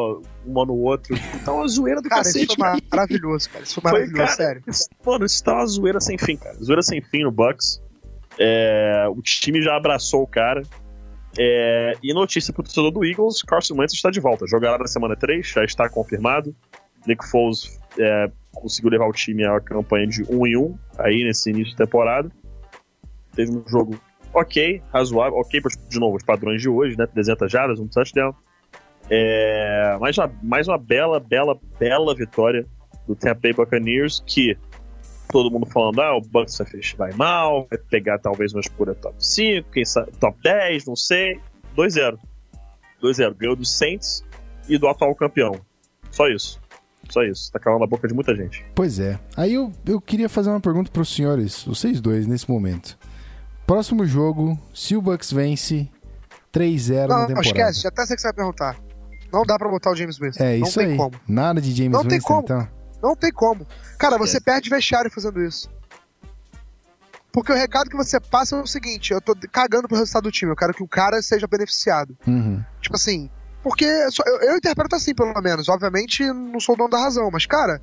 um 0.45 0.65
no 0.65 0.75
outro. 0.75 1.15
Tá 1.45 1.53
uma 1.53 1.67
zoeira 1.67 2.01
do 2.01 2.09
Cara, 2.09 2.23
cacete, 2.23 2.45
isso 2.47 2.55
foi 2.55 2.81
maravilhoso, 2.91 3.49
cara. 3.49 3.63
Isso 3.63 3.73
foi 3.75 3.81
Foi, 3.81 3.91
maravilhoso, 3.91 4.23
cara, 4.25 4.35
sério. 4.35 4.63
isso- 4.67 4.89
Mano, 5.05 5.25
isso 5.25 5.43
tá 5.43 5.53
uma 5.55 5.65
zoeira 5.67 5.99
sem 6.01 6.17
fim, 6.17 6.35
cara. 6.37 6.55
Zoeira 6.55 6.81
sem 6.81 7.01
fim 7.01 7.23
no 7.23 7.31
Bucks. 7.31 7.81
É, 8.39 9.05
o 9.09 9.21
time 9.21 9.61
já 9.61 9.75
abraçou 9.75 10.23
o 10.23 10.27
cara. 10.27 10.63
É, 11.41 11.93
e 12.03 12.13
notícia 12.13 12.53
pro 12.53 12.61
torcedor 12.61 12.91
do 12.91 13.05
Eagles: 13.05 13.41
Carson 13.43 13.75
Wentz 13.75 13.93
está 13.93 14.11
de 14.11 14.19
volta. 14.19 14.45
Jogará 14.45 14.77
na 14.77 14.87
semana 14.87 15.15
3, 15.15 15.47
já 15.47 15.63
está 15.63 15.89
confirmado. 15.89 16.53
Nick 17.07 17.25
Foles 17.29 17.79
é, 17.97 18.29
conseguiu 18.53 18.89
levar 18.89 19.07
o 19.07 19.13
time 19.13 19.45
à 19.45 19.57
campanha 19.61 20.05
de 20.05 20.23
1 20.23 20.47
em 20.47 20.57
1 20.57 20.77
aí 20.97 21.23
nesse 21.23 21.49
início 21.49 21.71
de 21.71 21.77
temporada. 21.77 22.29
Teve 23.33 23.53
um 23.53 23.63
jogo 23.65 23.97
ok, 24.33 24.81
razoável, 24.91 25.39
ok, 25.39 25.61
de 25.87 25.97
novo, 25.97 26.17
os 26.17 26.23
padrões 26.23 26.61
de 26.61 26.67
hoje, 26.67 26.97
né? 26.97 27.07
300 27.07 27.49
jardas, 27.49 27.79
um 27.79 27.87
touchdown. 27.87 28.35
É, 29.09 29.97
mais, 29.97 30.17
uma, 30.17 30.29
mais 30.43 30.67
uma 30.67 30.77
bela, 30.77 31.21
bela, 31.21 31.57
bela 31.79 32.13
vitória 32.13 32.65
do 33.07 33.15
Tampa 33.15 33.39
Bay 33.43 33.53
Buccaneers, 33.53 34.21
que 34.27 34.57
todo 35.31 35.51
mundo 35.51 35.65
falando, 35.65 36.01
ah, 36.01 36.17
o 36.17 36.21
Bucks 36.21 36.57
vai 36.97 37.11
mal, 37.13 37.67
vai 37.69 37.77
pegar 37.77 38.17
talvez 38.19 38.53
uma 38.53 38.59
escura 38.61 38.93
top 38.95 39.15
5, 39.19 39.69
quem 39.71 39.85
sabe, 39.85 40.11
top 40.19 40.37
10, 40.43 40.85
não 40.85 40.95
sei. 40.95 41.39
2-0. 41.77 42.17
2-0. 43.01 43.35
Ganhou 43.35 43.55
do 43.55 43.65
Saints 43.65 44.23
e 44.67 44.77
do 44.77 44.87
atual 44.87 45.15
campeão. 45.15 45.55
Só 46.11 46.27
isso. 46.27 46.59
Só 47.09 47.23
isso. 47.23 47.51
Tá 47.51 47.59
calando 47.59 47.83
a 47.83 47.87
boca 47.87 48.07
de 48.07 48.13
muita 48.13 48.35
gente. 48.35 48.65
Pois 48.75 48.99
é. 48.99 49.19
Aí 49.37 49.53
eu, 49.53 49.71
eu 49.85 50.01
queria 50.01 50.27
fazer 50.27 50.49
uma 50.49 50.59
pergunta 50.59 50.91
para 50.91 51.01
os 51.01 51.13
senhores, 51.13 51.63
vocês 51.63 52.01
dois, 52.01 52.27
nesse 52.27 52.49
momento. 52.49 52.97
Próximo 53.65 54.05
jogo, 54.05 54.57
se 54.73 54.95
o 54.95 55.01
Bucks 55.01 55.31
vence 55.31 55.87
3-0 56.51 57.07
na 57.07 57.07
Não, 57.07 57.27
temporada. 57.27 57.41
esquece, 57.47 57.87
até 57.87 58.05
sei 58.05 58.15
que 58.15 58.21
você 58.21 58.27
vai 58.27 58.35
perguntar. 58.35 58.77
Não 59.31 59.43
dá 59.43 59.57
pra 59.59 59.69
botar 59.69 59.91
o 59.91 59.95
James 59.95 60.17
Winston. 60.17 60.43
É 60.43 60.57
não 60.57 60.67
isso 60.67 60.79
tem 60.79 60.89
aí. 60.91 60.97
como. 60.97 61.11
Nada 61.27 61.61
de 61.61 61.71
James 61.71 61.91
Não 61.93 62.01
tem 62.01 62.17
Winston, 62.17 62.27
como. 62.27 62.41
então. 62.45 62.78
Não 63.01 63.15
tem 63.15 63.31
como. 63.31 63.65
Cara, 63.97 64.17
você 64.17 64.39
perde 64.39 64.69
vestiário 64.69 65.09
fazendo 65.11 65.41
isso. 65.41 65.69
Porque 67.31 67.51
o 67.51 67.55
recado 67.55 67.89
que 67.89 67.95
você 67.95 68.19
passa 68.19 68.55
é 68.55 68.61
o 68.61 68.67
seguinte: 68.67 69.11
eu 69.13 69.21
tô 69.21 69.35
cagando 69.51 69.87
pro 69.87 69.97
resultado 69.97 70.23
do 70.23 70.31
time, 70.31 70.51
eu 70.51 70.55
quero 70.55 70.73
que 70.73 70.83
o 70.83 70.87
cara 70.87 71.21
seja 71.21 71.47
beneficiado. 71.47 72.17
Uhum. 72.25 72.63
Tipo 72.81 72.95
assim, 72.95 73.29
porque 73.63 73.85
só- 74.11 74.23
eu, 74.25 74.41
eu 74.41 74.57
interpreto 74.57 74.95
assim, 74.95 75.13
pelo 75.13 75.39
menos. 75.41 75.69
Obviamente, 75.69 76.25
não 76.25 76.59
sou 76.59 76.75
o 76.75 76.77
dono 76.77 76.89
da 76.89 76.97
razão, 76.99 77.29
mas, 77.31 77.45
cara, 77.45 77.79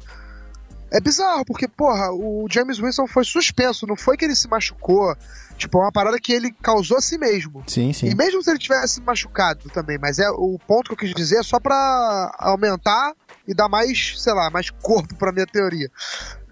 é 0.90 1.00
bizarro, 1.00 1.44
porque, 1.44 1.68
porra, 1.68 2.10
o 2.12 2.46
James 2.50 2.78
Winston 2.78 3.06
foi 3.06 3.24
suspenso, 3.24 3.86
não 3.86 3.96
foi 3.96 4.16
que 4.16 4.24
ele 4.24 4.34
se 4.34 4.48
machucou. 4.48 5.14
Tipo, 5.56 5.78
é 5.78 5.82
uma 5.82 5.92
parada 5.92 6.18
que 6.20 6.32
ele 6.32 6.50
causou 6.60 6.98
a 6.98 7.00
si 7.00 7.16
mesmo. 7.16 7.62
Sim, 7.66 7.92
sim. 7.92 8.08
E 8.08 8.14
mesmo 8.14 8.42
se 8.42 8.50
ele 8.50 8.58
tivesse 8.58 9.00
machucado 9.00 9.70
também, 9.70 9.96
mas 9.96 10.18
é 10.18 10.28
o 10.28 10.58
ponto 10.66 10.88
que 10.88 10.92
eu 10.92 10.98
quis 10.98 11.14
dizer 11.14 11.38
é 11.38 11.42
só 11.42 11.58
pra 11.60 12.34
aumentar 12.38 13.12
e 13.46 13.54
dar 13.54 13.68
mais, 13.68 14.14
sei 14.20 14.32
lá, 14.32 14.50
mais 14.50 14.70
corpo 14.70 15.14
pra 15.16 15.32
minha 15.32 15.46
teoria. 15.46 15.90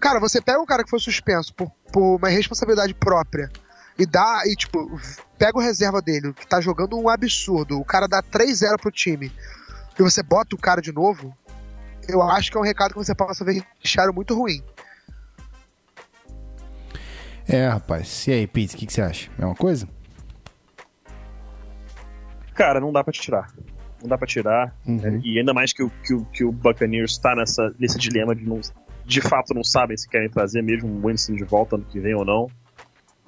Cara, 0.01 0.21
você 0.21 0.41
pega 0.41 0.61
um 0.61 0.67
cara 0.67 0.85
que 0.85 0.91
foi 0.91 1.01
suspenso 1.01 1.55
por, 1.55 1.71
por 1.93 2.17
uma 2.17 2.29
responsabilidade 2.29 2.95
própria 2.95 3.51
e 3.99 4.07
dá, 4.07 4.43
e 4.47 4.55
tipo, 4.55 5.01
pega 5.39 5.57
o 5.57 5.61
reserva 5.61 6.03
dele, 6.03 6.33
que 6.33 6.47
tá 6.47 6.61
jogando 6.61 6.99
um 6.99 7.09
absurdo, 7.09 7.79
o 7.79 7.85
cara 7.85 8.07
dá 8.07 8.23
3-0 8.23 8.81
pro 8.81 8.91
time, 8.91 9.33
e 9.99 10.03
você 10.03 10.23
bota 10.23 10.55
o 10.57 10.59
cara 10.59 10.81
de 10.81 10.93
novo, 10.93 11.37
eu 12.09 12.21
acho 12.23 12.51
que 12.51 12.57
é 12.57 12.61
um 12.61 12.65
recado 12.65 12.93
que 12.93 12.99
você 12.99 13.15
passa 13.15 13.45
a 13.45 13.47
ver 13.47 13.65
vestiário 13.81 14.13
muito 14.13 14.35
ruim. 14.37 14.63
É, 17.47 17.69
rapaz. 17.69 18.27
E 18.27 18.33
aí, 18.33 18.47
Pete, 18.47 18.75
o 18.75 18.79
que, 18.79 18.87
que 18.87 18.93
você 18.93 19.03
acha? 19.03 19.31
É 19.39 19.45
uma 19.45 19.55
coisa? 19.55 19.87
Cara, 22.55 22.81
não 22.81 22.93
dá 22.93 23.05
pra 23.05 23.13
tirar. 23.13 23.51
Não 24.05 24.11
dá 24.11 24.19
pra 24.19 24.27
tirar. 24.27 24.77
Uhum. 24.87 24.97
né? 24.97 25.21
E 25.25 25.39
ainda 25.39 25.55
mais 25.55 25.73
que 25.73 25.83
o, 25.83 25.89
que 25.89 26.13
o, 26.13 26.25
que 26.27 26.45
o 26.45 26.53
Buccaneers 26.53 27.17
tá 27.17 27.35
nessa, 27.35 27.75
nesse 27.79 27.99
dilema 27.99 28.37
de 28.37 28.45
não. 28.45 28.61
De 29.07 29.21
fato, 29.23 29.55
não 29.55 29.65
sabem 29.65 29.97
se 29.97 30.07
querem 30.07 30.29
trazer 30.29 30.63
mesmo 30.63 30.89
o 30.89 31.09
Winston 31.09 31.35
de 31.35 31.45
volta 31.45 31.77
ano 31.77 31.87
que 31.87 31.99
vem 31.99 32.15
ou 32.15 32.25
não. 32.25 32.51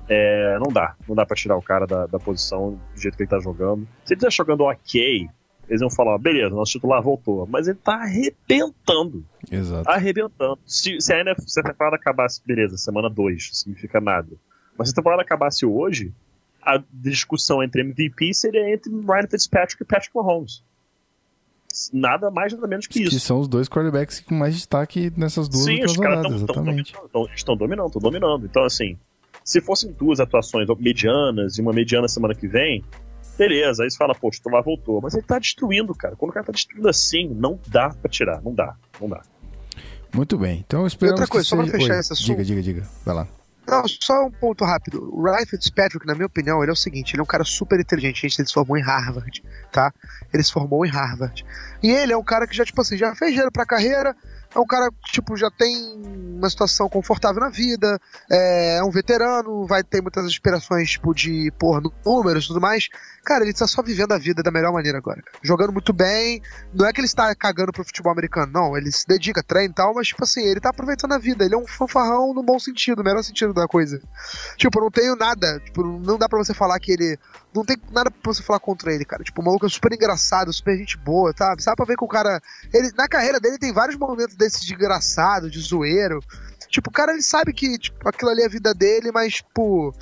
É, 0.07 0.59
não 0.59 0.71
dá. 0.71 0.95
Não 1.09 1.17
dá 1.17 1.25
pra 1.25 1.35
tirar 1.35 1.57
o 1.57 1.63
cara 1.63 1.87
da, 1.87 2.07
da 2.07 2.19
posição 2.19 2.79
do 2.95 3.01
jeito 3.01 3.17
que 3.17 3.23
ele 3.23 3.31
tá 3.31 3.41
jogando. 3.41 3.89
Se 4.05 4.13
ele 4.13 4.21
tá 4.21 4.29
jogando 4.29 4.65
ok, 4.65 5.29
eles 5.67 5.81
vão 5.81 5.91
falar, 5.91 6.19
beleza, 6.19 6.55
nosso 6.55 6.73
titular 6.73 7.03
voltou. 7.03 7.47
Mas 7.47 7.69
ele 7.69 7.79
tá 7.83 7.95
arrebentando. 7.95 9.25
Exato. 9.51 9.91
Arrebentando. 9.91 10.59
Se, 10.67 11.01
se, 11.01 11.13
a, 11.13 11.21
NFL, 11.21 11.43
se 11.47 11.61
a 11.61 11.63
temporada 11.63 11.97
acabasse, 11.97 12.43
beleza, 12.45 12.77
semana 12.77 13.09
2, 13.09 13.51
significa 13.53 13.99
nada. 13.99 14.37
Mas 14.79 14.89
se 14.89 14.93
a 14.93 14.97
temporada 14.97 15.23
acabasse 15.23 15.65
hoje, 15.65 16.13
a 16.63 16.83
discussão 16.93 17.63
entre 17.63 17.81
MVP 17.81 18.35
seria 18.35 18.73
entre 18.73 18.91
Ryan 18.91 19.29
Fitzpatrick 19.31 19.83
e 19.83 19.87
Patrick 19.87 20.15
Mahomes. 20.15 20.65
Nada 21.93 22.31
mais, 22.31 22.53
nada 22.53 22.67
menos 22.67 22.87
que 22.87 23.03
isso. 23.03 23.11
Que 23.11 23.21
são 23.21 23.41
os 23.41 23.49
dois 23.49 23.69
quarterbacks 23.69 24.21
com 24.21 24.35
mais 24.35 24.55
destaque 24.55 25.13
nessas 25.17 25.49
duas 25.49 25.65
Sim, 25.65 25.85
os 25.85 25.97
caras 25.97 26.25
estão 27.35 27.57
dominando, 27.57 27.89
estão 27.89 28.03
dominando. 28.03 28.47
Então, 28.47 28.65
assim, 28.65 28.97
se 29.45 29.61
fossem 29.61 29.93
duas 29.93 30.19
atuações 30.21 30.67
medianas 30.79 31.59
e 31.59 31.61
uma 31.61 31.73
mediana 31.73 32.09
semana 32.09 32.35
que 32.35 32.49
vem, 32.49 32.83
beleza, 33.39 33.85
aí 33.85 33.91
você 33.91 33.97
fala, 33.97 34.15
poxa, 34.15 34.41
o 34.45 34.51
lá 34.51 34.61
voltou. 34.61 35.01
Mas 35.03 35.15
ele 35.15 35.23
tá 35.23 35.39
destruindo, 35.39 35.95
cara. 35.95 36.17
Quando 36.17 36.31
o 36.31 36.35
cara 36.35 36.47
tá 36.47 36.53
destruindo 36.53 36.89
assim, 36.89 37.29
não 37.29 37.59
dá 37.69 37.91
pra 37.91 38.11
tirar. 38.11 38.43
Não 38.43 38.55
dá, 38.55 38.75
não 39.01 39.09
dá. 39.09 39.23
Muito 40.15 40.39
bem. 40.39 40.65
Então 40.67 40.87
esperamos 40.87 41.21
Outra 41.21 41.31
coisa, 41.31 41.45
que 41.45 41.51
só 41.51 41.57
pra 41.57 41.67
fechar 41.67 41.93
Oi, 41.93 41.99
assunto. 41.99 42.27
Diga, 42.27 42.45
diga, 42.45 42.63
diga. 42.63 42.89
Vai 43.05 43.15
lá. 43.15 43.29
Não, 43.67 43.83
só 43.89 44.25
um 44.25 44.31
ponto 44.31 44.65
rápido. 44.65 45.11
O 45.13 45.25
Ryan 45.25 45.45
Fitzpatrick, 45.45 46.07
na 46.07 46.15
minha 46.15 46.27
opinião, 46.27 46.63
ele 46.63 46.71
é 46.71 46.73
o 46.73 46.77
seguinte: 46.77 47.15
ele 47.15 47.21
é 47.21 47.23
um 47.23 47.27
cara 47.27 47.45
super 47.45 47.81
inteligente. 47.81 48.23
Gente, 48.23 48.41
ele 48.41 48.49
se 48.49 48.55
formou 48.55 48.77
em 48.77 48.83
Harvard, 48.83 49.43
tá? 49.73 49.93
Ele 50.33 50.43
se 50.43 50.53
formou 50.53 50.87
em 50.87 50.91
Harvard. 50.91 51.45
E 51.83 51.91
ele 51.91 52.13
é 52.13 52.17
um 52.17 52.23
cara 52.23 52.47
que 52.47 52.57
já, 52.57 52.65
tipo 52.65 52.81
assim, 52.81 52.97
já 52.97 53.15
fez 53.15 53.33
dinheiro 53.33 53.51
pra 53.51 53.67
carreira. 53.67 54.15
É 54.55 54.59
um 54.59 54.67
cara 54.67 54.91
que, 54.91 55.13
tipo, 55.13 55.37
já 55.37 55.51
tem 55.51 55.77
uma 56.37 56.49
situação 56.49 56.89
confortável 56.89 57.41
na 57.41 57.49
vida. 57.49 58.01
É, 58.31 58.77
é 58.77 58.85
um 58.85 58.91
veterano, 58.91 59.67
vai 59.67 59.83
ter 59.83 60.01
muitas 60.01 60.25
aspirações, 60.25 60.93
tipo, 60.93 61.13
de, 61.13 61.53
pôr 61.59 61.83
números 62.05 62.45
e 62.45 62.49
tudo 62.49 62.61
mais. 62.61 62.89
Cara, 63.27 63.43
ele 63.43 63.53
tá 63.53 63.67
só 63.67 63.83
vivendo 63.83 64.13
a 64.13 64.19
vida 64.19 64.41
da 64.41 64.53
melhor 64.53 64.73
maneira 64.73 64.99
agora. 64.99 65.21
Jogando 65.43 65.73
muito 65.73 65.93
bem. 65.93 66.41
Não 66.73 66.87
é 66.87 66.93
que 66.93 67.01
ele 67.01 67.09
está 67.09 67.35
cagando 67.35 67.73
pro 67.73 67.83
futebol 67.83 68.13
americano, 68.13 68.53
não. 68.53 68.77
Ele 68.77 68.93
se 68.93 69.05
dedica, 69.05 69.43
treina 69.43 69.73
e 69.73 69.75
tal, 69.75 69.93
mas, 69.93 70.07
tipo 70.07 70.23
assim, 70.23 70.45
ele 70.45 70.61
tá 70.61 70.69
aproveitando 70.69 71.11
a 71.11 71.19
vida. 71.19 71.45
Ele 71.45 71.57
é 71.57 71.59
um 71.59 71.67
fanfarrão 71.67 72.33
no 72.33 72.41
bom 72.41 72.57
sentido, 72.61 72.99
no 72.99 73.05
melhor 73.05 73.25
sentido 73.25 73.53
da 73.53 73.67
coisa. 73.67 74.01
Tipo, 74.57 74.79
eu 74.79 74.85
não 74.85 74.91
tenho 74.93 75.17
nada. 75.17 75.59
Tipo, 75.59 75.83
não 75.83 76.17
dá 76.17 76.29
pra 76.29 76.39
você 76.39 76.55
falar 76.55 76.79
que 76.79 76.93
ele. 76.93 77.19
Não 77.53 77.65
tem 77.65 77.77
nada 77.91 78.13
pra 78.13 78.33
você 78.33 78.45
falar 78.45 78.61
contra 78.61 78.95
ele, 78.95 79.05
cara. 79.05 79.25
Tipo, 79.25 79.43
o 79.43 79.45
maluco 79.45 79.67
é 79.67 79.69
super 79.69 79.93
engraçado, 79.93 80.53
super 80.53 80.79
gente 80.79 80.97
boa, 80.97 81.35
sabe? 81.37 81.65
Sabe 81.65 81.79
pra 81.79 81.85
ver 81.85 81.97
que 81.97 82.05
o 82.05 82.09
cara. 82.09 82.41
Ele, 82.73 82.93
na 82.97 83.09
carreira 83.09 83.41
dele 83.41 83.59
tem 83.59 83.73
vários 83.73 83.99
momentos 83.99 84.37
desses 84.37 84.61
de 84.61 84.73
engraçado, 84.73 85.51
de 85.51 85.59
zoeiro. 85.59 86.21
Tipo, 86.69 86.91
o 86.91 86.93
cara 86.93 87.13
ele 87.13 87.23
sabe 87.23 87.53
que 87.53 87.77
tipo, 87.77 88.09
aquilo 88.09 88.31
ali 88.31 88.43
é 88.43 88.47
a 88.47 88.51
vida 88.51 88.73
dele, 88.73 89.11
mas, 89.11 89.35
tipo, 89.35 89.93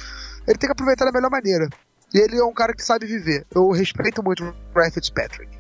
ele 0.46 0.58
tem 0.58 0.68
que 0.68 0.72
aproveitar 0.72 1.06
da 1.06 1.12
melhor 1.12 1.30
maneira. 1.30 1.70
E 2.14 2.18
ele 2.18 2.38
é 2.38 2.44
um 2.44 2.52
cara 2.52 2.72
que 2.72 2.84
sabe 2.84 3.06
viver. 3.06 3.44
Eu 3.52 3.68
respeito 3.72 4.22
muito 4.22 4.44
o 4.44 4.78
Ryan 4.78 4.90
Fitzpatrick. 4.92 5.50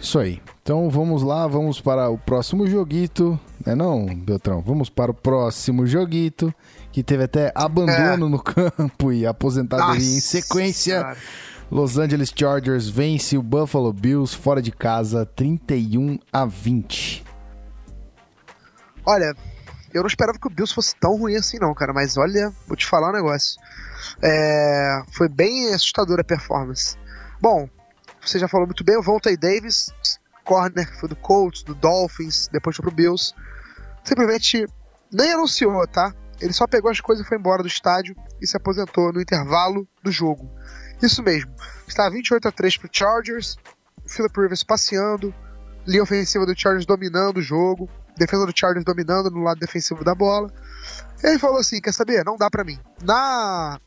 Isso 0.00 0.18
aí. 0.18 0.42
Então 0.62 0.90
vamos 0.90 1.22
lá, 1.22 1.46
vamos 1.46 1.80
para 1.80 2.10
o 2.10 2.18
próximo 2.18 2.66
joguito. 2.66 3.38
É 3.64 3.74
não, 3.74 4.06
Beltrão? 4.06 4.60
Vamos 4.60 4.90
para 4.90 5.10
o 5.10 5.14
próximo 5.14 5.86
joguito, 5.86 6.52
que 6.90 7.04
teve 7.04 7.24
até 7.24 7.52
abandono 7.54 8.28
no 8.28 8.42
campo 8.42 9.12
e 9.12 9.26
aposentadoria 9.26 10.00
em 10.00 10.14
Nossa 10.14 10.20
sequência. 10.20 10.98
Senhora. 10.98 11.16
Los 11.70 11.98
Angeles 11.98 12.32
Chargers 12.34 12.88
vence 12.88 13.38
o 13.38 13.42
Buffalo 13.42 13.92
Bills 13.92 14.34
fora 14.34 14.60
de 14.60 14.72
casa 14.72 15.24
31 15.24 16.18
a 16.32 16.44
20. 16.44 17.22
Olha, 19.06 19.34
eu 19.92 20.02
não 20.02 20.08
esperava 20.08 20.38
que 20.38 20.46
o 20.46 20.50
Bills 20.50 20.74
fosse 20.74 20.94
tão 20.96 21.16
ruim 21.16 21.36
assim, 21.36 21.58
não, 21.58 21.74
cara. 21.74 21.92
Mas 21.92 22.16
olha, 22.16 22.52
vou 22.66 22.76
te 22.76 22.86
falar 22.86 23.10
um 23.10 23.14
negócio. 23.14 23.60
É, 24.22 25.02
foi 25.12 25.28
bem 25.28 25.72
assustadora 25.74 26.22
a 26.22 26.24
performance. 26.24 26.96
Bom, 27.40 27.68
você 28.20 28.38
já 28.38 28.48
falou 28.48 28.66
muito 28.66 28.84
bem, 28.84 28.96
o 28.96 29.02
Vontae 29.02 29.36
Davis, 29.36 29.92
corner, 30.44 30.88
foi 30.98 31.08
do 31.08 31.16
Colts, 31.16 31.62
do 31.62 31.74
Dolphins, 31.74 32.48
depois 32.52 32.76
foi 32.76 32.84
pro 32.84 32.94
Bills. 32.94 33.34
Simplesmente 34.04 34.66
nem 35.12 35.32
anunciou, 35.32 35.86
tá? 35.86 36.14
Ele 36.40 36.52
só 36.52 36.66
pegou 36.66 36.90
as 36.90 37.00
coisas 37.00 37.24
e 37.24 37.28
foi 37.28 37.36
embora 37.36 37.62
do 37.62 37.68
estádio 37.68 38.16
e 38.40 38.46
se 38.46 38.56
aposentou 38.56 39.12
no 39.12 39.20
intervalo 39.20 39.86
do 40.02 40.10
jogo. 40.10 40.50
Isso 41.02 41.22
mesmo. 41.22 41.52
Está 41.86 42.08
28 42.08 42.48
a 42.48 42.52
3 42.52 42.76
pro 42.78 42.88
Chargers, 42.90 43.56
Philip 44.06 44.40
Rivers 44.40 44.64
passeando, 44.64 45.34
linha 45.86 46.02
ofensiva 46.02 46.46
do 46.46 46.58
Chargers 46.58 46.86
dominando 46.86 47.38
o 47.38 47.42
jogo, 47.42 47.88
defesa 48.20 48.46
do 48.46 48.52
Chargers 48.54 48.84
dominando 48.84 49.30
no 49.30 49.42
lado 49.42 49.58
defensivo 49.58 50.04
da 50.04 50.14
bola. 50.14 50.52
Ele 51.22 51.38
falou 51.38 51.58
assim: 51.58 51.80
quer 51.80 51.92
saber? 51.92 52.24
Não 52.24 52.36
dá 52.36 52.50
pra 52.50 52.64
mim. 52.64 52.78
Na. 53.02 53.80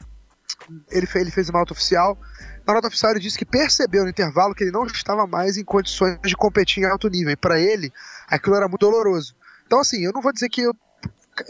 Ele 0.90 1.06
fez, 1.06 1.22
ele 1.24 1.32
fez 1.32 1.50
uma 1.50 1.60
nota 1.60 1.74
oficial. 1.74 2.18
Na 2.66 2.74
nota 2.74 2.88
oficial 2.88 3.12
ele 3.12 3.20
disse 3.20 3.38
que 3.38 3.46
percebeu 3.46 4.04
no 4.04 4.10
intervalo 4.10 4.56
que 4.56 4.64
ele 4.64 4.72
não 4.72 4.86
estava 4.86 5.28
mais 5.28 5.58
em 5.58 5.64
condições 5.64 6.18
de 6.24 6.36
competir 6.36 6.84
em 6.84 6.86
alto 6.86 7.10
nível. 7.10 7.32
E 7.32 7.36
pra 7.36 7.60
ele, 7.60 7.92
aquilo 8.28 8.56
era 8.56 8.68
muito 8.68 8.82
doloroso. 8.82 9.36
Então, 9.66 9.80
assim, 9.80 10.04
eu 10.04 10.12
não 10.12 10.22
vou 10.22 10.34
dizer 10.34 10.50
que 10.50 10.62
eu. 10.62 10.74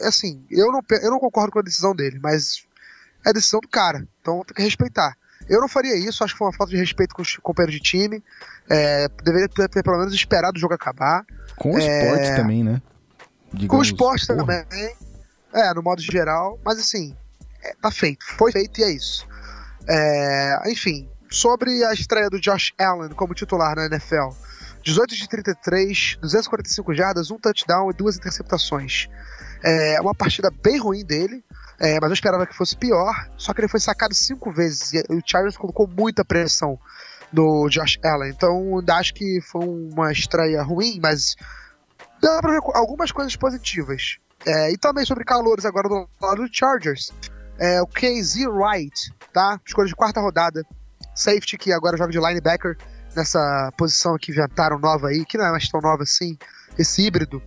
Assim, 0.02 0.46
eu 0.50 0.72
não, 0.72 0.82
eu 0.90 1.12
não 1.12 1.20
concordo 1.20 1.52
com 1.52 1.60
a 1.60 1.64
decisão 1.64 1.94
dele, 1.94 2.20
mas 2.22 2.66
é 3.26 3.30
a 3.30 3.34
decisão 3.34 3.60
do 3.60 3.68
cara. 3.68 4.08
Então 4.22 4.44
tem 4.46 4.56
que 4.56 4.62
respeitar. 4.62 5.16
Eu 5.48 5.60
não 5.60 5.68
faria 5.68 5.96
isso, 5.98 6.24
acho 6.24 6.34
que 6.34 6.38
foi 6.38 6.48
uma 6.48 6.54
falta 6.54 6.72
de 6.72 6.78
respeito 6.78 7.14
com 7.14 7.22
os 7.22 7.38
companheiros 7.38 7.76
de 7.76 7.82
time. 7.82 8.24
É, 8.70 9.08
deveria 9.24 9.50
ter, 9.50 9.68
ter 9.70 9.84
pelo 9.84 9.98
menos 9.98 10.14
esperado 10.14 10.58
o 10.58 10.60
jogo 10.60 10.74
acabar. 10.74 11.26
Com 11.64 11.72
o 11.76 11.80
É. 11.80 12.04
esporte 12.04 12.36
também, 12.36 12.64
né? 12.64 12.82
Com 13.50 13.56
o 13.56 13.60
Digamos, 13.60 13.88
esporte 13.88 14.28
porra. 14.28 14.40
também. 14.40 14.94
É, 15.54 15.74
no 15.74 15.82
modo 15.82 16.02
geral. 16.02 16.60
Mas 16.64 16.78
assim, 16.80 17.16
é, 17.64 17.74
tá 17.82 17.90
feito. 17.90 18.26
Foi 18.38 18.52
feito 18.52 18.80
e 18.82 18.84
é 18.84 18.92
isso. 18.92 19.26
É, 19.88 20.60
enfim, 20.72 21.10
sobre 21.30 21.84
a 21.86 21.94
estreia 21.94 22.30
do 22.30 22.40
Josh 22.40 22.74
Allen 22.78 23.10
como 23.12 23.34
titular 23.34 23.76
na 23.76 23.86
NFL. 23.86 24.30
18 24.84 25.16
de 25.16 25.30
33, 25.30 26.18
245 26.22 26.94
jardas, 26.94 27.32
um 27.32 27.38
touchdown 27.40 27.90
e 27.90 27.94
duas 27.94 28.18
interceptações. 28.18 29.08
É 29.64 30.02
uma 30.02 30.14
partida 30.14 30.52
bem 30.52 30.78
ruim 30.78 31.06
dele, 31.06 31.42
é, 31.80 31.98
mas 32.02 32.10
eu 32.10 32.14
esperava 32.14 32.46
que 32.46 32.54
fosse 32.54 32.76
pior. 32.76 33.30
Só 33.38 33.54
que 33.54 33.62
ele 33.62 33.70
foi 33.70 33.80
sacado 33.80 34.14
cinco 34.14 34.52
vezes 34.52 34.92
e 34.92 35.00
o 35.10 35.22
Chargers 35.26 35.56
colocou 35.56 35.88
muita 35.88 36.26
pressão 36.26 36.78
no 37.34 37.68
Josh 37.70 38.00
Allen. 38.04 38.30
Então, 38.30 38.82
acho 38.90 39.14
que 39.14 39.42
foi 39.42 39.66
uma 39.66 40.12
estreia 40.12 40.62
ruim, 40.62 41.00
mas 41.02 41.36
dá 42.22 42.40
pra 42.40 42.52
ver 42.52 42.60
algumas 42.76 43.12
coisas 43.12 43.36
positivas. 43.36 44.18
É, 44.46 44.72
e 44.72 44.78
também 44.78 45.06
sobre 45.06 45.24
calores 45.24 45.66
agora 45.66 45.90
do 45.90 46.08
lado 46.22 46.46
do 46.46 46.50
Chargers. 46.52 47.12
É, 47.58 47.82
o 47.82 47.88
KZ 47.88 48.46
Wright, 48.48 49.14
tá? 49.32 49.60
Escolha 49.66 49.88
de 49.88 49.96
quarta 49.96 50.22
rodada. 50.22 50.64
Safety 51.16 51.58
que 51.58 51.72
agora 51.72 51.98
joga 51.98 52.12
de 52.12 52.20
linebacker 52.20 52.78
nessa 53.16 53.72
posição 53.78 54.18
que 54.18 54.32
inventaram 54.32 54.80
nova 54.80 55.10
aí, 55.10 55.26
que 55.26 55.38
não 55.38 55.46
é 55.46 55.52
mais 55.52 55.68
tão 55.70 55.80
nova 55.80 56.04
assim, 56.04 56.38
esse 56.78 57.04
híbrido. 57.04 57.42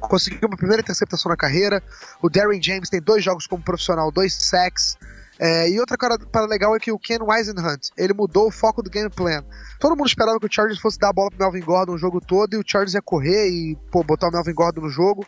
Conseguiu 0.00 0.48
uma 0.48 0.56
primeira 0.56 0.82
interceptação 0.82 1.30
na 1.30 1.36
carreira. 1.36 1.82
O 2.20 2.28
Darren 2.28 2.60
James 2.60 2.90
tem 2.90 3.00
dois 3.00 3.24
jogos 3.24 3.46
como 3.46 3.62
profissional, 3.62 4.10
dois 4.10 4.34
sacks. 4.34 4.98
É, 5.38 5.68
e 5.68 5.80
outra 5.80 5.96
cara 5.96 6.18
para 6.18 6.46
legal 6.46 6.76
é 6.76 6.78
que 6.78 6.92
o 6.92 6.98
Ken 6.98 7.18
Wisenhunt, 7.20 7.88
ele 7.96 8.14
mudou 8.14 8.46
o 8.46 8.52
foco 8.52 8.82
do 8.82 8.90
game 8.90 9.10
plan. 9.10 9.44
Todo 9.80 9.96
mundo 9.96 10.06
esperava 10.06 10.38
que 10.38 10.46
o 10.46 10.52
Chargers 10.52 10.80
fosse 10.80 10.98
dar 10.98 11.08
a 11.08 11.12
bola 11.12 11.30
pro 11.30 11.38
Melvin 11.38 11.64
Gordon 11.64 11.94
o 11.94 11.98
jogo 11.98 12.20
todo 12.20 12.54
e 12.54 12.56
o 12.56 12.64
Chargers 12.64 12.94
ia 12.94 13.02
correr 13.02 13.48
e 13.48 13.76
pô, 13.90 14.04
botar 14.04 14.28
o 14.28 14.32
Melvin 14.32 14.54
Gordon 14.54 14.82
no 14.82 14.90
jogo. 14.90 15.26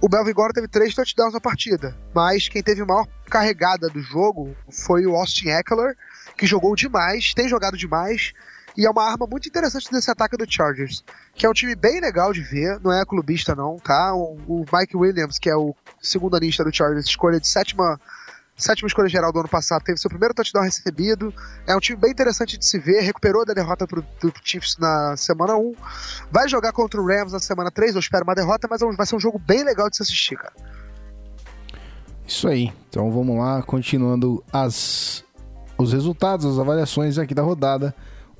O 0.00 0.08
Melvin 0.10 0.32
Gordon 0.32 0.54
teve 0.54 0.68
três 0.68 0.94
touchdowns 0.94 1.34
na 1.34 1.40
partida, 1.40 1.94
mas 2.14 2.48
quem 2.48 2.62
teve 2.62 2.80
a 2.80 2.86
maior 2.86 3.06
carregada 3.26 3.88
do 3.88 4.00
jogo 4.00 4.56
foi 4.70 5.06
o 5.06 5.14
Austin 5.14 5.50
Eckler, 5.50 5.94
que 6.38 6.46
jogou 6.46 6.74
demais, 6.74 7.34
tem 7.34 7.46
jogado 7.46 7.76
demais, 7.76 8.32
e 8.74 8.86
é 8.86 8.90
uma 8.90 9.04
arma 9.04 9.26
muito 9.26 9.46
interessante 9.46 9.90
desse 9.90 10.10
ataque 10.10 10.38
do 10.38 10.50
Chargers, 10.50 11.04
que 11.34 11.44
é 11.44 11.50
um 11.50 11.52
time 11.52 11.74
bem 11.74 12.00
legal 12.00 12.32
de 12.32 12.40
ver, 12.40 12.80
não 12.80 12.90
é 12.90 13.04
clubista 13.04 13.54
não, 13.54 13.76
tá? 13.76 14.14
O, 14.14 14.38
o 14.48 14.64
Mike 14.72 14.96
Williams, 14.96 15.38
que 15.38 15.50
é 15.50 15.56
o 15.56 15.74
segundo 16.00 16.34
anista 16.34 16.64
do 16.64 16.74
Chargers, 16.74 17.04
escolha 17.04 17.38
de 17.38 17.46
sétima 17.46 18.00
sétima 18.60 18.86
escolha 18.86 19.08
geral 19.08 19.32
do 19.32 19.40
ano 19.40 19.48
passado, 19.48 19.82
teve 19.82 19.98
seu 19.98 20.10
primeiro 20.10 20.34
touchdown 20.34 20.62
recebido. 20.62 21.32
É 21.66 21.74
um 21.74 21.80
time 21.80 21.98
bem 21.98 22.10
interessante 22.10 22.58
de 22.58 22.64
se 22.64 22.78
ver, 22.78 23.00
recuperou 23.00 23.44
da 23.44 23.52
derrota 23.54 23.86
pro, 23.86 24.02
pro 24.02 24.32
Chiefs 24.42 24.76
na 24.78 25.16
semana 25.16 25.56
1. 25.56 25.74
Vai 26.30 26.48
jogar 26.48 26.72
contra 26.72 27.00
o 27.00 27.06
Rams 27.06 27.32
na 27.32 27.40
semana 27.40 27.70
3, 27.70 27.94
eu 27.94 28.00
espero 28.00 28.24
uma 28.24 28.34
derrota, 28.34 28.68
mas 28.70 28.80
vai 28.80 29.06
ser 29.06 29.16
um 29.16 29.20
jogo 29.20 29.38
bem 29.38 29.64
legal 29.64 29.88
de 29.88 29.96
se 29.96 30.02
assistir, 30.02 30.36
cara. 30.36 30.52
Isso 32.26 32.46
aí. 32.46 32.72
Então 32.88 33.10
vamos 33.10 33.36
lá, 33.36 33.62
continuando 33.62 34.44
as 34.52 35.24
os 35.76 35.92
resultados, 35.92 36.44
as 36.44 36.58
avaliações 36.58 37.18
aqui 37.18 37.34
da 37.34 37.42
rodada. 37.42 37.94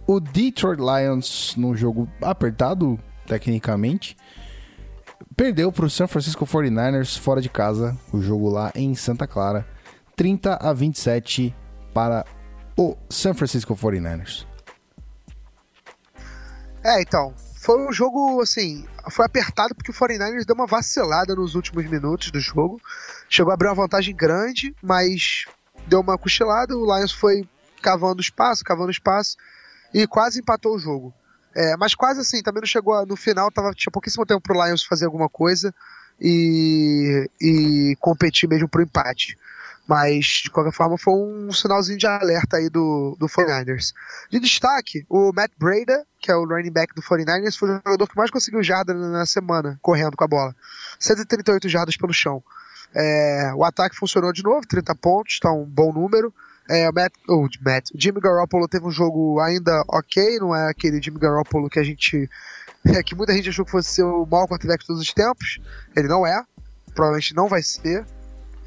O 0.07 0.21
Detroit 0.21 0.79
Lions, 0.79 1.55
num 1.57 1.75
jogo 1.75 2.09
apertado, 2.21 2.99
tecnicamente, 3.27 4.17
perdeu 5.37 5.73
para 5.73 5.87
o 5.87 5.91
San 5.91 6.07
Francisco 6.07 6.47
49ers 6.47 7.19
fora 7.19 7.41
de 7.41 7.49
casa, 7.49 7.97
o 8.13 8.21
jogo 8.21 8.51
lá 8.51 8.71
em 8.75 8.95
Santa 8.95 9.27
Clara, 9.27 9.67
30 10.21 10.57
a 10.57 10.75
27 10.75 11.57
para 11.95 12.27
o 12.77 12.95
San 13.09 13.33
Francisco 13.33 13.75
49ers. 13.75 14.47
É, 16.85 17.01
então, 17.01 17.33
foi 17.57 17.89
um 17.89 17.91
jogo, 17.91 18.43
assim, 18.43 18.87
foi 19.11 19.25
apertado 19.25 19.75
porque 19.75 19.91
o 19.91 19.95
49ers 19.95 20.45
deu 20.45 20.55
uma 20.55 20.67
vacilada 20.67 21.35
nos 21.35 21.55
últimos 21.55 21.87
minutos 21.87 22.31
do 22.31 22.39
jogo. 22.39 22.79
Chegou 23.31 23.51
a 23.51 23.55
abrir 23.55 23.69
uma 23.69 23.75
vantagem 23.75 24.15
grande, 24.15 24.77
mas 24.83 25.47
deu 25.87 26.01
uma 26.01 26.19
cochilada. 26.19 26.77
O 26.77 26.85
Lions 26.85 27.13
foi 27.13 27.49
cavando 27.81 28.21
espaço, 28.21 28.63
cavando 28.63 28.91
espaço 28.91 29.39
e 29.95 30.07
quase 30.07 30.41
empatou 30.41 30.77
o 30.77 30.79
jogo. 30.79 31.15
É, 31.55 31.79
mas 31.79 31.95
quase 31.95 32.21
assim, 32.21 32.43
também 32.43 32.61
não 32.61 32.69
chegou 32.69 33.07
no 33.07 33.17
final, 33.17 33.51
tava, 33.51 33.73
tinha 33.73 33.91
pouquíssimo 33.91 34.27
tempo 34.27 34.43
pro 34.43 34.67
Lions 34.67 34.85
fazer 34.85 35.07
alguma 35.07 35.31
coisa 35.31 35.75
e, 36.21 37.27
e 37.41 37.97
competir 37.99 38.47
mesmo 38.47 38.69
pro 38.69 38.83
empate. 38.83 39.35
Mas, 39.91 40.43
de 40.45 40.51
qualquer 40.51 40.71
forma, 40.71 40.97
foi 40.97 41.13
um 41.15 41.51
sinalzinho 41.51 41.99
de 41.99 42.07
alerta 42.07 42.59
aí 42.59 42.71
do, 42.71 43.17
do 43.19 43.27
49ers. 43.27 43.93
De 44.31 44.39
destaque, 44.39 45.05
o 45.09 45.33
Matt 45.33 45.51
Breda, 45.59 46.07
que 46.21 46.31
é 46.31 46.37
o 46.37 46.45
running 46.45 46.71
back 46.71 46.95
do 46.95 47.03
49ers, 47.03 47.59
foi 47.59 47.71
o 47.71 47.83
jogador 47.85 48.07
que 48.07 48.17
mais 48.17 48.31
conseguiu 48.31 48.63
jardas 48.63 48.95
na 48.95 49.27
semana, 49.27 49.81
correndo 49.83 50.17
com 50.17 50.23
a 50.23 50.29
bola. 50.29 50.55
138 51.01 51.69
jardas 51.69 51.97
pelo 51.97 52.13
chão. 52.13 52.41
É, 52.95 53.53
o 53.57 53.65
ataque 53.65 53.97
funcionou 53.97 54.33
de 54.33 54.45
novo, 54.45 54.65
30 54.65 54.95
pontos, 54.95 55.41
tá 55.41 55.51
um 55.51 55.65
bom 55.65 55.93
número. 55.93 56.33
É, 56.69 56.89
o 56.89 56.93
Matt, 56.95 57.13
oh, 57.29 57.49
Matt, 57.61 57.91
Jimmy 57.93 58.21
Garoppolo 58.21 58.69
teve 58.69 58.87
um 58.87 58.93
jogo 58.93 59.41
ainda 59.41 59.83
ok, 59.89 60.39
não 60.39 60.55
é 60.55 60.71
aquele 60.71 61.03
Jimmy 61.03 61.19
Garoppolo 61.19 61.69
que 61.69 61.81
a 61.81 61.83
gente. 61.83 62.31
É, 62.87 63.03
que 63.03 63.17
muita 63.17 63.35
gente 63.35 63.49
achou 63.49 63.65
que 63.65 63.73
fosse 63.73 63.91
ser 63.91 64.05
o 64.05 64.25
maior 64.25 64.47
quarterback 64.47 64.83
de 64.83 64.87
todos 64.87 65.03
os 65.03 65.13
tempos. 65.13 65.59
Ele 65.97 66.07
não 66.07 66.25
é, 66.25 66.45
provavelmente 66.95 67.35
não 67.35 67.49
vai 67.49 67.61
ser. 67.61 68.07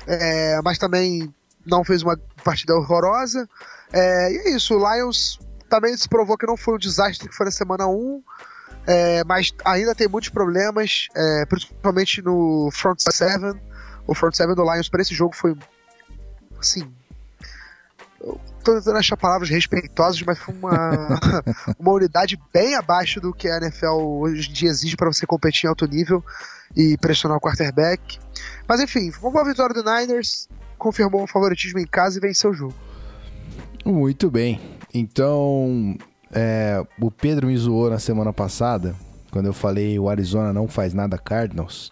É, 0.08 0.62
mas 0.64 0.78
também 0.78 1.34
não 1.66 1.84
fez 1.84 2.04
uma 2.04 2.18
partida 2.44 2.76
horrorosa. 2.76 3.48
É, 3.92 4.32
e 4.32 4.38
é 4.38 4.50
isso, 4.56 4.76
o 4.76 4.94
Lions 4.94 5.40
também 5.70 5.96
se 5.96 6.08
provou 6.08 6.38
que 6.38 6.46
não 6.46 6.58
foi 6.58 6.76
um 6.76 6.80
desastre 6.80 7.28
que 7.28 7.36
foi 7.36 7.46
na 7.46 7.52
semana 7.52 7.88
1. 7.88 8.24
É, 8.86 9.24
mas 9.24 9.54
ainda 9.64 9.96
tem 9.96 10.10
muitos 10.10 10.30
problemas, 10.30 11.08
é, 11.16 11.46
principalmente 11.46 12.22
no 12.22 12.70
front 12.74 13.00
seven. 13.00 13.54
O 14.06 14.14
front 14.14 14.36
seven 14.36 14.56
do 14.56 14.64
Lions 14.64 14.90
para 14.90 15.02
esse 15.02 15.16
jogo 15.16 15.34
foi 15.34 15.56
assim 16.60 16.92
tô 18.64 18.76
tentando 18.76 18.98
achar 18.98 19.18
palavras 19.18 19.50
respeitosas, 19.50 20.22
mas 20.24 20.40
foi 20.40 20.56
uma, 20.56 21.20
uma 21.78 21.92
unidade 21.92 22.40
bem 22.52 22.76
abaixo 22.76 23.20
do 23.20 23.34
que 23.34 23.50
a 23.50 23.58
NFL 23.58 24.00
hoje 24.22 24.50
em 24.50 24.54
dia 24.54 24.70
exige 24.70 24.96
para 24.96 25.12
você 25.12 25.28
competir 25.28 25.66
em 25.66 25.70
alto 25.70 25.86
nível 25.86 26.24
e 26.76 26.98
pressionar 26.98 27.38
o 27.38 27.42
quarterback. 27.42 28.20
Mas 28.68 28.80
enfim, 28.80 29.12
uma 29.22 29.32
boa 29.32 29.46
vitória 29.46 29.74
do 29.74 29.84
Niners, 29.84 30.48
confirmou 30.78 31.24
o 31.24 31.28
favoritismo 31.28 31.80
em 31.80 31.86
casa 31.86 32.18
e 32.18 32.22
venceu 32.22 32.52
o 32.52 32.54
jogo. 32.54 32.76
Muito 33.86 34.30
bem. 34.30 34.60
Então, 34.94 35.98
é, 36.32 36.84
o 37.02 37.12
Pedro 37.12 37.48
me 37.48 37.58
zoou 37.58 37.90
na 37.90 38.00
semana 38.00 38.32
passada, 38.32 38.96
quando 39.32 39.48
eu 39.48 39.54
falei 39.54 39.98
o 40.00 40.10
Arizona 40.10 40.54
não 40.54 40.68
faz 40.68 40.94
nada 40.94 41.18
Cardinals. 41.18 41.92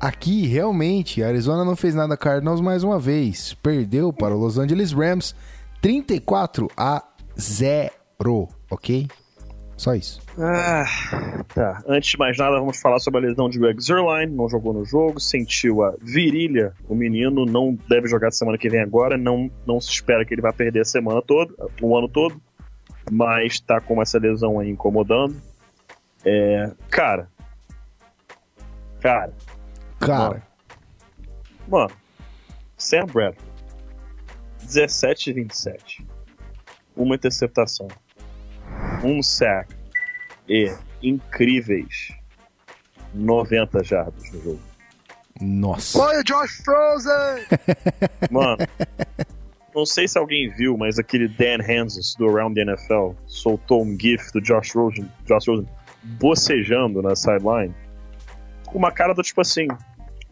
Aqui, 0.00 0.46
realmente, 0.46 1.22
a 1.22 1.28
Arizona 1.28 1.64
não 1.64 1.76
fez 1.76 1.94
nada 1.94 2.16
Cardinals 2.16 2.60
mais 2.60 2.82
uma 2.82 2.98
vez. 2.98 3.54
Perdeu 3.54 4.12
para 4.12 4.34
o 4.34 4.38
Los 4.38 4.58
Angeles 4.58 4.92
Rams 4.92 5.34
34 5.80 6.68
a 6.76 7.04
0, 7.38 8.48
ok? 8.68 9.08
Só 9.76 9.94
isso. 9.94 10.20
Ah, 10.38 10.84
tá. 11.54 11.82
Antes 11.86 12.10
de 12.10 12.18
mais 12.18 12.36
nada, 12.38 12.58
vamos 12.58 12.80
falar 12.80 12.98
sobre 13.00 13.18
a 13.18 13.28
lesão 13.28 13.48
de 13.48 13.58
Greg 13.58 13.80
Zerline. 13.82 14.34
Não 14.34 14.48
jogou 14.48 14.72
no 14.72 14.84
jogo, 14.84 15.18
sentiu 15.18 15.82
a 15.82 15.94
virilha. 16.00 16.72
O 16.88 16.94
menino 16.94 17.44
não 17.44 17.76
deve 17.88 18.08
jogar 18.08 18.30
semana 18.30 18.58
que 18.58 18.68
vem 18.68 18.80
agora. 18.80 19.16
Não, 19.16 19.50
não 19.66 19.80
se 19.80 19.90
espera 19.90 20.24
que 20.24 20.34
ele 20.34 20.42
vá 20.42 20.52
perder 20.52 20.80
a 20.80 20.84
semana 20.84 21.20
toda, 21.20 21.52
o 21.80 21.96
ano 21.96 22.08
todo. 22.08 22.40
Mas 23.10 23.58
tá 23.60 23.80
com 23.80 24.00
essa 24.00 24.18
lesão 24.18 24.60
aí 24.60 24.70
incomodando. 24.70 25.36
É, 26.24 26.70
cara. 26.88 27.28
Cara. 29.00 29.32
Cara. 29.98 30.42
Mano. 31.68 31.88
mano 31.88 31.92
Sam 32.76 33.06
Bradford 33.06 33.52
17 34.72 35.30
e 35.30 35.32
27. 35.32 36.06
Uma 36.96 37.14
interceptação. 37.14 37.88
Um 39.04 39.22
sack. 39.22 39.74
E 40.48 40.72
incríveis 41.02 42.12
90 43.14 43.82
jardas 43.84 44.32
no 44.32 44.42
jogo. 44.42 44.60
Nossa. 45.40 45.98
Foi 45.98 46.18
o 46.18 46.24
Josh 46.24 46.62
Frozen! 46.64 47.46
Mano, 48.30 48.58
não 49.74 49.86
sei 49.86 50.06
se 50.06 50.18
alguém 50.18 50.50
viu, 50.50 50.76
mas 50.76 50.98
aquele 50.98 51.28
Dan 51.28 51.62
Hanses 51.62 52.14
do 52.16 52.28
Around 52.28 52.54
the 52.54 52.62
NFL 52.62 53.12
soltou 53.26 53.82
um 53.82 53.98
gif 53.98 54.30
do 54.32 54.40
Josh 54.40 54.74
Rosen, 54.74 55.10
Josh 55.26 55.48
Rosen 55.48 55.66
bocejando 56.18 57.00
na 57.00 57.16
sideline 57.16 57.74
com 58.72 58.78
uma 58.78 58.90
cara 58.90 59.12
do 59.12 59.22
tipo 59.22 59.40
assim, 59.40 59.68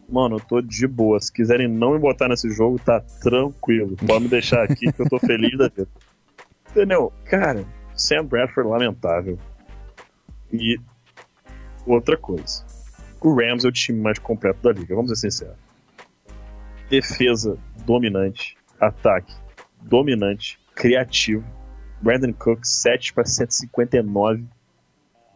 mano, 0.09 0.37
eu 0.37 0.39
tô 0.39 0.61
de 0.61 0.87
boa. 0.87 1.19
Se 1.19 1.31
quiserem 1.31 1.67
não 1.67 1.93
me 1.93 1.99
botar 1.99 2.27
nesse 2.27 2.49
jogo, 2.49 2.79
tá 2.79 2.99
tranquilo. 3.21 3.95
Pode 3.95 4.23
me 4.23 4.29
deixar 4.29 4.63
aqui 4.63 4.91
que 4.91 5.01
eu 5.01 5.07
tô 5.07 5.19
feliz 5.19 5.57
da 5.57 5.69
vida. 5.69 5.87
Entendeu? 6.71 7.13
Cara, 7.25 7.63
Sam 8.01 8.25
Bradford 8.25 8.67
lamentável. 8.67 9.37
E 10.51 10.79
outra 11.85 12.17
coisa. 12.17 12.65
O 13.21 13.35
Rams 13.35 13.63
é 13.63 13.67
o 13.67 13.71
time 13.71 13.99
mais 13.99 14.17
completo 14.17 14.61
da 14.63 14.71
liga, 14.71 14.95
vamos 14.95 15.11
ser 15.11 15.31
sinceros. 15.31 15.57
Defesa 16.89 17.57
dominante, 17.85 18.57
ataque 18.79 19.33
dominante, 19.81 20.59
criativo. 20.75 21.45
Brandon 22.01 22.33
Cook 22.33 22.65
7 22.65 23.13
para 23.13 23.25
159. 23.25 24.43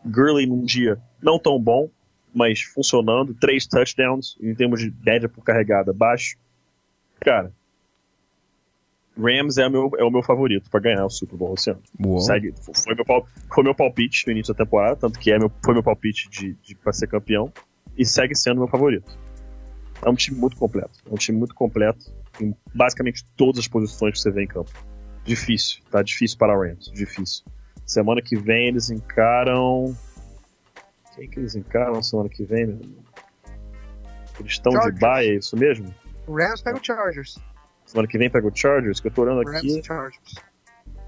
Gurley 0.04 0.48
num 0.48 0.64
dia 0.64 1.00
não 1.22 1.38
tão 1.38 1.60
bom, 1.60 1.90
mas 2.34 2.62
funcionando, 2.62 3.36
três 3.36 3.68
touchdowns 3.68 4.36
em 4.42 4.54
termos 4.56 4.80
de 4.80 4.92
média 5.06 5.30
por 5.30 5.44
carregada 5.44 5.94
baixo. 5.94 6.36
Cara, 7.20 7.54
Rams 9.18 9.58
é 9.58 9.68
o 9.68 9.72
meu, 9.72 9.92
é 9.98 10.04
o 10.04 10.12
meu 10.12 10.22
favorito 10.22 10.70
para 10.70 10.80
ganhar 10.80 11.06
o 11.06 11.10
Super 11.10 11.38
Bowl 11.38 11.54
esse 11.54 11.72
ano. 11.72 11.82
Segue, 12.20 12.54
foi, 12.62 12.96
meu, 12.96 13.06
foi 13.54 13.64
meu 13.64 13.76
palpite 13.76 14.26
no 14.28 14.34
início 14.34 14.54
da 14.54 14.64
temporada, 14.64 14.96
tanto 14.96 15.20
que 15.20 15.32
é 15.32 15.40
meu, 15.40 15.52
foi 15.64 15.74
meu 15.74 15.84
palpite 15.84 16.30
de, 16.30 16.54
de 16.62 16.76
para 16.76 16.92
ser 16.94 17.08
campeão, 17.08 17.52
e 17.98 18.06
segue 18.06 18.36
sendo 18.36 18.58
meu 18.58 18.68
favorito. 18.68 19.18
É 20.04 20.10
um 20.10 20.16
time 20.16 20.38
muito 20.38 20.58
completo. 20.58 21.00
É 21.10 21.14
um 21.14 21.18
time 21.18 21.38
muito 21.38 21.56
completo 21.56 22.12
em 22.42 22.54
basicamente 22.74 23.26
todas 23.38 23.60
as 23.60 23.68
posições 23.68 24.14
que 24.14 24.20
você 24.20 24.32
vê 24.32 24.44
em 24.44 24.48
campo. 24.48 24.72
Difícil, 25.24 25.82
tá? 25.90 26.02
Difícil 26.02 26.38
para 26.38 26.56
Rams, 26.56 26.92
difícil. 26.92 27.46
Semana 27.86 28.22
que 28.22 28.36
vem 28.36 28.68
eles 28.68 28.90
encaram 28.90 29.96
quem 31.16 31.30
que 31.30 31.40
eles 31.40 31.56
encaram 31.56 32.04
semana 32.04 32.28
que 32.28 32.44
vem? 32.44 32.82
Eles 34.38 34.52
estão 34.52 34.74
de 34.74 35.00
baia, 35.00 35.30
é 35.30 35.36
isso 35.36 35.56
mesmo? 35.56 35.94
O 36.28 36.36
Rams 36.36 36.62
pega 36.62 36.78
o 36.78 36.84
Chargers. 36.84 37.40
Semana 37.86 38.08
que 38.08 38.18
vem 38.18 38.30
pega 38.30 38.48
o 38.48 38.52
Chargers, 38.54 39.00
que 39.00 39.08
eu 39.08 39.12
tô 39.12 39.24
olhando 39.24 39.44
Rams 39.44 39.58
aqui. 39.58 39.80
E 39.80 39.84
Chargers. 39.84 40.36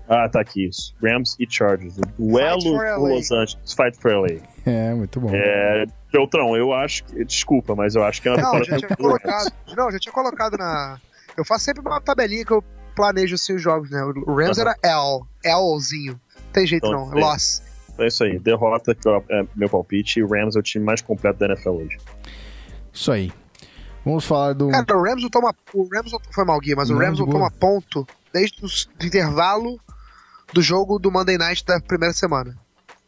Ah, 0.07 0.29
tá 0.29 0.39
aqui 0.39 0.67
isso. 0.67 0.95
Rams 1.03 1.35
e 1.37 1.45
Chargers. 1.49 1.97
O 1.97 2.01
duelo 2.17 2.61
do 2.61 3.05
Los 3.05 3.31
Angeles. 3.31 3.73
Fight 3.73 3.97
for 3.97 4.13
LA. 4.13 4.37
É, 4.65 4.93
muito 4.93 5.19
bom. 5.19 5.29
É, 5.33 5.85
Beltrão, 6.11 6.55
eu 6.55 6.73
acho 6.73 7.03
que. 7.03 7.25
Desculpa, 7.25 7.75
mas 7.75 7.95
eu 7.95 8.03
acho 8.03 8.21
que 8.21 8.29
é 8.29 8.33
uma 8.33 8.41
não, 8.41 8.63
já 8.63 8.77
tinha 8.77 8.95
colocado. 8.95 9.51
Não, 9.75 9.91
já 9.91 9.99
tinha 9.99 10.13
colocado 10.13 10.57
na. 10.57 10.99
Eu 11.35 11.43
faço 11.43 11.65
sempre 11.65 11.81
uma 11.81 11.99
tabelinha 11.99 12.45
que 12.45 12.53
eu 12.53 12.63
planejo 12.95 13.35
assim 13.35 13.53
os 13.53 13.61
jogos, 13.61 13.91
né? 13.91 14.01
O 14.03 14.33
Rams 14.33 14.57
era 14.57 14.75
L. 14.81 15.75
Lzinho. 15.75 16.13
Não 16.13 16.51
tem 16.53 16.65
jeito 16.65 16.87
então, 16.87 17.09
não. 17.09 17.17
Loss. 17.17 17.61
É 17.99 18.07
isso 18.07 18.23
aí. 18.23 18.39
Derrota, 18.39 18.95
que 18.95 19.09
é 19.09 19.45
meu 19.55 19.69
palpite. 19.69 20.19
E 20.19 20.23
o 20.23 20.27
Rams 20.27 20.55
é 20.55 20.59
o 20.59 20.63
time 20.63 20.85
mais 20.85 21.01
completo 21.01 21.39
da 21.39 21.47
NFL 21.47 21.69
hoje. 21.71 21.97
Isso 22.93 23.11
aí. 23.11 23.31
Vamos 24.07 24.25
falar 24.25 24.53
do. 24.53 24.69
Cara, 24.69 24.97
o 24.97 25.03
Rams 25.03 25.21
não 25.21 25.29
toma. 25.29 25.53
O 25.73 25.87
Rams 25.93 26.11
não 26.11 26.19
foi 26.31 26.45
mal, 26.45 26.59
Gui, 26.59 26.75
mas 26.75 26.89
não, 26.89 26.95
o 26.95 26.99
Rams 26.99 27.19
não 27.19 27.27
toma 27.27 27.51
ponto 27.51 28.07
desde 28.33 28.63
o 28.63 29.05
intervalo 29.05 29.79
do 30.53 30.61
jogo 30.61 30.97
do 30.97 31.11
Monday 31.11 31.37
Night 31.37 31.65
da 31.65 31.79
primeira 31.79 32.13
semana. 32.13 32.57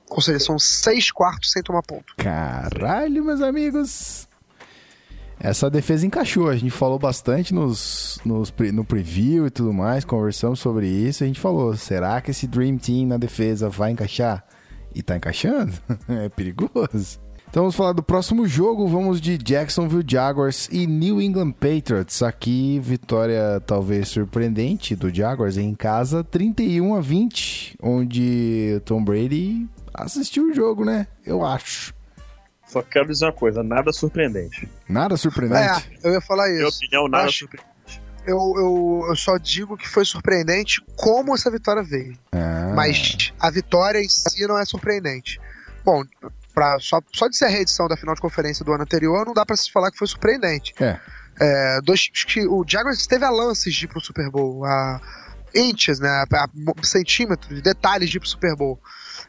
Ou 0.09 0.21
seja, 0.21 0.39
são 0.39 0.59
seis 0.59 1.11
quartos 1.11 1.51
sem 1.51 1.63
tomar 1.63 1.83
ponto. 1.83 2.13
Caralho, 2.17 3.23
meus 3.23 3.41
amigos. 3.41 4.27
Essa 5.39 5.69
defesa 5.69 6.05
encaixou. 6.05 6.49
A 6.49 6.57
gente 6.57 6.71
falou 6.71 6.99
bastante 6.99 7.53
nos, 7.53 8.19
nos, 8.25 8.53
no 8.73 8.83
preview 8.83 9.47
e 9.47 9.49
tudo 9.49 9.71
mais. 9.71 10.03
Conversamos 10.03 10.59
sobre 10.59 10.87
isso. 10.87 11.23
A 11.23 11.27
gente 11.27 11.39
falou: 11.39 11.77
será 11.77 12.19
que 12.19 12.31
esse 12.31 12.45
Dream 12.45 12.77
Team 12.77 13.07
na 13.07 13.17
defesa 13.17 13.69
vai 13.69 13.91
encaixar? 13.91 14.43
E 14.93 15.01
tá 15.01 15.15
encaixando? 15.15 15.71
é 16.09 16.27
perigoso. 16.27 17.19
Então 17.49 17.63
vamos 17.63 17.75
falar 17.75 17.93
do 17.93 18.03
próximo 18.03 18.47
jogo. 18.47 18.87
Vamos 18.87 19.19
de 19.19 19.37
Jacksonville 19.37 20.05
Jaguars 20.07 20.69
e 20.71 20.85
New 20.85 21.19
England 21.19 21.51
Patriots. 21.53 22.21
Aqui, 22.21 22.79
vitória 22.79 23.59
talvez 23.65 24.09
surpreendente 24.09 24.95
do 24.95 25.13
Jaguars 25.13 25.57
em 25.57 25.73
casa, 25.73 26.23
31 26.23 26.93
a 26.93 27.01
20, 27.01 27.75
onde 27.81 28.79
Tom 28.85 29.03
Brady 29.03 29.67
assistiu 29.91 30.49
o 30.49 30.53
jogo, 30.53 30.85
né? 30.85 31.07
Eu 31.25 31.43
acho. 31.43 31.93
Só 32.67 32.83
quero 32.83 33.07
dizer 33.07 33.25
uma 33.25 33.33
coisa, 33.33 33.63
nada 33.63 33.91
surpreendente. 33.91 34.69
Nada 34.87 35.17
surpreendente? 35.17 35.89
É, 36.03 36.07
eu 36.07 36.13
ia 36.13 36.21
falar 36.21 36.47
isso. 36.49 36.57
Minha 36.57 36.69
opinião, 36.69 37.07
nada 37.07 37.25
acho... 37.25 37.39
surpreendente 37.39 37.69
eu, 38.27 38.37
eu, 38.57 39.05
eu 39.09 39.15
só 39.15 39.37
digo 39.37 39.75
que 39.75 39.87
foi 39.87 40.05
surpreendente 40.05 40.83
como 40.95 41.33
essa 41.33 41.49
vitória 41.49 41.81
veio. 41.81 42.15
Ah. 42.31 42.73
Mas 42.75 43.33
a 43.39 43.49
vitória 43.49 43.99
em 43.99 44.07
si 44.07 44.45
não 44.45 44.57
é 44.57 44.65
surpreendente. 44.65 45.39
Bom, 45.83 46.03
pra, 46.59 46.77
só, 46.77 46.99
só 47.13 47.29
de 47.29 47.37
ser 47.37 47.45
a 47.45 47.49
reedição 47.49 47.87
da 47.87 47.95
final 47.95 48.13
de 48.13 48.19
conferência 48.19 48.65
do 48.65 48.73
ano 48.73 48.83
anterior, 48.83 49.25
não 49.25 49.33
dá 49.33 49.45
pra 49.45 49.55
se 49.55 49.71
falar 49.71 49.91
que 49.91 49.97
foi 49.97 50.07
surpreendente. 50.07 50.73
É. 50.77 50.99
É, 51.39 51.79
dois 51.81 52.01
times 52.01 52.23
que 52.25 52.45
o 52.45 52.65
Jaguars 52.67 53.07
teve 53.07 53.23
a 53.23 53.29
lances 53.29 53.73
de 53.73 53.85
ir 53.85 53.87
pro 53.87 54.01
Super 54.01 54.29
Bowl, 54.29 54.65
a 54.65 54.99
inches, 55.55 56.01
né, 56.01 56.09
a, 56.09 56.43
a 56.43 56.49
centímetros, 56.83 57.61
detalhes 57.61 58.09
de 58.09 58.17
ir 58.17 58.19
pro 58.19 58.27
Super 58.27 58.57
Bowl. 58.57 58.77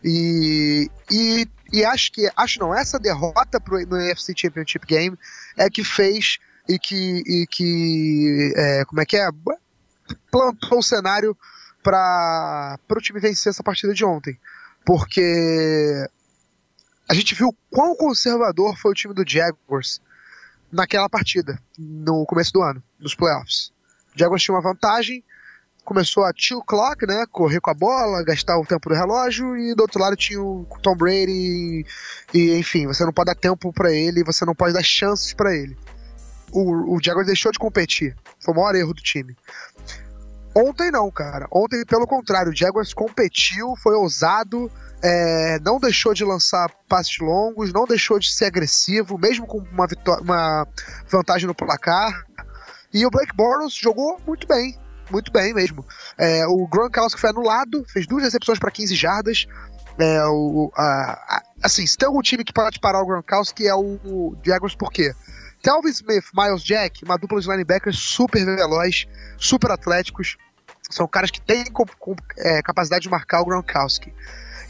E, 0.03 0.91
e, 1.09 1.47
e 1.73 1.85
acho 1.85 2.11
que, 2.11 2.29
acho 2.37 2.59
não, 2.59 2.75
essa 2.75 2.99
derrota 2.99 3.61
pro, 3.61 3.79
no 3.87 3.97
NFC 3.97 4.35
Championship 4.37 4.85
Game 4.85 5.17
é 5.57 5.71
que 5.71 5.85
fez 5.85 6.39
e 6.69 6.81
que, 6.81 7.23
e 7.25 7.47
que 7.49 8.53
é, 8.57 8.85
como 8.87 9.01
é 9.01 9.07
que 9.07 9.17
é? 9.17 9.29
Plantou 10.33 10.81
o 10.81 10.83
cenário 10.83 11.37
para 11.81 12.77
o 12.91 13.01
time 13.01 13.21
vencer 13.21 13.51
essa 13.51 13.63
partida 13.63 13.95
de 13.95 14.05
ontem. 14.05 14.37
Porque 14.85 16.09
a 17.11 17.15
gente 17.15 17.35
viu 17.35 17.53
quão 17.69 17.97
conservador 17.97 18.77
foi 18.79 18.93
o 18.93 18.95
time 18.95 19.13
do 19.13 19.25
Jaguars 19.27 20.01
naquela 20.71 21.09
partida, 21.09 21.61
no 21.77 22.25
começo 22.25 22.53
do 22.53 22.63
ano, 22.63 22.81
nos 23.01 23.17
playoffs. 23.17 23.73
O 24.15 24.19
Jaguars 24.19 24.41
tinha 24.41 24.55
uma 24.55 24.63
vantagem, 24.63 25.25
começou 25.85 26.25
a 26.25 26.33
chill 26.37 26.63
clock, 26.63 27.05
né? 27.09 27.25
Correr 27.29 27.61
com 27.61 27.69
a 27.69 27.75
bola, 27.75 28.23
gastar 28.23 28.57
o 28.61 28.65
tempo 28.65 28.89
do 28.89 28.95
relógio, 28.95 29.57
e 29.57 29.75
do 29.75 29.81
outro 29.81 30.01
lado 30.01 30.15
tinha 30.15 30.41
o 30.41 30.65
Tom 30.85 30.95
Brady, 30.95 31.33
e, 31.33 31.85
e 32.33 32.57
enfim, 32.57 32.87
você 32.87 33.05
não 33.05 33.13
pode 33.13 33.27
dar 33.27 33.35
tempo 33.35 33.73
para 33.73 33.91
ele, 33.91 34.23
você 34.23 34.45
não 34.45 34.55
pode 34.55 34.73
dar 34.73 34.85
chances 34.85 35.35
para 35.35 35.53
ele. 35.53 35.77
O, 36.53 36.95
o 36.95 37.03
Jaguars 37.03 37.27
deixou 37.27 37.51
de 37.51 37.59
competir. 37.59 38.17
Foi 38.39 38.55
o 38.55 38.57
maior 38.57 38.77
erro 38.77 38.95
do 38.95 39.03
time. 39.03 39.37
Ontem 40.55 40.93
não, 40.93 41.11
cara. 41.11 41.49
Ontem, 41.51 41.85
pelo 41.85 42.07
contrário, 42.07 42.53
o 42.53 42.57
Jaguars 42.57 42.95
competiu, 42.95 43.75
foi 43.75 43.97
ousado, 43.97 44.71
é, 45.03 45.59
não 45.61 45.79
deixou 45.79 46.13
de 46.13 46.25
lançar 46.25 46.71
passes 46.89 47.19
longos, 47.19 47.73
não 47.73 47.87
deixou 47.87 48.19
de 48.19 48.33
ser 48.33 48.47
agressivo, 48.47 49.19
mesmo 49.19 49.47
com 49.47 49.59
uma, 49.59 49.87
uma 50.21 50.69
vantagem 51.09 51.47
no 51.47 51.55
placar. 51.55 52.25
E 52.93 53.07
o 53.07 53.11
Blake 53.11 53.35
Bortles 53.35 53.75
jogou 53.75 54.21
muito 54.27 54.47
bem, 54.47 54.79
muito 55.11 55.33
bem 55.33 55.55
mesmo. 55.55 55.87
É, 56.19 56.47
o 56.47 56.67
Gronkowski 56.67 57.21
foi 57.21 57.31
anulado, 57.31 57.85
fez 57.89 58.07
duas 58.07 58.25
recepções 58.25 58.59
para 58.59 58.71
15 58.71 58.95
jardas. 58.95 59.47
É, 59.99 60.25
o, 60.27 60.73
a, 60.77 61.13
a, 61.37 61.43
assim, 61.63 61.87
se 61.87 61.97
tem 61.97 62.07
algum 62.07 62.23
time 62.23 62.45
que 62.45 62.53
pode 62.53 62.79
parar 62.81 63.01
o 63.01 63.07
Gronkowski 63.07 63.67
é 63.67 63.75
o, 63.75 63.99
o 64.05 64.37
Jaguars, 64.45 64.75
por 64.75 64.91
quê? 64.93 65.15
Telvin 65.63 65.91
Smith, 65.91 66.25
Miles 66.35 66.63
Jack, 66.63 67.05
uma 67.05 67.19
dupla 67.19 67.41
de 67.41 67.49
linebackers 67.49 67.99
super 67.99 68.45
veloz, 68.45 69.07
super 69.37 69.71
atléticos. 69.71 70.37
São 70.91 71.07
caras 71.07 71.31
que 71.31 71.41
têm 71.41 71.65
com, 71.67 71.85
com, 71.99 72.17
é, 72.39 72.63
capacidade 72.63 73.03
de 73.03 73.11
marcar 73.11 73.41
o 73.43 73.45
Gronkowski. 73.45 74.13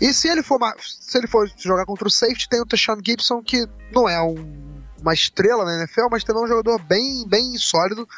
E 0.00 0.12
se 0.14 0.28
ele 0.28 0.42
for 0.42 0.58
se 0.80 1.18
ele 1.18 1.26
for 1.26 1.50
jogar 1.56 1.84
contra 1.84 2.08
o 2.08 2.10
safety, 2.10 2.48
tem 2.48 2.60
o 2.60 2.66
Tashawn 2.66 3.00
Gibson, 3.04 3.42
que 3.42 3.66
não 3.92 4.08
é 4.08 4.20
um, 4.22 4.80
uma 5.00 5.12
estrela 5.12 5.64
na 5.64 5.78
NFL, 5.78 6.08
mas 6.10 6.24
também 6.24 6.42
é 6.42 6.44
um 6.46 6.48
jogador 6.48 6.80
bem, 6.82 7.26
bem 7.28 7.56
sólido, 7.58 8.08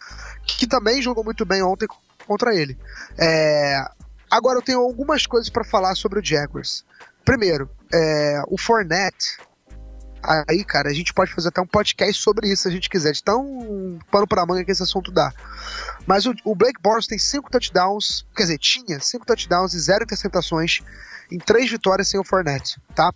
que, 0.45 0.67
também 0.67 1.03
jogou 1.03 1.25
muito 1.25 1.45
bem 1.45 1.63
ontem 1.63 1.89
contra 2.27 2.55
ele. 2.55 2.79
É, 3.19 3.83
agora 4.31 4.59
eu 4.59 4.63
tenho 4.63 4.81
algumas 4.81 5.27
coisas 5.27 5.51
para 5.51 5.65
falar 5.65 5.95
sobre 5.95 6.21
o 6.21 6.25
Jaguars. 6.25 6.85
Primeiro, 7.25 7.69
é, 7.93 8.43
o 8.49 8.59
Fournette 8.59 9.39
Aí, 10.49 10.63
cara, 10.65 10.89
a 10.89 10.93
gente 10.93 11.13
pode 11.13 11.35
fazer 11.35 11.49
até 11.49 11.61
um 11.61 11.67
podcast 11.67 12.23
sobre 12.23 12.49
isso 12.49 12.63
se 12.63 12.69
a 12.69 12.71
gente 12.71 12.89
quiser, 12.89 13.11
de 13.11 13.23
tão 13.25 13.99
pano 14.09 14.27
pra 14.27 14.47
manga 14.47 14.65
que 14.65 14.71
esse 14.71 14.83
assunto 14.83 15.11
dá. 15.11 15.33
Mas 16.07 16.27
o, 16.27 16.35
o 16.45 16.55
Blake 16.55 16.81
Bortles 16.81 17.09
tem 17.09 17.19
cinco 17.19 17.51
touchdowns, 17.51 18.25
quer 18.37 18.45
dizer, 18.45 18.59
tinha 18.59 19.01
cinco 19.01 19.27
touchdowns 19.27 19.75
e 19.75 19.81
zero 19.81 20.05
interceptações 20.05 20.81
em 21.33 21.39
três 21.39 21.71
vitórias 21.71 22.09
sem 22.09 22.21
o 22.21 22.25
Fournette, 22.25 22.81
tá? 22.95 23.13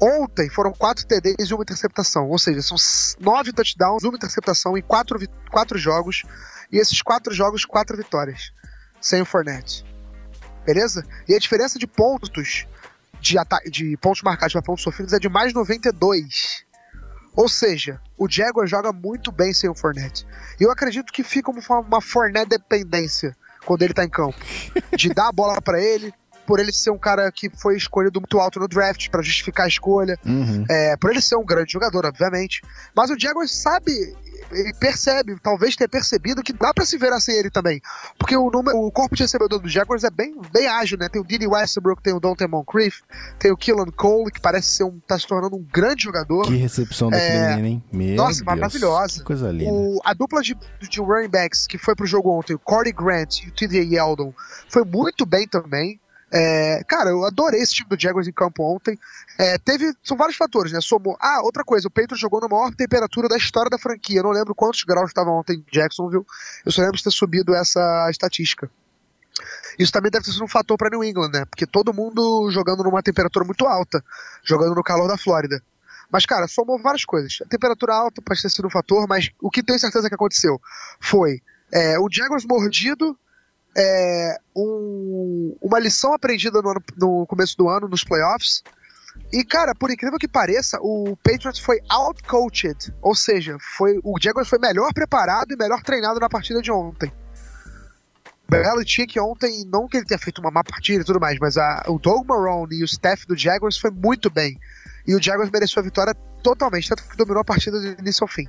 Ontem 0.00 0.48
foram 0.48 0.72
quatro 0.72 1.06
TDs 1.06 1.50
e 1.50 1.54
uma 1.54 1.62
interceptação, 1.62 2.28
ou 2.28 2.38
seja, 2.38 2.62
são 2.62 2.76
nove 3.18 3.52
touchdowns, 3.52 4.04
uma 4.04 4.16
interceptação 4.16 4.76
em 4.76 4.82
quatro, 4.82 5.18
quatro 5.50 5.78
jogos, 5.78 6.22
e 6.70 6.78
esses 6.78 7.00
quatro 7.02 7.32
jogos, 7.32 7.64
quatro 7.64 7.96
vitórias, 7.96 8.52
sem 9.00 9.22
o 9.22 9.26
Fournette. 9.26 9.84
Beleza? 10.64 11.06
E 11.28 11.34
a 11.34 11.38
diferença 11.38 11.78
de 11.78 11.86
pontos 11.86 12.28
de, 13.20 13.36
de 13.70 13.96
pontos 13.96 14.22
marcados 14.22 14.52
para 14.52 14.62
pontos 14.62 14.82
sofridos 14.82 15.12
é 15.12 15.18
de 15.18 15.28
mais 15.28 15.52
92. 15.52 16.64
Ou 17.34 17.48
seja, 17.48 18.00
o 18.16 18.28
Jaguar 18.28 18.66
joga 18.66 18.92
muito 18.92 19.30
bem 19.30 19.52
sem 19.52 19.68
o 19.68 19.74
Fournette. 19.74 20.26
E 20.58 20.64
eu 20.64 20.70
acredito 20.70 21.12
que 21.12 21.22
fica 21.22 21.50
uma, 21.50 21.80
uma 21.80 22.00
Fournette 22.00 22.48
dependência 22.48 23.36
quando 23.64 23.82
ele 23.82 23.94
tá 23.94 24.04
em 24.04 24.08
campo. 24.08 24.38
De 24.96 25.10
dar 25.10 25.28
a 25.28 25.32
bola 25.32 25.60
para 25.60 25.80
ele, 25.80 26.12
por 26.46 26.60
ele 26.60 26.72
ser 26.72 26.90
um 26.90 26.98
cara 26.98 27.30
que 27.32 27.50
foi 27.50 27.76
escolhido 27.76 28.20
muito 28.20 28.38
alto 28.38 28.60
no 28.60 28.68
draft 28.68 29.08
para 29.10 29.22
justificar 29.22 29.66
a 29.66 29.68
escolha, 29.68 30.18
uhum. 30.24 30.64
é, 30.68 30.96
por 30.96 31.10
ele 31.10 31.20
ser 31.20 31.36
um 31.36 31.44
grande 31.44 31.72
jogador, 31.72 32.06
obviamente. 32.06 32.62
Mas 32.94 33.10
o 33.10 33.18
Jaguars 33.18 33.52
sabe 33.52 33.92
ele 34.50 34.72
percebe, 34.74 35.36
talvez 35.42 35.76
tenha 35.76 35.88
percebido 35.88 36.42
que 36.42 36.52
dá 36.52 36.72
para 36.72 36.84
se 36.84 36.96
ver 36.98 37.12
sem 37.20 37.36
ele 37.36 37.50
também. 37.50 37.80
Porque 38.18 38.36
o, 38.36 38.50
número, 38.50 38.76
o 38.78 38.90
corpo 38.90 39.14
de 39.14 39.22
recebedor 39.22 39.58
do 39.58 39.68
Jaguars 39.68 40.04
é 40.04 40.10
bem, 40.10 40.34
bem 40.52 40.66
ágil, 40.66 40.98
né? 40.98 41.08
Tem 41.08 41.20
o 41.20 41.24
Diddy 41.24 41.46
Westbrook, 41.46 42.02
tem 42.02 42.12
o 42.12 42.20
Dante 42.20 42.46
Moncrief, 42.46 43.02
tem 43.38 43.50
o 43.50 43.56
Killan 43.56 43.86
Cole, 43.86 44.30
que 44.30 44.40
parece 44.40 44.68
ser 44.68 44.84
um. 44.84 44.98
tá 45.00 45.18
se 45.18 45.26
tornando 45.26 45.56
um 45.56 45.64
grande 45.64 46.04
jogador. 46.04 46.46
Que 46.46 46.56
recepção 46.56 47.10
daquele 47.10 47.36
é, 47.36 47.48
menino, 47.50 47.68
hein? 47.68 47.84
Meu 47.92 48.16
Nossa, 48.16 48.34
Deus, 48.34 48.42
maravilhosa. 48.42 49.18
Que 49.18 49.24
coisa 49.24 49.50
linda. 49.50 49.72
O, 49.72 50.00
a 50.04 50.12
dupla 50.12 50.42
de, 50.42 50.56
de 50.88 51.00
running 51.00 51.28
backs 51.28 51.66
que 51.66 51.78
foi 51.78 51.94
pro 51.94 52.06
jogo 52.06 52.30
ontem, 52.30 52.54
o 52.54 52.58
Corey 52.58 52.92
Grant 52.92 53.42
e 53.42 53.48
o 53.48 53.52
TJ 53.52 53.94
Yeldon, 53.94 54.32
foi 54.68 54.84
muito 54.84 55.24
bem 55.24 55.46
também. 55.48 56.00
É, 56.32 56.82
cara, 56.88 57.10
eu 57.10 57.24
adorei 57.24 57.60
esse 57.60 57.72
time 57.74 57.88
do 57.88 58.00
Jaguars 58.00 58.26
em 58.26 58.32
campo 58.32 58.62
ontem. 58.64 58.98
É, 59.38 59.58
teve. 59.58 59.94
São 60.02 60.16
vários 60.16 60.36
fatores, 60.36 60.72
né? 60.72 60.80
Somou. 60.80 61.16
Ah, 61.20 61.40
outra 61.42 61.62
coisa, 61.62 61.86
o 61.86 61.90
Patriots 61.90 62.18
jogou 62.18 62.40
na 62.40 62.48
maior 62.48 62.74
temperatura 62.74 63.28
da 63.28 63.36
história 63.36 63.70
da 63.70 63.78
franquia. 63.78 64.18
Eu 64.18 64.24
não 64.24 64.30
lembro 64.30 64.54
quantos 64.54 64.82
graus 64.82 65.10
estavam 65.10 65.34
ontem 65.34 65.58
em 65.58 65.64
Jacksonville. 65.72 66.26
Eu 66.64 66.72
só 66.72 66.82
lembro 66.82 66.96
de 66.96 67.04
ter 67.04 67.12
subido 67.12 67.54
essa 67.54 68.08
estatística. 68.10 68.68
Isso 69.78 69.92
também 69.92 70.10
deve 70.10 70.24
ter 70.24 70.32
sido 70.32 70.44
um 70.44 70.48
fator 70.48 70.76
para 70.76 70.90
New 70.90 71.04
England, 71.04 71.30
né? 71.30 71.44
Porque 71.44 71.66
todo 71.66 71.92
mundo 71.92 72.50
jogando 72.50 72.82
numa 72.82 73.02
temperatura 73.02 73.44
muito 73.44 73.66
alta, 73.66 74.02
jogando 74.42 74.74
no 74.74 74.82
calor 74.82 75.06
da 75.06 75.18
Flórida. 75.18 75.62
Mas, 76.10 76.24
cara, 76.24 76.48
somou 76.48 76.78
várias 76.78 77.04
coisas. 77.04 77.38
A 77.42 77.48
temperatura 77.48 77.94
alta 77.94 78.22
pode 78.22 78.40
ter 78.40 78.48
sido 78.48 78.66
um 78.66 78.70
fator, 78.70 79.06
mas 79.08 79.30
o 79.40 79.50
que 79.50 79.62
tenho 79.62 79.78
certeza 79.78 80.08
que 80.08 80.14
aconteceu 80.14 80.60
foi 81.00 81.40
é, 81.72 81.98
o 81.98 82.08
Jaguars 82.10 82.44
mordido 82.44 83.18
é, 83.76 84.38
um, 84.54 84.75
uma 85.76 85.80
lição 85.80 86.14
aprendida 86.14 86.62
no, 86.62 86.70
ano, 86.70 86.82
no 86.96 87.26
começo 87.26 87.56
do 87.56 87.68
ano, 87.68 87.86
nos 87.86 88.02
playoffs. 88.02 88.62
E, 89.32 89.44
cara, 89.44 89.74
por 89.74 89.90
incrível 89.90 90.18
que 90.18 90.28
pareça, 90.28 90.78
o 90.80 91.16
Patriots 91.22 91.58
foi 91.58 91.78
outcoached. 91.88 92.94
Ou 93.02 93.14
seja, 93.14 93.56
foi, 93.76 94.00
o 94.02 94.18
Jaguars 94.20 94.48
foi 94.48 94.58
melhor 94.58 94.92
preparado 94.92 95.52
e 95.52 95.56
melhor 95.56 95.82
treinado 95.82 96.18
na 96.18 96.28
partida 96.28 96.62
de 96.62 96.72
ontem. 96.72 97.12
Belichick 98.48 99.18
ontem, 99.18 99.64
não 99.66 99.88
que 99.88 99.96
ele 99.96 100.06
tenha 100.06 100.18
feito 100.18 100.38
uma 100.38 100.50
má 100.50 100.62
partida 100.62 101.02
e 101.02 101.04
tudo 101.04 101.20
mais, 101.20 101.36
mas 101.40 101.56
a, 101.56 101.82
o 101.88 101.98
Doug 101.98 102.26
Marrone 102.26 102.76
e 102.76 102.82
o 102.82 102.84
staff 102.84 103.26
do 103.26 103.36
Jaguars 103.36 103.76
foi 103.76 103.90
muito 103.90 104.30
bem. 104.30 104.58
E 105.06 105.14
o 105.14 105.22
Jaguars 105.22 105.50
mereceu 105.50 105.80
a 105.80 105.84
vitória 105.84 106.14
totalmente, 106.42 106.88
tanto 106.88 107.02
que 107.02 107.16
dominou 107.16 107.40
a 107.40 107.44
partida 107.44 107.78
do 107.80 108.00
início 108.00 108.22
ao 108.22 108.28
fim. 108.28 108.46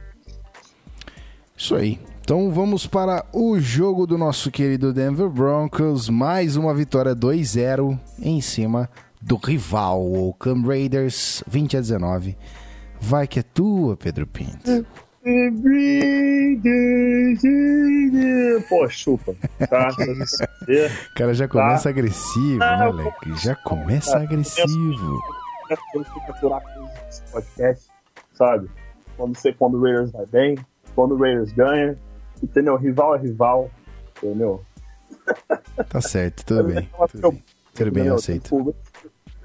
Isso 1.58 1.76
aí. 1.76 2.00
Então 2.22 2.52
vamos 2.52 2.86
para 2.86 3.26
o 3.34 3.60
jogo 3.60 4.06
do 4.06 4.16
nosso 4.16 4.52
querido 4.52 4.94
Denver 4.94 5.28
Broncos. 5.28 6.08
Mais 6.08 6.56
uma 6.56 6.72
vitória 6.72 7.16
2-0 7.16 8.00
em 8.22 8.40
cima 8.42 8.88
do 9.20 9.38
rival, 9.38 10.06
o 10.06 10.36
Cam 10.36 10.62
Raiders, 10.62 11.44
20 11.48 11.78
a 11.78 11.80
19. 11.80 12.38
Vai 13.02 13.28
que 13.28 13.40
é 13.40 13.44
tua, 13.44 13.98
Pedro 13.98 14.28
Pinto. 14.28 14.86
Pô, 18.70 18.88
chupa. 18.88 19.36
Tá? 19.68 19.90
o 19.90 21.16
cara 21.16 21.34
já 21.34 21.48
começa 21.48 21.84
tá. 21.86 21.90
agressivo, 21.90 22.60
né, 22.60 22.86
moleque? 22.86 23.36
Já 23.38 23.56
começa 23.56 24.16
agressivo. 24.16 25.22
Eu 25.70 26.06
fico 26.06 26.32
aturar 26.32 26.62
esse 27.10 27.24
podcast, 27.32 27.88
sabe? 28.34 28.70
Quando 29.18 29.36
você, 29.36 29.52
quando 29.52 29.80
o 29.80 29.82
Raiders 29.82 30.12
vai 30.12 30.26
bem, 30.28 30.58
quando 30.98 31.14
o 31.14 31.18
Raiders 31.20 31.54
ganha, 31.54 31.96
Entendeu? 32.42 32.76
Rival 32.76 33.16
é 33.16 33.20
rival. 33.20 33.70
Entendeu? 34.18 34.62
Tá 35.90 36.02
certo, 36.02 36.46
tudo 36.46 36.64
bem. 36.64 36.90
Tudo 37.12 37.32
bem, 37.32 37.44
tudo 37.74 37.92
bem 37.92 38.06
eu 38.08 38.16
aceito. 38.16 38.44
Tipo, 38.44 38.76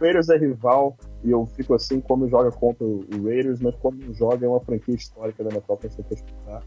Raiders 0.00 0.28
é 0.30 0.38
rival 0.38 0.96
e 1.22 1.30
eu 1.30 1.44
fico 1.46 1.74
assim 1.74 2.00
quando 2.00 2.28
joga 2.28 2.50
contra 2.50 2.84
o 2.84 3.04
Raiders, 3.24 3.60
mas 3.60 3.74
quando 3.76 4.12
joga 4.14 4.46
é 4.46 4.48
uma 4.48 4.60
franquia 4.60 4.94
histórica 4.94 5.44
da 5.44 5.50
NFL 5.50 5.74
pra 5.74 5.90
você 5.90 6.02
disputar. 6.02 6.62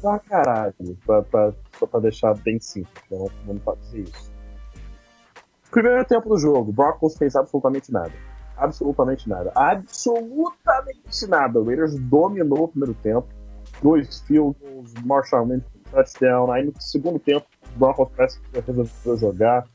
Pra 0.00 0.18
caralho, 0.20 0.74
pra, 1.04 1.22
pra, 1.22 1.52
só 1.78 1.86
pra 1.86 2.00
deixar 2.00 2.34
bem 2.38 2.58
simples, 2.58 2.94
então 3.06 3.28
vamos 3.44 3.62
fazer 3.62 4.00
isso. 4.00 4.32
Primeiro 5.70 6.04
tempo 6.04 6.28
do 6.28 6.38
jogo, 6.38 6.72
Broncos 6.72 7.16
fez 7.16 7.36
absolutamente 7.36 7.92
nada. 7.92 8.12
Absolutamente 8.56 9.28
nada. 9.28 9.52
Absolutamente 9.54 11.26
nada. 11.28 11.60
O 11.60 11.64
Raiders 11.64 11.94
dominou 11.98 12.64
o 12.64 12.68
primeiro 12.68 12.94
tempo 12.94 13.28
dois 13.82 14.22
goals, 14.28 14.94
Marshall 15.04 15.46
Lynch 15.46 15.64
touchdown. 15.90 16.50
Aí 16.50 16.64
no 16.64 16.72
segundo 16.80 17.18
tempo, 17.18 17.46
o 17.74 17.78
Broncos 17.78 18.08
parece 18.16 18.40
que 18.40 18.60
resolveu 18.60 19.16
jogar. 19.16 19.66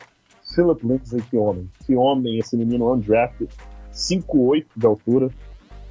Philip 0.54 0.86
Lindsay, 0.86 1.22
que 1.22 1.38
homem. 1.38 1.70
Que 1.86 1.95
homem, 1.95 2.38
esse 2.39 2.58
menino 2.58 2.93
undrafted. 2.93 3.49
5'8 3.93 4.68
de 4.76 4.86
altura, 4.86 5.30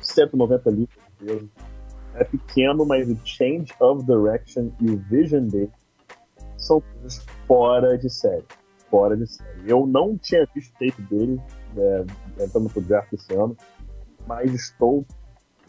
190 0.00 0.70
litros 0.70 1.04
de 1.18 1.26
peso. 1.26 1.50
É 2.14 2.24
pequeno, 2.24 2.84
mas 2.84 3.08
o 3.08 3.16
change 3.24 3.72
of 3.78 4.04
direction 4.04 4.70
e 4.80 4.90
o 4.90 4.96
vision 4.96 5.46
dele 5.46 5.70
são 6.56 6.80
coisas 6.80 7.24
fora 7.46 7.96
de 7.96 8.10
série. 8.10 8.44
Fora 8.90 9.16
de 9.16 9.26
série. 9.26 9.70
Eu 9.70 9.86
não 9.86 10.16
tinha 10.18 10.46
visto 10.54 10.72
tape 10.72 11.00
dele 11.02 11.40
é, 11.76 12.04
entrando 12.44 12.68
pro 12.70 12.80
draft 12.80 13.12
esse 13.12 13.32
ano, 13.34 13.56
mas 14.26 14.52
estou 14.52 15.06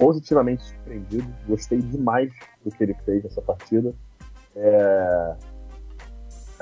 positivamente 0.02 0.64
surpreendido. 0.64 1.32
Gostei 1.48 1.78
demais 1.78 2.34
do 2.66 2.72
que 2.72 2.84
ele 2.84 2.96
fez 3.06 3.24
nessa 3.24 3.40
partida. 3.40 3.94
É... 4.56 5.36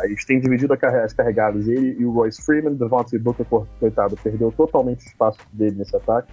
Gente 0.07 0.27
tem 0.27 0.39
dividido 0.39 0.73
as 0.73 1.13
carregadas, 1.13 1.67
ele 1.67 1.95
e 1.97 2.05
o 2.05 2.11
Royce 2.11 2.41
Freeman. 2.41 2.75
Devontae 2.75 3.17
Booker, 3.17 3.45
coitado, 3.79 4.17
perdeu 4.21 4.51
totalmente 4.51 5.05
o 5.05 5.07
espaço 5.07 5.39
dele 5.53 5.77
nesse 5.77 5.95
ataque. 5.95 6.31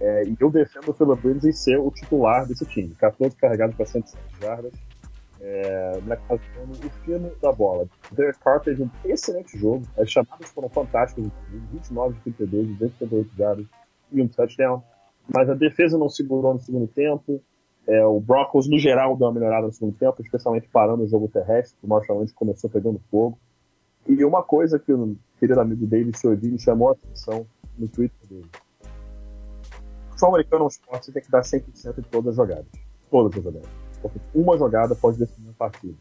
É, 0.00 0.24
e 0.24 0.36
eu 0.38 0.50
defendo 0.50 0.88
o 0.88 0.92
Philip 0.92 1.26
Lindsay 1.26 1.52
ser 1.52 1.78
o 1.78 1.90
titular 1.90 2.46
desse 2.46 2.64
time. 2.66 2.94
14 2.94 3.36
carregados 3.36 3.76
para 3.76 3.86
107 3.86 4.22
jardas. 4.40 4.72
É, 5.40 5.92
o 6.30 6.90
fino 7.04 7.30
da 7.42 7.52
bola. 7.52 7.86
Derek 8.12 8.38
Carr 8.40 8.62
fez 8.62 8.80
um 8.80 8.88
excelente 9.04 9.58
jogo. 9.58 9.86
As 9.98 10.10
chamadas 10.10 10.50
foram 10.50 10.68
fantásticas. 10.70 11.26
29 11.72 12.14
de 12.14 12.20
32, 12.32 12.66
278 12.78 13.36
jardas 13.36 13.66
e 14.12 14.22
um 14.22 14.28
touchdown. 14.28 14.82
Mas 15.32 15.48
a 15.48 15.54
defesa 15.54 15.98
não 15.98 16.08
segurou 16.08 16.54
no 16.54 16.60
segundo 16.60 16.86
tempo. 16.86 17.40
É, 17.86 18.04
o 18.04 18.18
Broncos, 18.20 18.68
no 18.68 18.78
geral, 18.78 19.16
deu 19.16 19.26
uma 19.26 19.34
melhorada 19.34 19.66
no 19.66 19.72
segundo 19.72 19.96
tempo, 19.96 20.20
especialmente 20.22 20.68
parando 20.68 21.02
o 21.02 21.08
jogo 21.08 21.28
terrestre. 21.28 21.78
O 21.82 21.88
Marshall 21.88 22.20
Lynch 22.20 22.32
começou 22.34 22.70
pegando 22.70 23.00
fogo. 23.10 23.38
E 24.06 24.24
uma 24.24 24.42
coisa 24.42 24.78
que 24.78 24.92
o 24.92 25.16
querido 25.38 25.60
amigo 25.60 25.86
David 25.86 26.18
Chiodini 26.18 26.58
chamou 26.58 26.90
a 26.90 26.92
atenção 26.92 27.46
no 27.78 27.88
Twitter 27.88 28.28
dele. 28.28 28.50
Futebol 30.10 30.34
americano 30.34 30.64
um 30.64 30.68
esporte, 30.68 31.06
você 31.06 31.12
tem 31.12 31.22
que 31.22 31.30
dar 31.30 31.40
100% 31.40 31.98
em 31.98 32.02
todas 32.02 32.30
as 32.30 32.36
jogadas. 32.36 32.66
Todas 33.10 33.36
as 33.36 33.44
jogadas. 33.44 33.68
Porque 34.00 34.20
uma 34.34 34.56
jogada 34.56 34.94
pode 34.94 35.18
definir 35.18 35.48
uma 35.48 35.54
partida. 35.54 35.94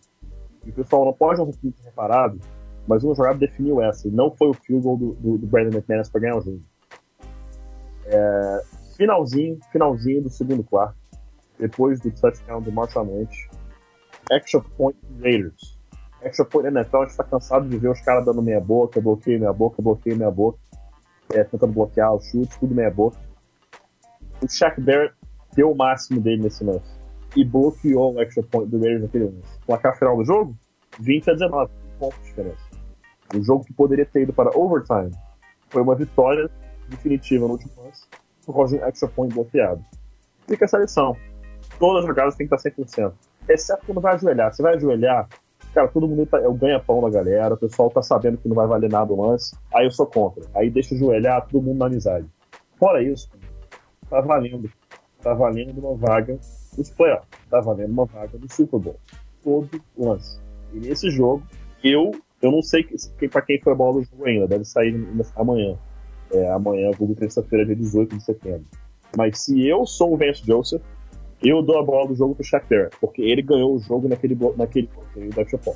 E 0.66 0.70
o 0.70 0.74
pessoal 0.74 1.06
não 1.06 1.14
pode 1.14 1.40
não 1.40 1.52
ter 1.52 1.74
reparado, 1.84 2.40
mas 2.88 3.04
uma 3.04 3.16
jogada 3.16 3.38
definiu 3.38 3.82
essa. 3.82 4.08
E 4.08 4.12
não 4.12 4.32
foi 4.32 4.50
o 4.50 4.54
field 4.54 4.84
goal 4.84 4.98
do, 4.98 5.14
do, 5.14 5.38
do 5.38 5.48
Brandon 5.48 5.78
McManus 5.78 6.10
para 6.10 6.22
ganhar 6.22 6.38
o 6.38 6.42
jogo. 6.42 6.62
É, 8.06 8.64
finalzinho, 8.96 9.60
finalzinho 9.72 10.24
do 10.24 10.30
segundo 10.30 10.64
quarto 10.64 10.96
depois 11.60 12.00
do 12.00 12.12
touchdown 12.12 12.62
do 12.62 12.72
Marshall 12.72 13.06
Lynch. 13.06 13.50
Extra 14.32 14.62
point 14.62 14.98
Raiders. 15.22 15.78
Extra 16.22 16.46
point 16.46 16.68
NFL, 16.68 16.98
a 16.98 17.06
gente 17.06 17.18
tá 17.18 17.24
cansado 17.24 17.68
de 17.68 17.78
ver 17.78 17.90
os 17.90 18.02
caras 18.02 18.26
dando 18.26 18.42
meia 18.42 18.62
boca, 18.62 19.02
bloqueio 19.02 19.40
meia 19.40 19.54
boca, 19.54 19.82
bloqueio 19.82 20.18
meia 20.18 20.32
boca, 20.32 20.58
é, 21.34 21.44
tentando 21.44 21.74
bloquear 21.74 22.14
os 22.14 22.26
chutes, 22.26 22.58
tudo 22.58 22.74
meia 22.74 22.90
boca. 22.90 23.18
O 24.42 24.50
Shaq 24.50 24.80
Barrett 24.82 25.16
deu 25.54 25.72
o 25.72 25.76
máximo 25.76 26.22
dele 26.22 26.44
nesse 26.44 26.64
lance 26.64 26.98
e 27.36 27.44
bloqueou 27.44 28.16
o 28.16 28.22
extra 28.22 28.44
point 28.44 28.70
do 28.70 28.80
Raiders 28.80 29.04
naquele 29.04 29.26
lance. 29.26 29.60
Placar 29.66 29.98
final 29.98 30.16
do 30.18 30.24
jogo? 30.24 30.56
20 31.00 31.30
a 31.30 31.34
19, 31.34 31.72
um 31.72 32.00
ponto 32.00 32.16
de 32.18 32.24
diferença. 32.24 32.64
Um 33.36 33.44
jogo 33.44 33.66
que 33.66 33.74
poderia 33.74 34.06
ter 34.06 34.22
ido 34.22 34.34
para 34.34 34.56
overtime 34.58 35.12
foi 35.70 35.82
uma 35.82 35.96
vitória 35.96 36.50
definitiva 36.88 37.48
no 37.48 37.54
último 37.54 37.72
lance 37.84 38.08
de 38.46 38.76
um 38.76 38.86
extra 38.86 39.08
point 39.08 39.34
bloqueado. 39.34 39.84
Fica 40.48 40.66
essa 40.66 40.78
lição 40.78 41.16
todas 41.80 42.04
as 42.04 42.08
jogadas 42.08 42.36
tem 42.36 42.48
que 42.48 42.56
estar 42.56 42.70
100%. 42.70 43.14
Exceto 43.50 43.86
quando 43.86 44.02
vai 44.02 44.16
ajoelhar. 44.16 44.54
Você 44.54 44.62
vai 44.62 44.76
ajoelhar, 44.76 45.28
cara, 45.74 45.88
todo 45.88 46.08
mundo 46.08 46.26
tá, 46.26 46.38
o 46.48 46.54
ganha-pão 46.54 47.02
da 47.02 47.10
galera, 47.10 47.54
o 47.54 47.58
pessoal 47.58 47.90
tá 47.90 48.02
sabendo 48.02 48.38
que 48.38 48.48
não 48.48 48.56
vai 48.56 48.68
valer 48.68 48.90
nada 48.90 49.12
o 49.12 49.22
lance, 49.22 49.56
aí 49.74 49.86
eu 49.86 49.92
sou 49.92 50.06
contra. 50.06 50.44
Aí 50.56 50.70
deixa 50.70 50.96
ajoelhar 50.96 51.46
todo 51.48 51.62
mundo 51.62 51.80
na 51.80 51.88
amizade. 51.88 52.26
Fora 52.78 53.02
isso, 53.02 53.30
tá 54.10 54.22
valendo. 54.22 54.70
Tá 55.22 55.34
valendo 55.34 55.78
uma 55.80 55.96
vaga 55.96 56.38
nos 56.78 56.90
playoffs. 56.90 57.30
Tá 57.50 57.62
valendo 57.62 57.92
uma 57.92 58.06
vaga 58.06 58.38
no 58.38 58.52
Super 58.52 58.80
Bowl. 58.80 59.00
Todo 59.44 59.70
lance. 59.98 60.40
E 60.74 60.80
nesse 60.80 61.10
jogo, 61.10 61.44
eu 61.84 62.12
eu 62.42 62.52
não 62.52 62.62
sei 62.62 62.84
quem, 62.84 63.30
pra 63.30 63.42
quem 63.42 63.62
foi 63.62 63.72
a 63.72 63.76
bola 63.76 64.02
do 64.02 64.04
jogo 64.04 64.26
ainda, 64.26 64.46
deve 64.46 64.66
sair 64.66 64.94
amanhã. 65.34 65.78
É, 66.34 66.52
amanhã, 66.52 66.92
vulgo 66.98 67.16
terça-feira, 67.16 67.66
dia 67.66 67.76
18 67.76 68.18
de 68.18 68.24
setembro. 68.24 68.66
Mas 69.16 69.42
se 69.42 69.68
eu 69.68 69.86
sou 69.86 70.14
o 70.14 70.18
Vance 70.18 70.44
Joseph, 70.46 70.82
eu 71.42 71.62
dou 71.62 71.78
a 71.78 71.84
bola 71.84 72.08
do 72.08 72.16
jogo 72.16 72.36
pro 72.36 72.46
Barrett, 72.70 72.96
porque 73.00 73.22
ele 73.22 73.42
ganhou 73.42 73.76
o 73.76 73.80
jogo 73.80 74.08
naquele, 74.08 74.38
naquele 74.58 74.90
da 75.30 75.46
Chapon. 75.46 75.76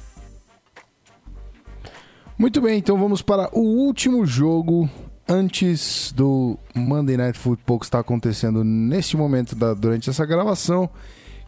Muito 2.37 2.61
bem, 2.61 2.77
então 2.77 2.97
vamos 2.97 3.21
para 3.21 3.49
o 3.51 3.61
último 3.61 4.25
jogo 4.25 4.89
antes 5.27 6.13
do 6.13 6.57
Monday 6.73 7.17
Night 7.17 7.37
Football 7.37 7.79
que 7.79 7.85
está 7.85 7.99
acontecendo 7.99 8.63
neste 8.63 9.17
momento 9.17 9.55
da, 9.55 9.73
durante 9.73 10.09
essa 10.09 10.25
gravação, 10.25 10.89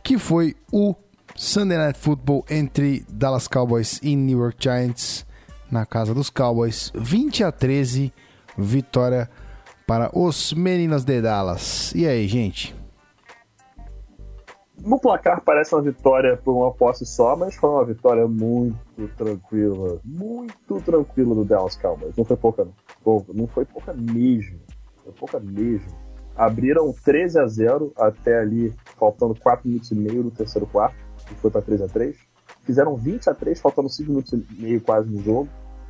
que 0.04 0.18
foi 0.18 0.56
o 0.72 0.94
Sunday 1.36 1.78
Night 1.78 2.00
Football 2.00 2.44
entre 2.50 3.06
Dallas 3.10 3.48
Cowboys 3.48 4.00
e 4.04 4.16
New 4.16 4.40
York 4.40 4.58
Giants 4.60 5.26
na 5.72 5.86
casa 5.86 6.14
dos 6.14 6.30
Cowboys, 6.30 6.92
20 6.96 7.44
a 7.44 7.52
13, 7.52 8.12
vitória 8.64 9.30
para 9.88 10.10
os 10.18 10.54
meninos 10.54 11.04
de 11.04 11.22
Dallas. 11.22 11.94
E 11.96 12.08
aí, 12.08 12.28
gente? 12.28 12.76
No 14.82 15.00
placar 15.00 15.42
parece 15.44 15.76
uma 15.76 15.82
vitória 15.82 16.38
por 16.38 16.54
uma 16.54 16.72
posse 16.72 17.06
só, 17.06 17.36
mas 17.36 17.56
foi 17.56 17.70
uma 17.70 17.86
vitória 17.86 18.28
muito 18.28 19.08
tranquila. 19.18 20.00
Muito 20.06 20.82
tranquila 20.82 21.36
do 21.36 21.44
Dallas 21.44 21.76
Cowboys. 21.76 22.16
Não 22.16 22.24
foi 22.24 22.38
pouca, 22.38 22.66
não. 22.66 23.26
Não 23.34 23.48
foi 23.48 23.66
pouca 23.66 23.94
mesmo. 23.94 24.60
Foi 25.04 25.14
pouca 25.14 25.40
mesmo. 25.40 25.90
Abriram 26.36 26.94
13 27.04 27.40
a 27.40 27.48
0 27.48 27.92
até 27.98 28.40
ali, 28.40 28.74
faltando 28.98 29.36
4 29.36 29.68
minutos 29.68 29.92
e 29.92 29.96
meio 29.96 30.24
do 30.24 30.32
terceiro 30.32 30.66
quarto, 30.68 30.96
e 31.30 31.36
foi 31.36 31.52
para 31.52 31.62
3 31.62 31.82
a 31.82 31.88
3 31.88 32.30
Fizeram 32.64 32.96
20 32.96 33.30
a 33.30 33.34
3 33.34 33.60
faltando 33.60 33.90
5 33.90 34.10
minutos 34.10 34.32
e 34.32 34.46
meio 34.62 34.80
quase 34.82 35.10
no 35.10 35.22
jogo. 35.24 35.50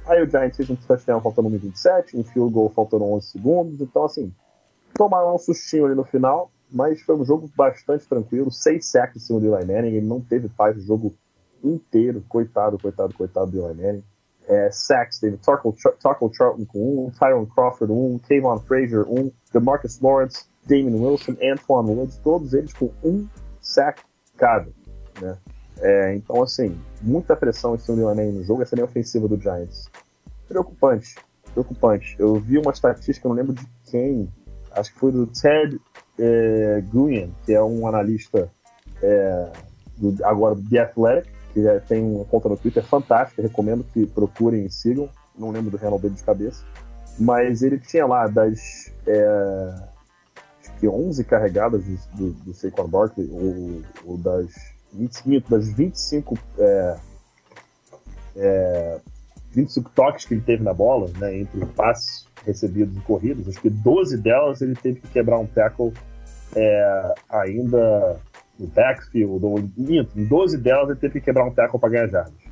Aí 0.09 0.23
o 0.23 0.27
Giants 0.27 0.57
fez 0.57 0.67
um 0.71 0.75
touchdown 0.75 1.21
faltando 1.21 1.49
1,27, 1.51 2.15
um 2.15 2.23
field 2.23 2.51
goal 2.51 2.69
faltando 2.69 3.05
11 3.05 3.27
segundos. 3.27 3.79
Então, 3.79 4.05
assim, 4.05 4.33
tomaram 4.95 5.35
um 5.35 5.37
sustinho 5.37 5.85
ali 5.85 5.93
no 5.93 6.03
final, 6.03 6.51
mas 6.71 6.99
foi 7.01 7.15
um 7.15 7.23
jogo 7.23 7.47
bastante 7.55 8.07
tranquilo. 8.07 8.49
Seis 8.49 8.87
sacks 8.87 9.17
em 9.17 9.19
cima 9.19 9.39
do 9.39 9.55
Eli 9.55 9.65
Manning, 9.65 9.95
ele 9.95 10.07
não 10.07 10.19
teve 10.19 10.49
paz 10.49 10.75
o 10.77 10.81
jogo 10.81 11.13
inteiro. 11.63 12.25
Coitado, 12.27 12.79
coitado, 12.79 13.13
coitado 13.13 13.51
do 13.51 13.63
Eli 13.63 13.79
Manning. 13.79 14.03
É, 14.47 14.71
sacks, 14.71 15.19
teve 15.19 15.37
Tackle, 15.37 15.75
Charlton 15.77 16.65
com 16.65 17.05
um, 17.05 17.11
Tyron 17.11 17.45
Crawford 17.45 17.93
um, 17.93 18.17
Kayvon 18.27 18.57
Frazier 18.61 19.05
um, 19.07 19.31
DeMarcus 19.53 19.99
Lawrence, 20.01 20.45
Damon 20.65 21.05
Wilson, 21.05 21.33
Antoine 21.33 21.91
Woods, 21.91 22.17
todos 22.23 22.55
eles 22.55 22.73
com 22.73 22.91
um 23.03 23.27
sack 23.61 24.01
cada, 24.35 24.71
né? 25.21 25.37
É, 25.81 26.15
então, 26.15 26.41
assim, 26.43 26.77
muita 27.01 27.35
pressão 27.35 27.75
em 27.75 27.77
cima 27.77 27.97
do 27.97 28.03
Manning 28.03 28.31
no 28.31 28.43
jogo, 28.43 28.61
essa 28.61 28.75
linha 28.75 28.85
ofensiva 28.85 29.27
do 29.27 29.39
Giants. 29.39 29.89
Preocupante, 30.47 31.15
preocupante. 31.53 32.15
Eu 32.19 32.35
vi 32.35 32.57
uma 32.57 32.71
estatística, 32.71 33.27
não 33.27 33.35
lembro 33.35 33.53
de 33.53 33.65
quem, 33.85 34.29
acho 34.71 34.93
que 34.93 34.99
foi 34.99 35.11
do 35.11 35.25
Ted 35.27 35.79
é, 36.17 36.83
Guyen, 36.91 37.33
que 37.45 37.53
é 37.53 37.63
um 37.63 37.87
analista 37.87 38.51
é, 39.01 39.51
do, 39.97 40.15
agora 40.25 40.55
do 40.55 40.69
The 40.69 40.79
Athletic, 40.79 41.31
que 41.53 41.61
tem 41.87 42.03
uma 42.03 42.25
conta 42.25 42.49
no 42.49 42.57
Twitter 42.57 42.83
fantástica, 42.83 43.41
recomendo 43.41 43.83
que 43.83 44.05
procurem 44.05 44.65
e 44.65 44.69
sigam. 44.71 45.09
Não 45.37 45.51
lembro 45.51 45.71
do 45.71 45.77
handle 45.77 45.99
dele 45.99 46.15
de 46.15 46.23
cabeça. 46.23 46.63
Mas 47.17 47.63
ele 47.63 47.79
tinha 47.79 48.05
lá 48.05 48.27
das 48.27 48.91
é, 49.07 49.73
acho 50.61 50.79
que 50.79 50.87
11 50.87 51.23
carregadas 51.23 51.83
do, 52.13 52.31
do 52.31 52.53
Saquon 52.53 52.87
Barkley, 52.87 53.29
ou, 53.31 53.81
ou 54.05 54.17
das 54.17 54.53
25, 54.93 55.49
das 55.49 55.69
25 55.69 56.37
é, 56.57 56.97
é, 58.35 58.99
25 59.51 59.89
toques 59.91 60.25
que 60.25 60.33
ele 60.33 60.41
teve 60.41 60.63
na 60.63 60.73
bola, 60.73 61.09
né, 61.17 61.37
entre 61.37 61.65
passes 61.67 62.27
recebidos 62.45 62.95
e 62.97 63.01
corridas, 63.01 63.47
acho 63.47 63.61
que 63.61 63.69
12 63.69 64.17
delas 64.17 64.61
ele 64.61 64.75
teve 64.75 65.01
que 65.01 65.07
quebrar 65.09 65.39
um 65.39 65.45
tackle 65.45 65.93
é, 66.55 67.13
ainda 67.29 68.19
no 68.57 68.67
backfield, 68.67 69.45
ou 69.45 69.59
em 69.59 70.25
12 70.25 70.57
delas 70.57 70.89
ele 70.89 70.99
teve 70.99 71.13
que 71.19 71.25
quebrar 71.25 71.45
um 71.45 71.51
tackle 71.51 71.79
para 71.79 71.89
ganhar 71.89 72.07
jardas. 72.07 72.49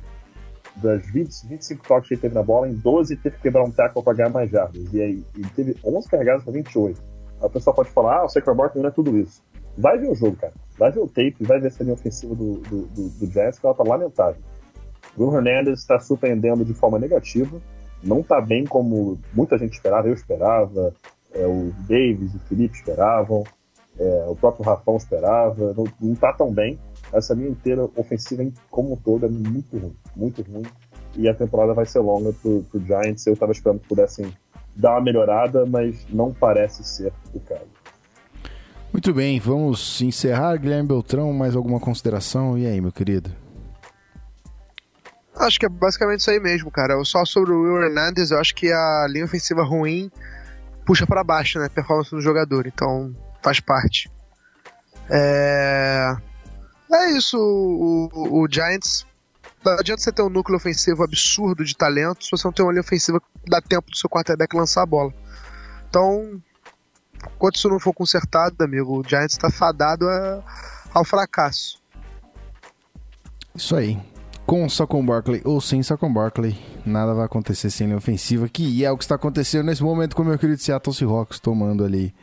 Das 0.76 1.04
20, 1.10 1.48
25 1.48 1.88
toques 1.88 2.08
que 2.08 2.14
ele 2.14 2.20
teve 2.20 2.34
na 2.34 2.42
bola, 2.42 2.68
em 2.68 2.74
12 2.74 3.14
ele 3.14 3.20
teve 3.20 3.36
que 3.36 3.42
quebrar 3.42 3.64
um 3.64 3.70
tackle 3.70 4.02
para 4.02 4.12
ganhar 4.14 4.30
mais 4.30 4.50
jardas. 4.50 4.92
E 4.92 5.00
aí 5.00 5.24
ele 5.34 5.50
teve 5.56 5.76
11 5.84 6.08
carregadas 6.08 6.44
para 6.44 6.52
28. 6.52 7.02
A 7.42 7.48
pessoa 7.48 7.74
pode 7.74 7.90
falar, 7.90 8.18
ah, 8.18 8.24
o 8.24 8.28
Sacred 8.28 8.56
Barkley 8.56 8.82
não 8.82 8.88
é 8.88 8.92
tudo 8.92 9.16
isso. 9.16 9.42
Vai 9.76 9.98
ver 9.98 10.10
o 10.10 10.14
jogo, 10.14 10.36
cara. 10.36 10.52
Vai 10.78 10.92
ver 10.92 11.00
o 11.00 11.08
tape, 11.08 11.36
vai 11.40 11.58
ver 11.60 11.68
essa 11.68 11.82
linha 11.82 11.94
ofensiva 11.94 12.34
do, 12.34 12.54
do, 12.60 12.86
do, 12.86 13.08
do 13.08 13.30
que 13.30 13.38
ela 13.38 13.74
tá 13.74 13.82
lamentável. 13.82 14.40
Will 15.18 15.34
Hernandez 15.34 15.80
está 15.80 15.98
surpreendendo 15.98 16.64
de 16.64 16.72
forma 16.74 16.98
negativa. 16.98 17.60
Não 18.02 18.22
tá 18.22 18.40
bem 18.40 18.64
como 18.64 19.18
muita 19.34 19.58
gente 19.58 19.72
esperava, 19.72 20.06
eu 20.06 20.14
esperava, 20.14 20.94
é, 21.34 21.44
o 21.46 21.72
Davis 21.88 22.34
o 22.34 22.38
Felipe 22.40 22.76
esperavam. 22.76 23.44
É, 23.98 24.26
o 24.28 24.36
próprio 24.36 24.64
Rafão 24.64 24.96
esperava, 24.96 25.74
não, 25.76 25.84
não 26.00 26.14
tá 26.14 26.32
tão 26.32 26.52
bem. 26.52 26.78
Essa 27.12 27.34
linha 27.34 27.48
inteira 27.48 27.88
ofensiva 27.96 28.48
como 28.70 28.92
um 28.92 28.96
todo 28.96 29.26
é 29.26 29.28
muito 29.28 29.76
ruim, 29.76 29.96
muito 30.14 30.42
ruim. 30.42 30.62
E 31.16 31.28
a 31.28 31.34
temporada 31.34 31.74
vai 31.74 31.84
ser 31.84 31.98
longa 31.98 32.32
pro, 32.32 32.62
pro 32.70 32.80
Giants. 32.80 33.26
Eu 33.26 33.36
tava 33.36 33.50
esperando 33.50 33.80
que 33.80 33.88
pudessem 33.88 34.32
dar 34.76 34.92
uma 34.92 35.00
melhorada, 35.00 35.66
mas 35.66 36.06
não 36.10 36.32
parece 36.32 36.84
ser 36.84 37.12
o 37.34 37.40
caso. 37.40 37.66
Muito 38.92 39.12
bem, 39.12 39.38
vamos 39.38 40.00
encerrar. 40.00 40.56
Guilherme 40.56 40.88
Beltrão, 40.88 41.32
mais 41.32 41.54
alguma 41.54 41.78
consideração? 41.78 42.56
E 42.58 42.66
aí, 42.66 42.80
meu 42.80 42.90
querido? 42.90 43.30
Acho 45.36 45.60
que 45.60 45.66
é 45.66 45.68
basicamente 45.68 46.20
isso 46.20 46.30
aí 46.30 46.40
mesmo, 46.40 46.70
cara. 46.70 47.02
Só 47.04 47.24
sobre 47.24 47.52
o 47.52 47.62
Will 47.62 47.82
Hernandez, 47.84 48.30
eu 48.30 48.38
acho 48.40 48.54
que 48.54 48.72
a 48.72 49.06
linha 49.08 49.24
ofensiva 49.24 49.62
ruim 49.62 50.10
puxa 50.84 51.06
para 51.06 51.22
baixo, 51.22 51.58
né? 51.58 51.68
Performance 51.68 52.10
do 52.10 52.20
jogador, 52.20 52.66
então 52.66 53.14
faz 53.42 53.60
parte. 53.60 54.10
É, 55.08 56.16
é 56.92 57.10
isso, 57.10 57.38
o, 57.38 58.08
o, 58.12 58.42
o 58.42 58.48
Giants. 58.50 59.06
Não 59.64 59.72
adianta 59.74 60.02
você 60.02 60.12
ter 60.12 60.22
um 60.22 60.30
núcleo 60.30 60.56
ofensivo 60.56 61.04
absurdo 61.04 61.64
de 61.64 61.76
talento 61.76 62.24
se 62.24 62.30
você 62.30 62.46
não 62.46 62.52
tem 62.52 62.64
uma 62.64 62.72
linha 62.72 62.80
ofensiva 62.80 63.20
que 63.20 63.26
dá 63.50 63.60
tempo 63.60 63.90
do 63.90 63.96
seu 63.96 64.08
quarterback 64.08 64.56
lançar 64.56 64.82
a 64.82 64.86
bola. 64.86 65.12
Então, 65.88 66.40
enquanto 67.34 67.56
isso 67.56 67.68
não 67.68 67.78
for 67.78 67.92
consertado, 67.92 68.56
amigo, 68.62 69.00
o 69.00 69.08
Giants 69.08 69.32
está 69.32 69.50
fadado 69.50 70.08
a, 70.08 70.42
ao 70.92 71.04
fracasso. 71.04 71.82
Isso 73.54 73.74
aí. 73.76 73.98
Com 74.46 74.64
o 74.64 74.70
Saquon 74.70 75.04
Barkley 75.04 75.42
ou 75.44 75.60
sem 75.60 75.82
Saquon 75.82 76.12
Barkley, 76.12 76.58
nada 76.86 77.12
vai 77.12 77.26
acontecer 77.26 77.70
sem 77.70 77.86
linha 77.86 77.98
ofensiva, 77.98 78.48
que 78.48 78.82
é 78.84 78.90
o 78.90 78.96
que 78.96 79.04
está 79.04 79.14
acontecendo 79.14 79.66
nesse 79.66 79.82
momento 79.82 80.16
com 80.16 80.22
o 80.22 80.24
meu 80.24 80.38
querido 80.38 80.60
Seattle 80.60 80.94
Seahawks, 80.94 81.38
tomando 81.38 81.84
ali 81.84 82.14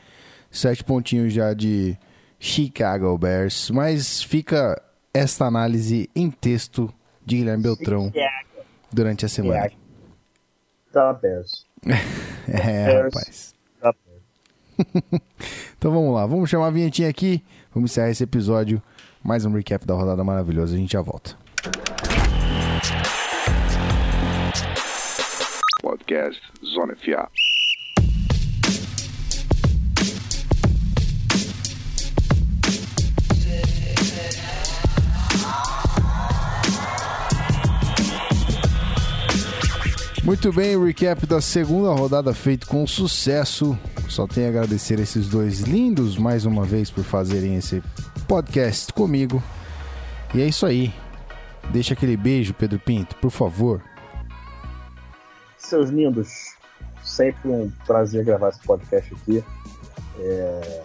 sete 0.50 0.84
pontinhos 0.84 1.32
já 1.32 1.54
de 1.54 1.96
Chicago 2.40 3.16
Bears. 3.18 3.70
Mas 3.70 4.24
fica 4.24 4.82
esta 5.14 5.46
análise 5.46 6.10
em 6.16 6.32
texto 6.32 6.92
de 7.24 7.38
Guilherme 7.38 7.64
Beltrão 7.64 8.12
durante 8.92 9.26
a 9.26 9.30
semana. 9.30 9.72
Tá, 10.92 11.14
Bears. 11.14 11.66
é, 12.48 13.04
rapaz. 13.04 13.55
Então 15.78 15.92
vamos 15.92 16.14
lá, 16.14 16.26
vamos 16.26 16.50
chamar 16.50 16.68
a 16.68 16.72
vinhetinha 16.72 17.10
aqui, 17.10 17.44
vamos 17.74 17.92
encerrar 17.92 18.10
esse 18.10 18.24
episódio. 18.24 18.82
Mais 19.24 19.46
um 19.46 19.52
recap 19.52 19.86
da 19.86 19.94
rodada 19.94 20.24
maravilhosa, 20.24 20.76
a 20.76 20.78
gente 20.78 20.94
já 20.94 21.02
volta. 21.02 21.38
Podcast 25.82 26.42
Zona 26.64 26.96
FA. 26.96 27.30
Muito 40.26 40.52
bem, 40.52 40.76
o 40.76 40.84
recap 40.84 41.24
da 41.28 41.40
segunda 41.40 41.92
rodada 41.94 42.34
feito 42.34 42.66
com 42.66 42.88
sucesso. 42.88 43.78
Só 44.10 44.26
tenho 44.26 44.48
a 44.48 44.50
agradecer 44.50 45.00
esses 45.00 45.30
dois 45.30 45.60
lindos 45.60 46.18
mais 46.18 46.46
uma 46.46 46.66
vez 46.66 46.90
por 46.90 47.04
fazerem 47.04 47.56
esse 47.58 47.84
podcast 48.28 48.92
comigo. 48.92 49.42
E 50.34 50.42
é 50.42 50.48
isso 50.48 50.66
aí. 50.66 50.92
Deixa 51.72 51.94
aquele 51.94 52.18
beijo, 52.18 52.56
Pedro 52.56 52.80
Pinto, 52.80 53.16
por 53.18 53.30
favor. 53.30 53.84
Seus 55.60 55.92
lindos, 55.92 56.56
sempre 57.04 57.48
um 57.48 57.72
prazer 57.86 58.26
gravar 58.26 58.50
esse 58.50 58.62
podcast 58.62 59.14
aqui. 59.14 59.44
É... 60.22 60.82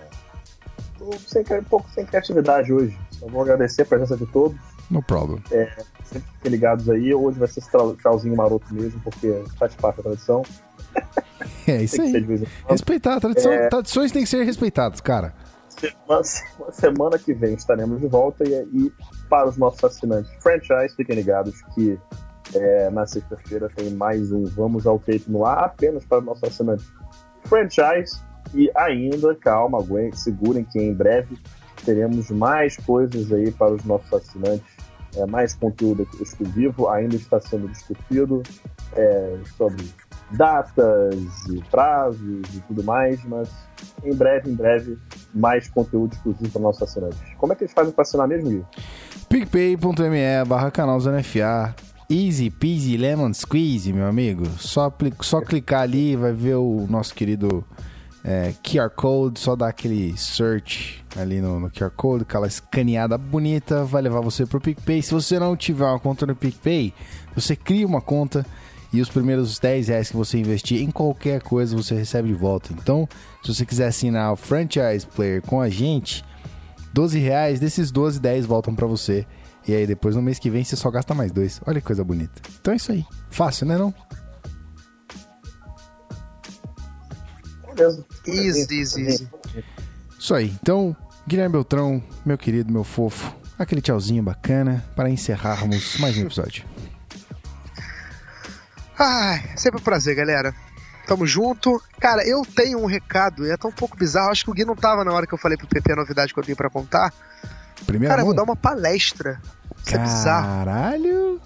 Tô 0.98 1.12
sem, 1.26 1.42
um 1.58 1.64
pouco 1.64 1.88
sem 1.88 2.04
criatividade 2.04 2.70
hoje. 2.70 2.98
Só 3.12 3.26
vou 3.26 3.40
agradecer 3.40 3.82
a 3.82 3.86
presença 3.86 4.18
de 4.18 4.26
todos. 4.26 4.58
No 4.90 5.02
problem. 5.02 5.42
É, 5.52 5.70
sempre 6.02 6.28
fiquem 6.32 6.50
ligados 6.50 6.90
aí. 6.90 7.14
Hoje 7.14 7.38
vai 7.38 7.46
ser 7.46 7.60
esse 7.60 7.70
tchauzinho 7.70 8.36
maroto 8.36 8.66
mesmo, 8.74 9.00
porque 9.00 9.44
faz 9.58 9.74
parte 9.76 9.96
da 9.98 10.02
tradição. 10.02 10.42
É 11.66 11.82
isso 11.82 12.02
aí. 12.02 12.12
Respeitar 12.68 13.14
a 13.14 13.20
tradição. 13.20 13.52
É... 13.52 13.68
Tradições 13.68 14.10
têm 14.10 14.24
que 14.24 14.28
ser 14.28 14.44
respeitadas, 14.44 15.00
cara. 15.00 15.32
Semana, 15.68 16.22
semana 16.72 17.18
que 17.18 17.32
vem 17.32 17.54
estaremos 17.54 18.00
de 18.00 18.08
volta 18.08 18.44
e, 18.46 18.52
e 18.72 18.92
para 19.28 19.48
os 19.48 19.56
nossos 19.56 19.82
assinantes 19.82 20.30
franchise, 20.42 20.94
fiquem 20.96 21.14
ligados 21.14 21.62
que 21.74 21.98
é, 22.54 22.90
na 22.90 23.06
sexta-feira 23.06 23.68
tem 23.74 23.90
mais 23.90 24.32
um 24.32 24.44
Vamos 24.44 24.86
ao 24.86 24.98
Tape 24.98 25.24
no 25.28 25.46
ar, 25.46 25.64
apenas 25.64 26.04
para 26.04 26.18
os 26.18 26.24
nossos 26.24 26.44
assinantes 26.44 26.86
franchise. 27.44 28.20
E 28.52 28.70
ainda, 28.74 29.34
calma, 29.36 29.78
aguente, 29.78 30.18
segurem 30.18 30.64
que 30.64 30.78
em 30.78 30.92
breve 30.92 31.38
teremos 31.84 32.30
mais 32.30 32.76
coisas 32.76 33.32
aí 33.32 33.50
para 33.52 33.72
os 33.72 33.84
nossos 33.84 34.12
assinantes 34.12 34.79
é, 35.16 35.26
mais 35.26 35.54
conteúdo 35.54 36.06
exclusivo 36.20 36.88
ainda 36.88 37.16
está 37.16 37.40
sendo 37.40 37.68
discutido 37.68 38.42
é, 38.96 39.38
sobre 39.56 39.84
datas 40.32 41.16
e 41.48 41.60
prazos 41.70 42.54
e 42.54 42.60
tudo 42.68 42.84
mais, 42.84 43.22
mas 43.24 43.48
em 44.04 44.14
breve, 44.14 44.50
em 44.50 44.54
breve, 44.54 44.98
mais 45.34 45.68
conteúdo 45.68 46.14
exclusivo 46.14 46.50
para 46.50 46.62
nossos 46.62 46.82
assinantes. 46.82 47.18
Como 47.38 47.52
é 47.52 47.56
que 47.56 47.64
eles 47.64 47.72
fazem 47.72 47.92
para 47.92 48.02
assinar 48.02 48.28
mesmo, 48.28 48.50
Gui? 48.50 48.64
picpay.me 49.28 50.44
barra 50.46 50.70
canal 50.70 50.98
Easy 52.12 52.50
peasy 52.50 52.96
lemon 52.96 53.32
squeeze, 53.32 53.92
meu 53.92 54.06
amigo. 54.06 54.44
Só, 54.58 54.92
só 55.20 55.40
clicar 55.40 55.82
ali 55.82 56.16
vai 56.16 56.32
ver 56.32 56.56
o 56.56 56.84
nosso 56.90 57.14
querido 57.14 57.64
é, 58.24 58.52
QR 58.62 58.90
Code, 58.90 59.40
só 59.40 59.56
dá 59.56 59.68
aquele 59.68 60.16
search 60.16 61.04
ali 61.16 61.40
no, 61.40 61.58
no, 61.58 61.70
QR 61.70 61.90
Code, 61.90 62.22
aquela 62.22 62.46
escaneada 62.46 63.16
bonita, 63.16 63.84
vai 63.84 64.02
levar 64.02 64.20
você 64.20 64.44
pro 64.46 64.60
PicPay. 64.60 65.02
Se 65.02 65.12
você 65.12 65.38
não 65.38 65.56
tiver 65.56 65.86
uma 65.86 65.98
conta 65.98 66.26
no 66.26 66.36
PicPay, 66.36 66.92
você 67.34 67.56
cria 67.56 67.86
uma 67.86 68.00
conta 68.00 68.44
e 68.92 69.00
os 69.00 69.08
primeiros 69.08 69.58
10 69.58 69.88
reais 69.88 70.10
que 70.10 70.16
você 70.16 70.38
investir 70.38 70.82
em 70.82 70.90
qualquer 70.90 71.42
coisa 71.42 71.76
você 71.76 71.94
recebe 71.94 72.28
de 72.28 72.34
volta. 72.34 72.72
Então, 72.72 73.08
se 73.42 73.54
você 73.54 73.64
quiser 73.64 73.86
assinar 73.86 74.32
o 74.32 74.36
Franchise 74.36 75.06
Player 75.14 75.40
com 75.40 75.60
a 75.60 75.68
gente, 75.68 76.24
12 76.92 77.18
reais, 77.18 77.60
desses 77.60 77.90
12, 77.90 78.20
10 78.20 78.46
voltam 78.46 78.74
para 78.74 78.86
você. 78.86 79.26
E 79.66 79.74
aí 79.74 79.86
depois 79.86 80.16
no 80.16 80.22
mês 80.22 80.38
que 80.38 80.50
vem 80.50 80.64
você 80.64 80.74
só 80.74 80.90
gasta 80.90 81.14
mais 81.14 81.30
dois. 81.30 81.60
Olha 81.66 81.80
que 81.80 81.86
coisa 81.86 82.02
bonita. 82.02 82.40
Então 82.60 82.72
é 82.72 82.76
isso 82.76 82.90
aí. 82.90 83.04
Fácil, 83.30 83.66
né 83.66 83.78
não? 83.78 83.94
Beleza. 87.80 88.04
Easy, 88.26 88.80
easy, 88.80 89.02
easy. 89.02 89.28
Isso 90.18 90.34
aí. 90.34 90.54
Então, 90.62 90.94
Guilherme 91.26 91.52
Beltrão, 91.52 92.02
meu 92.24 92.36
querido, 92.36 92.72
meu 92.72 92.84
fofo, 92.84 93.34
aquele 93.58 93.80
tchauzinho 93.80 94.22
bacana 94.22 94.84
para 94.94 95.08
encerrarmos 95.08 95.96
mais 95.98 96.16
um 96.18 96.22
episódio. 96.22 96.64
Ai, 98.98 99.50
sempre 99.56 99.80
um 99.80 99.82
prazer, 99.82 100.14
galera. 100.14 100.54
Tamo 101.06 101.26
junto. 101.26 101.82
Cara, 101.98 102.22
eu 102.26 102.42
tenho 102.42 102.78
um 102.78 102.86
recado, 102.86 103.46
e 103.46 103.50
é 103.50 103.56
tão 103.56 103.70
um 103.70 103.72
pouco 103.72 103.96
bizarro. 103.96 104.30
Acho 104.30 104.44
que 104.44 104.50
o 104.50 104.54
Gui 104.54 104.64
não 104.64 104.76
tava 104.76 105.04
na 105.04 105.12
hora 105.12 105.26
que 105.26 105.32
eu 105.32 105.38
falei 105.38 105.56
pro 105.56 105.66
PP 105.66 105.92
a 105.92 105.96
novidade 105.96 106.34
que 106.34 106.38
eu 106.38 106.44
tenho 106.44 106.56
pra 106.56 106.68
contar. 106.68 107.12
Primeiro 107.86 108.12
Cara, 108.12 108.20
eu 108.20 108.26
vou 108.26 108.34
dar 108.34 108.42
uma 108.42 108.54
palestra. 108.54 109.40
Isso 109.84 109.96
é 109.96 109.98
bizarro. 109.98 111.40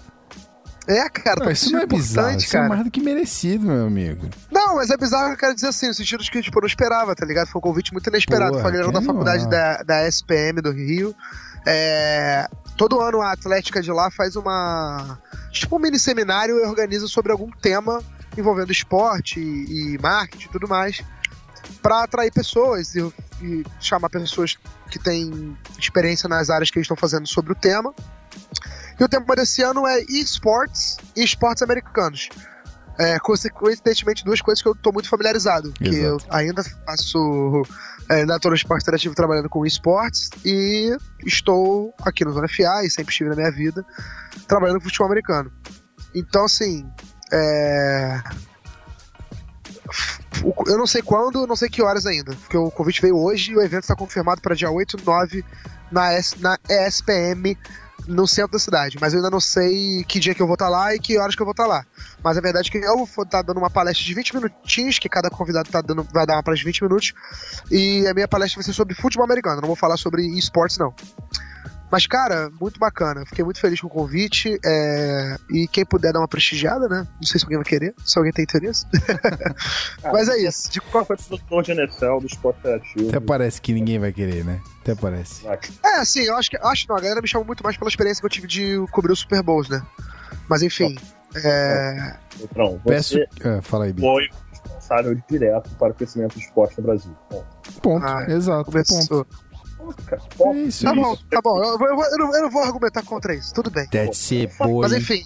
É, 0.87 1.09
cara, 1.09 1.45
não, 1.45 1.51
isso 1.51 1.71
não 1.71 1.79
é 1.79 1.85
bizarro, 1.85 2.37
isso 2.37 2.51
cara. 2.51 2.65
é 2.65 2.69
mais 2.69 2.83
do 2.83 2.91
que 2.91 3.01
merecido, 3.01 3.65
meu 3.65 3.87
amigo. 3.87 4.29
Não, 4.51 4.75
mas 4.75 4.89
é 4.91 4.97
bizarro, 4.97 5.33
eu 5.33 5.37
quero 5.37 5.55
dizer 5.55 5.67
assim, 5.67 5.87
no 5.87 5.93
sentido 5.93 6.23
de 6.23 6.29
que, 6.29 6.41
tipo, 6.41 6.57
eu 6.57 6.61
não 6.61 6.67
esperava, 6.67 7.15
tá 7.15 7.25
ligado? 7.25 7.47
Foi 7.47 7.59
um 7.59 7.61
convite 7.61 7.91
muito 7.91 8.07
inesperado. 8.07 8.51
Porra, 8.51 8.63
Foi 8.63 8.71
a 8.71 8.73
galera 8.75 8.91
da 8.91 9.01
faculdade 9.01 9.49
da, 9.49 9.77
da 9.83 10.07
SPM 10.07 10.61
do 10.61 10.71
Rio. 10.71 11.15
É, 11.65 12.47
todo 12.77 13.01
ano 13.01 13.21
a 13.21 13.31
Atlética 13.31 13.81
de 13.81 13.91
lá 13.91 14.11
faz 14.11 14.35
uma. 14.35 15.19
Tipo 15.51 15.77
um 15.77 15.79
mini 15.79 15.97
seminário 15.97 16.59
e 16.59 16.65
organiza 16.65 17.07
sobre 17.07 17.31
algum 17.31 17.49
tema 17.49 18.03
envolvendo 18.37 18.71
esporte 18.71 19.39
e, 19.39 19.95
e 19.95 19.97
marketing 19.97 20.45
e 20.45 20.51
tudo 20.51 20.67
mais. 20.67 21.01
para 21.81 22.03
atrair 22.03 22.31
pessoas 22.31 22.93
e, 22.95 23.01
e 23.41 23.63
chamar 23.79 24.09
pessoas 24.09 24.57
que 24.89 24.99
têm 24.99 25.57
experiência 25.79 26.29
nas 26.29 26.49
áreas 26.49 26.69
que 26.69 26.77
eles 26.77 26.85
estão 26.85 26.97
fazendo 26.97 27.27
sobre 27.27 27.53
o 27.53 27.55
tema. 27.55 27.93
E 28.99 29.03
o 29.03 29.09
tema 29.09 29.35
desse 29.35 29.61
ano 29.61 29.85
é 29.85 30.01
esports 30.03 30.97
e 31.15 31.23
esportes 31.23 31.61
americanos. 31.61 32.29
É, 32.97 33.17
coincidentemente, 33.19 34.23
duas 34.23 34.41
coisas 34.41 34.61
que 34.61 34.69
eu 34.69 34.75
tô 34.75 34.91
muito 34.91 35.09
familiarizado. 35.09 35.73
Exato. 35.81 35.83
Que 35.83 35.97
eu 35.97 36.17
ainda 36.29 36.63
faço. 36.63 37.63
É, 38.09 38.21
ainda 38.21 38.39
tô 38.39 38.49
no 38.49 38.55
esporte 38.55 38.83
interativo 38.83 39.13
trabalhando 39.13 39.49
com 39.49 39.65
esportes 39.65 40.29
e 40.45 40.95
estou 41.25 41.93
aqui 42.03 42.23
no 42.23 42.31
Zona 42.31 42.47
FA 42.47 42.85
e 42.85 42.89
sempre 42.89 43.11
estive 43.11 43.29
na 43.29 43.35
minha 43.35 43.51
vida 43.51 43.85
trabalhando 44.47 44.77
com 44.77 44.85
futebol 44.85 45.07
americano. 45.07 45.51
Então, 46.13 46.45
assim. 46.45 46.89
É... 47.31 48.21
Eu 50.67 50.77
não 50.77 50.87
sei 50.87 51.01
quando, 51.01 51.47
não 51.47 51.55
sei 51.55 51.69
que 51.69 51.81
horas 51.81 52.05
ainda, 52.05 52.35
porque 52.35 52.57
o 52.57 52.69
convite 52.69 53.01
veio 53.01 53.17
hoje 53.17 53.51
e 53.51 53.57
o 53.57 53.61
evento 53.61 53.83
está 53.83 53.95
confirmado 53.95 54.41
para 54.41 54.55
dia 54.55 54.69
8 54.69 54.97
e 54.99 55.05
9 55.05 55.45
na, 55.91 56.13
S, 56.13 56.39
na 56.39 56.57
ESPM 56.69 57.57
no 58.07 58.27
centro 58.27 58.51
da 58.51 58.59
cidade, 58.59 58.97
mas 58.99 59.13
eu 59.13 59.19
ainda 59.19 59.29
não 59.29 59.39
sei 59.39 60.03
que 60.03 60.19
dia 60.19 60.35
que 60.35 60.41
eu 60.41 60.47
vou 60.47 60.55
estar 60.55 60.65
tá 60.65 60.71
lá 60.71 60.93
e 60.93 60.99
que 60.99 61.17
horas 61.17 61.35
que 61.35 61.41
eu 61.41 61.45
vou 61.45 61.53
estar 61.53 61.63
tá 61.63 61.69
lá. 61.69 61.85
Mas 62.23 62.37
a 62.37 62.41
verdade 62.41 62.69
é 62.69 62.71
que 62.71 62.77
eu 62.77 62.97
vou 62.97 63.03
estar 63.03 63.25
tá 63.25 63.41
dando 63.41 63.57
uma 63.57 63.69
palestra 63.69 64.05
de 64.05 64.13
20 64.13 64.35
minutinhos, 64.35 64.99
que 64.99 65.09
cada 65.09 65.29
convidado 65.29 65.69
tá 65.69 65.81
dando, 65.81 66.03
vai 66.13 66.25
dar 66.25 66.35
uma 66.35 66.43
palestra 66.43 66.63
de 66.63 66.71
20 66.71 66.83
minutos, 66.83 67.13
e 67.71 68.07
a 68.07 68.13
minha 68.13 68.27
palestra 68.27 68.57
vai 68.59 68.63
ser 68.63 68.73
sobre 68.73 68.93
futebol 68.95 69.25
americano, 69.25 69.61
não 69.61 69.67
vou 69.67 69.75
falar 69.75 69.97
sobre 69.97 70.23
esportes 70.37 70.77
não. 70.77 70.93
Mas, 71.91 72.07
cara, 72.07 72.49
muito 72.59 72.79
bacana. 72.79 73.25
Fiquei 73.25 73.43
muito 73.43 73.59
feliz 73.59 73.79
com 73.79 73.87
o 73.87 73.89
convite. 73.89 74.59
É... 74.65 75.37
E 75.49 75.67
quem 75.67 75.85
puder 75.85 76.11
dar 76.11 76.19
uma 76.19 76.27
prestigiada, 76.27 76.87
né? 76.87 77.07
Não 77.15 77.23
sei 77.23 77.39
se 77.39 77.45
alguém 77.45 77.57
vai 77.57 77.65
querer, 77.65 77.93
se 78.03 78.17
alguém 78.17 78.33
tem 78.33 78.43
interesse. 78.43 78.85
Mas 80.03 80.27
é 80.27 80.37
isso. 80.37 80.71
De 80.71 80.81
qual 80.81 81.05
foi 81.05 81.15
o 81.15 81.61
de 81.61 81.71
NFL 81.71 82.19
do 82.19 82.25
esporte 82.25 82.59
interativo? 82.59 83.09
Até 83.09 83.19
parece 83.19 83.61
que 83.61 83.73
ninguém 83.73 83.99
vai 83.99 84.11
querer, 84.11 84.43
né? 84.43 84.59
Até 84.81 84.95
parece. 84.95 85.45
É, 85.83 86.03
sim, 86.03 86.23
eu 86.23 86.35
acho 86.35 86.49
que. 86.49 86.57
Acho 86.57 86.85
não, 86.89 86.97
a 86.97 87.01
galera 87.01 87.21
me 87.21 87.27
chamou 87.27 87.45
muito 87.45 87.63
mais 87.63 87.77
pela 87.77 87.89
experiência 87.89 88.21
que 88.21 88.25
eu 88.25 88.29
tive 88.29 88.47
de 88.47 88.85
cobrir 88.91 89.13
os 89.13 89.19
Super 89.19 89.41
Bowls, 89.41 89.69
né? 89.69 89.81
Mas 90.49 90.61
enfim. 90.61 90.95
É... 91.35 92.17
Não, 92.55 92.79
você 92.79 92.89
Peço... 92.89 93.17
É, 93.41 93.61
fala 93.61 93.85
aí, 93.85 93.93
Bi. 93.93 94.01
foi 94.01 94.29
responsável 94.51 95.15
direto 95.29 95.69
para 95.77 95.91
o 95.91 95.95
crescimento 95.95 96.33
do 96.33 96.39
esporte 96.39 96.77
no 96.77 96.83
Brasil. 96.83 97.15
Bom. 97.29 97.45
Ponto, 97.81 98.05
ah, 98.05 98.25
exato. 98.29 98.71
Começou. 98.71 99.25
Ponto. 99.25 99.44
É 99.91 100.57
isso, 100.57 100.83
tá 100.83 100.91
isso. 100.91 101.01
bom, 101.01 101.17
tá 101.29 101.41
bom. 101.41 101.63
Eu, 101.63 101.79
eu, 101.79 102.01
eu, 102.03 102.17
não, 102.17 102.35
eu, 102.35 102.41
não, 102.43 102.49
vou 102.49 102.63
argumentar 102.63 103.03
contra 103.03 103.33
isso. 103.33 103.53
Tudo 103.53 103.69
bem. 103.69 103.87
Deve 103.91 104.13
ser 104.13 104.51
boa. 104.57 104.87
Mas 104.87 104.97
enfim. 104.97 105.23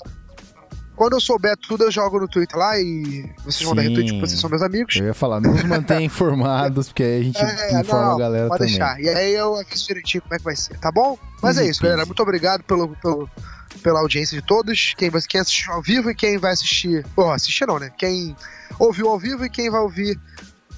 Quando 0.96 1.14
eu 1.14 1.22
souber 1.22 1.56
tudo, 1.56 1.86
eu 1.86 1.92
jogo 1.92 2.20
no 2.20 2.28
Twitter 2.28 2.60
lá 2.60 2.78
e 2.78 3.24
vocês 3.38 3.56
Sim. 3.56 3.66
vão 3.68 3.76
dar 3.76 3.84
retweet 3.84 4.12
porque 4.12 4.28
vocês 4.28 4.38
são 4.38 4.50
meus 4.50 4.62
amigos. 4.62 4.98
Eu 4.98 5.06
ia 5.06 5.14
falar, 5.14 5.40
nos 5.40 5.64
mantém 5.64 6.04
informados, 6.08 6.90
porque 6.90 7.04
aí 7.04 7.22
a 7.22 7.24
gente 7.24 7.42
é, 7.42 7.80
informa 7.80 8.06
não, 8.06 8.16
a 8.16 8.20
galera 8.20 8.48
pode 8.50 8.60
também. 8.60 8.78
deixar. 8.78 9.00
E 9.00 9.08
aí 9.08 9.34
eu 9.34 9.56
aviso 9.56 9.88
direitinho 9.88 10.22
como 10.24 10.36
é 10.36 10.38
que 10.38 10.44
vai 10.44 10.58
ser, 10.58 10.78
tá 10.78 10.92
bom? 10.92 11.18
Mas 11.42 11.58
é 11.58 11.66
isso, 11.66 11.82
galera. 11.82 12.06
Muito 12.06 12.22
obrigado 12.22 12.64
pelo, 12.64 12.90
pelo, 12.98 13.30
pela 13.82 14.02
audiência 14.02 14.38
de 14.38 14.46
todos. 14.46 14.94
Quem, 14.98 15.10
quem 15.10 15.40
assistiu 15.40 15.72
ao 15.72 15.82
vivo 15.82 16.12
e 16.12 16.16
quem 16.16 16.38
vai 16.38 16.52
assistir. 16.52 17.06
Oh, 17.16 17.32
assistir 17.32 17.66
não, 17.66 17.80
né? 17.80 17.90
Quem 17.98 18.36
ouviu 18.78 19.08
ao 19.08 19.18
vivo 19.18 19.46
e 19.46 19.50
quem 19.50 19.70
vai 19.70 19.80
ouvir 19.80 20.20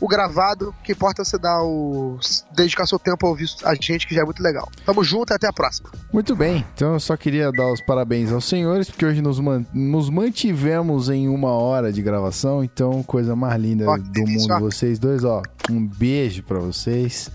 o 0.02 0.08
gravado. 0.08 0.74
Que 0.84 0.91
importa 0.91 1.24
você 1.24 1.38
dar 1.38 1.64
o. 1.64 2.20
dedicar 2.54 2.86
seu 2.88 2.99
tempo 2.99 3.26
a 3.26 3.30
ouvir 3.30 3.47
a 3.64 3.76
gente, 3.76 4.08
que 4.08 4.16
já 4.16 4.24
é 4.24 4.26
muito 4.26 4.41
legal. 4.41 4.68
Tamo 4.86 5.04
junto 5.04 5.32
e 5.32 5.36
até 5.36 5.47
a 5.47 5.54
próxima. 5.54 5.89
Muito 6.12 6.36
bem, 6.36 6.66
então 6.74 6.93
eu 6.93 6.99
só 6.99 7.16
queria 7.16 7.52
dar 7.52 7.72
os 7.72 7.80
parabéns 7.82 8.32
aos 8.32 8.45
senhores, 8.45 8.89
porque 8.89 9.06
hoje 9.06 9.22
nos, 9.22 9.39
man 9.39 9.64
nos 9.74 10.10
mantivemos 10.10 11.10
em 11.10 11.30
uma 11.30 11.52
hora 11.52 11.93
de 11.93 12.02
gravação, 12.02 12.64
então 12.64 13.04
coisa 13.04 13.36
mais 13.36 13.62
linda 13.62 13.88
ó, 13.88 13.97
do 13.97 14.28
mundo, 14.28 14.60
vocês 14.60 14.97
dois, 14.97 15.24
ó. 15.24 15.43
Um 15.70 15.86
beijo 15.86 16.41
para 16.43 16.60
vocês. 16.60 17.30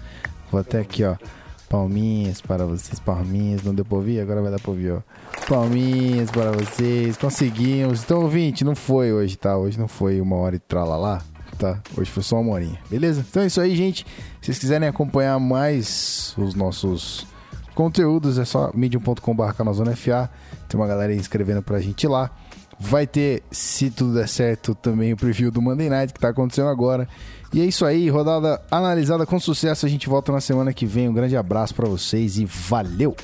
Vou 0.51 0.61
até 0.61 0.81
aqui, 0.81 1.05
ó. 1.05 1.17
Palminhas 1.69 2.41
para 2.41 2.65
vocês, 2.65 2.99
palminhas. 3.01 3.63
Não 3.63 3.75
deu 3.75 3.85
pra 3.85 3.97
ouvir? 3.97 4.21
Agora 4.21 4.41
vai 4.41 4.51
dar 4.51 4.61
pra 4.61 4.71
ouvir, 4.71 4.93
ó. 4.93 5.01
Palminhas 5.49 6.31
para 6.31 6.53
vocês. 6.53 7.17
Conseguimos. 7.17 8.05
Então, 8.05 8.23
ouvinte, 8.23 8.65
não 8.65 8.75
foi 8.75 9.13
hoje, 9.13 9.37
tá? 9.37 9.57
Hoje 9.57 9.79
não 9.79 9.89
foi 9.89 10.21
uma 10.21 10.37
hora 10.37 10.57
e 10.57 10.59
tralalá 10.61 11.23
tá? 11.57 11.81
Hoje 11.97 12.11
foi 12.11 12.23
só 12.23 12.41
uma 12.41 12.53
horinha, 12.53 12.79
beleza? 12.91 13.25
Então 13.29 13.43
é 13.43 13.47
isso 13.47 13.61
aí, 13.61 13.75
gente. 13.75 14.07
Se 14.41 14.47
vocês 14.47 14.59
quiserem 14.59 14.89
acompanhar 14.89 15.39
mais 15.41 16.35
os 16.37 16.55
nossos 16.55 17.27
conteúdos, 17.75 18.39
é 18.39 18.45
só 18.45 18.71
medium.com.br 18.75 19.53
FA. 19.97 20.31
Tem 20.69 20.81
uma 20.81 20.87
galera 20.87 21.13
aí 21.13 21.19
escrevendo 21.19 21.63
pra 21.63 21.81
gente 21.81 22.07
lá. 22.07 22.31
Vai 22.79 23.07
ter, 23.07 23.43
se 23.51 23.91
tudo 23.91 24.15
der 24.15 24.29
certo, 24.29 24.75
também 24.75 25.13
o 25.13 25.17
preview 25.17 25.51
do 25.51 25.63
Monday 25.63 25.89
Night 25.89 26.13
que 26.13 26.21
tá 26.21 26.29
acontecendo 26.29 26.69
agora. 26.69 27.09
E 27.53 27.61
é 27.61 27.65
isso 27.65 27.87
aí, 27.87 28.09
rodada 28.11 28.61
analisada 28.71 29.25
com 29.25 29.41
sucesso. 29.41 29.87
A 29.87 29.89
gente 29.89 30.09
volta 30.09 30.31
na 30.31 30.41
semana 30.41 30.73
que 30.73 30.85
vem. 30.85 31.09
Um 31.09 31.15
grande 31.15 31.37
abraço 31.37 31.75
para 31.75 31.89
vocês 31.89 32.39
e 32.39 32.45
valeu! 32.45 33.17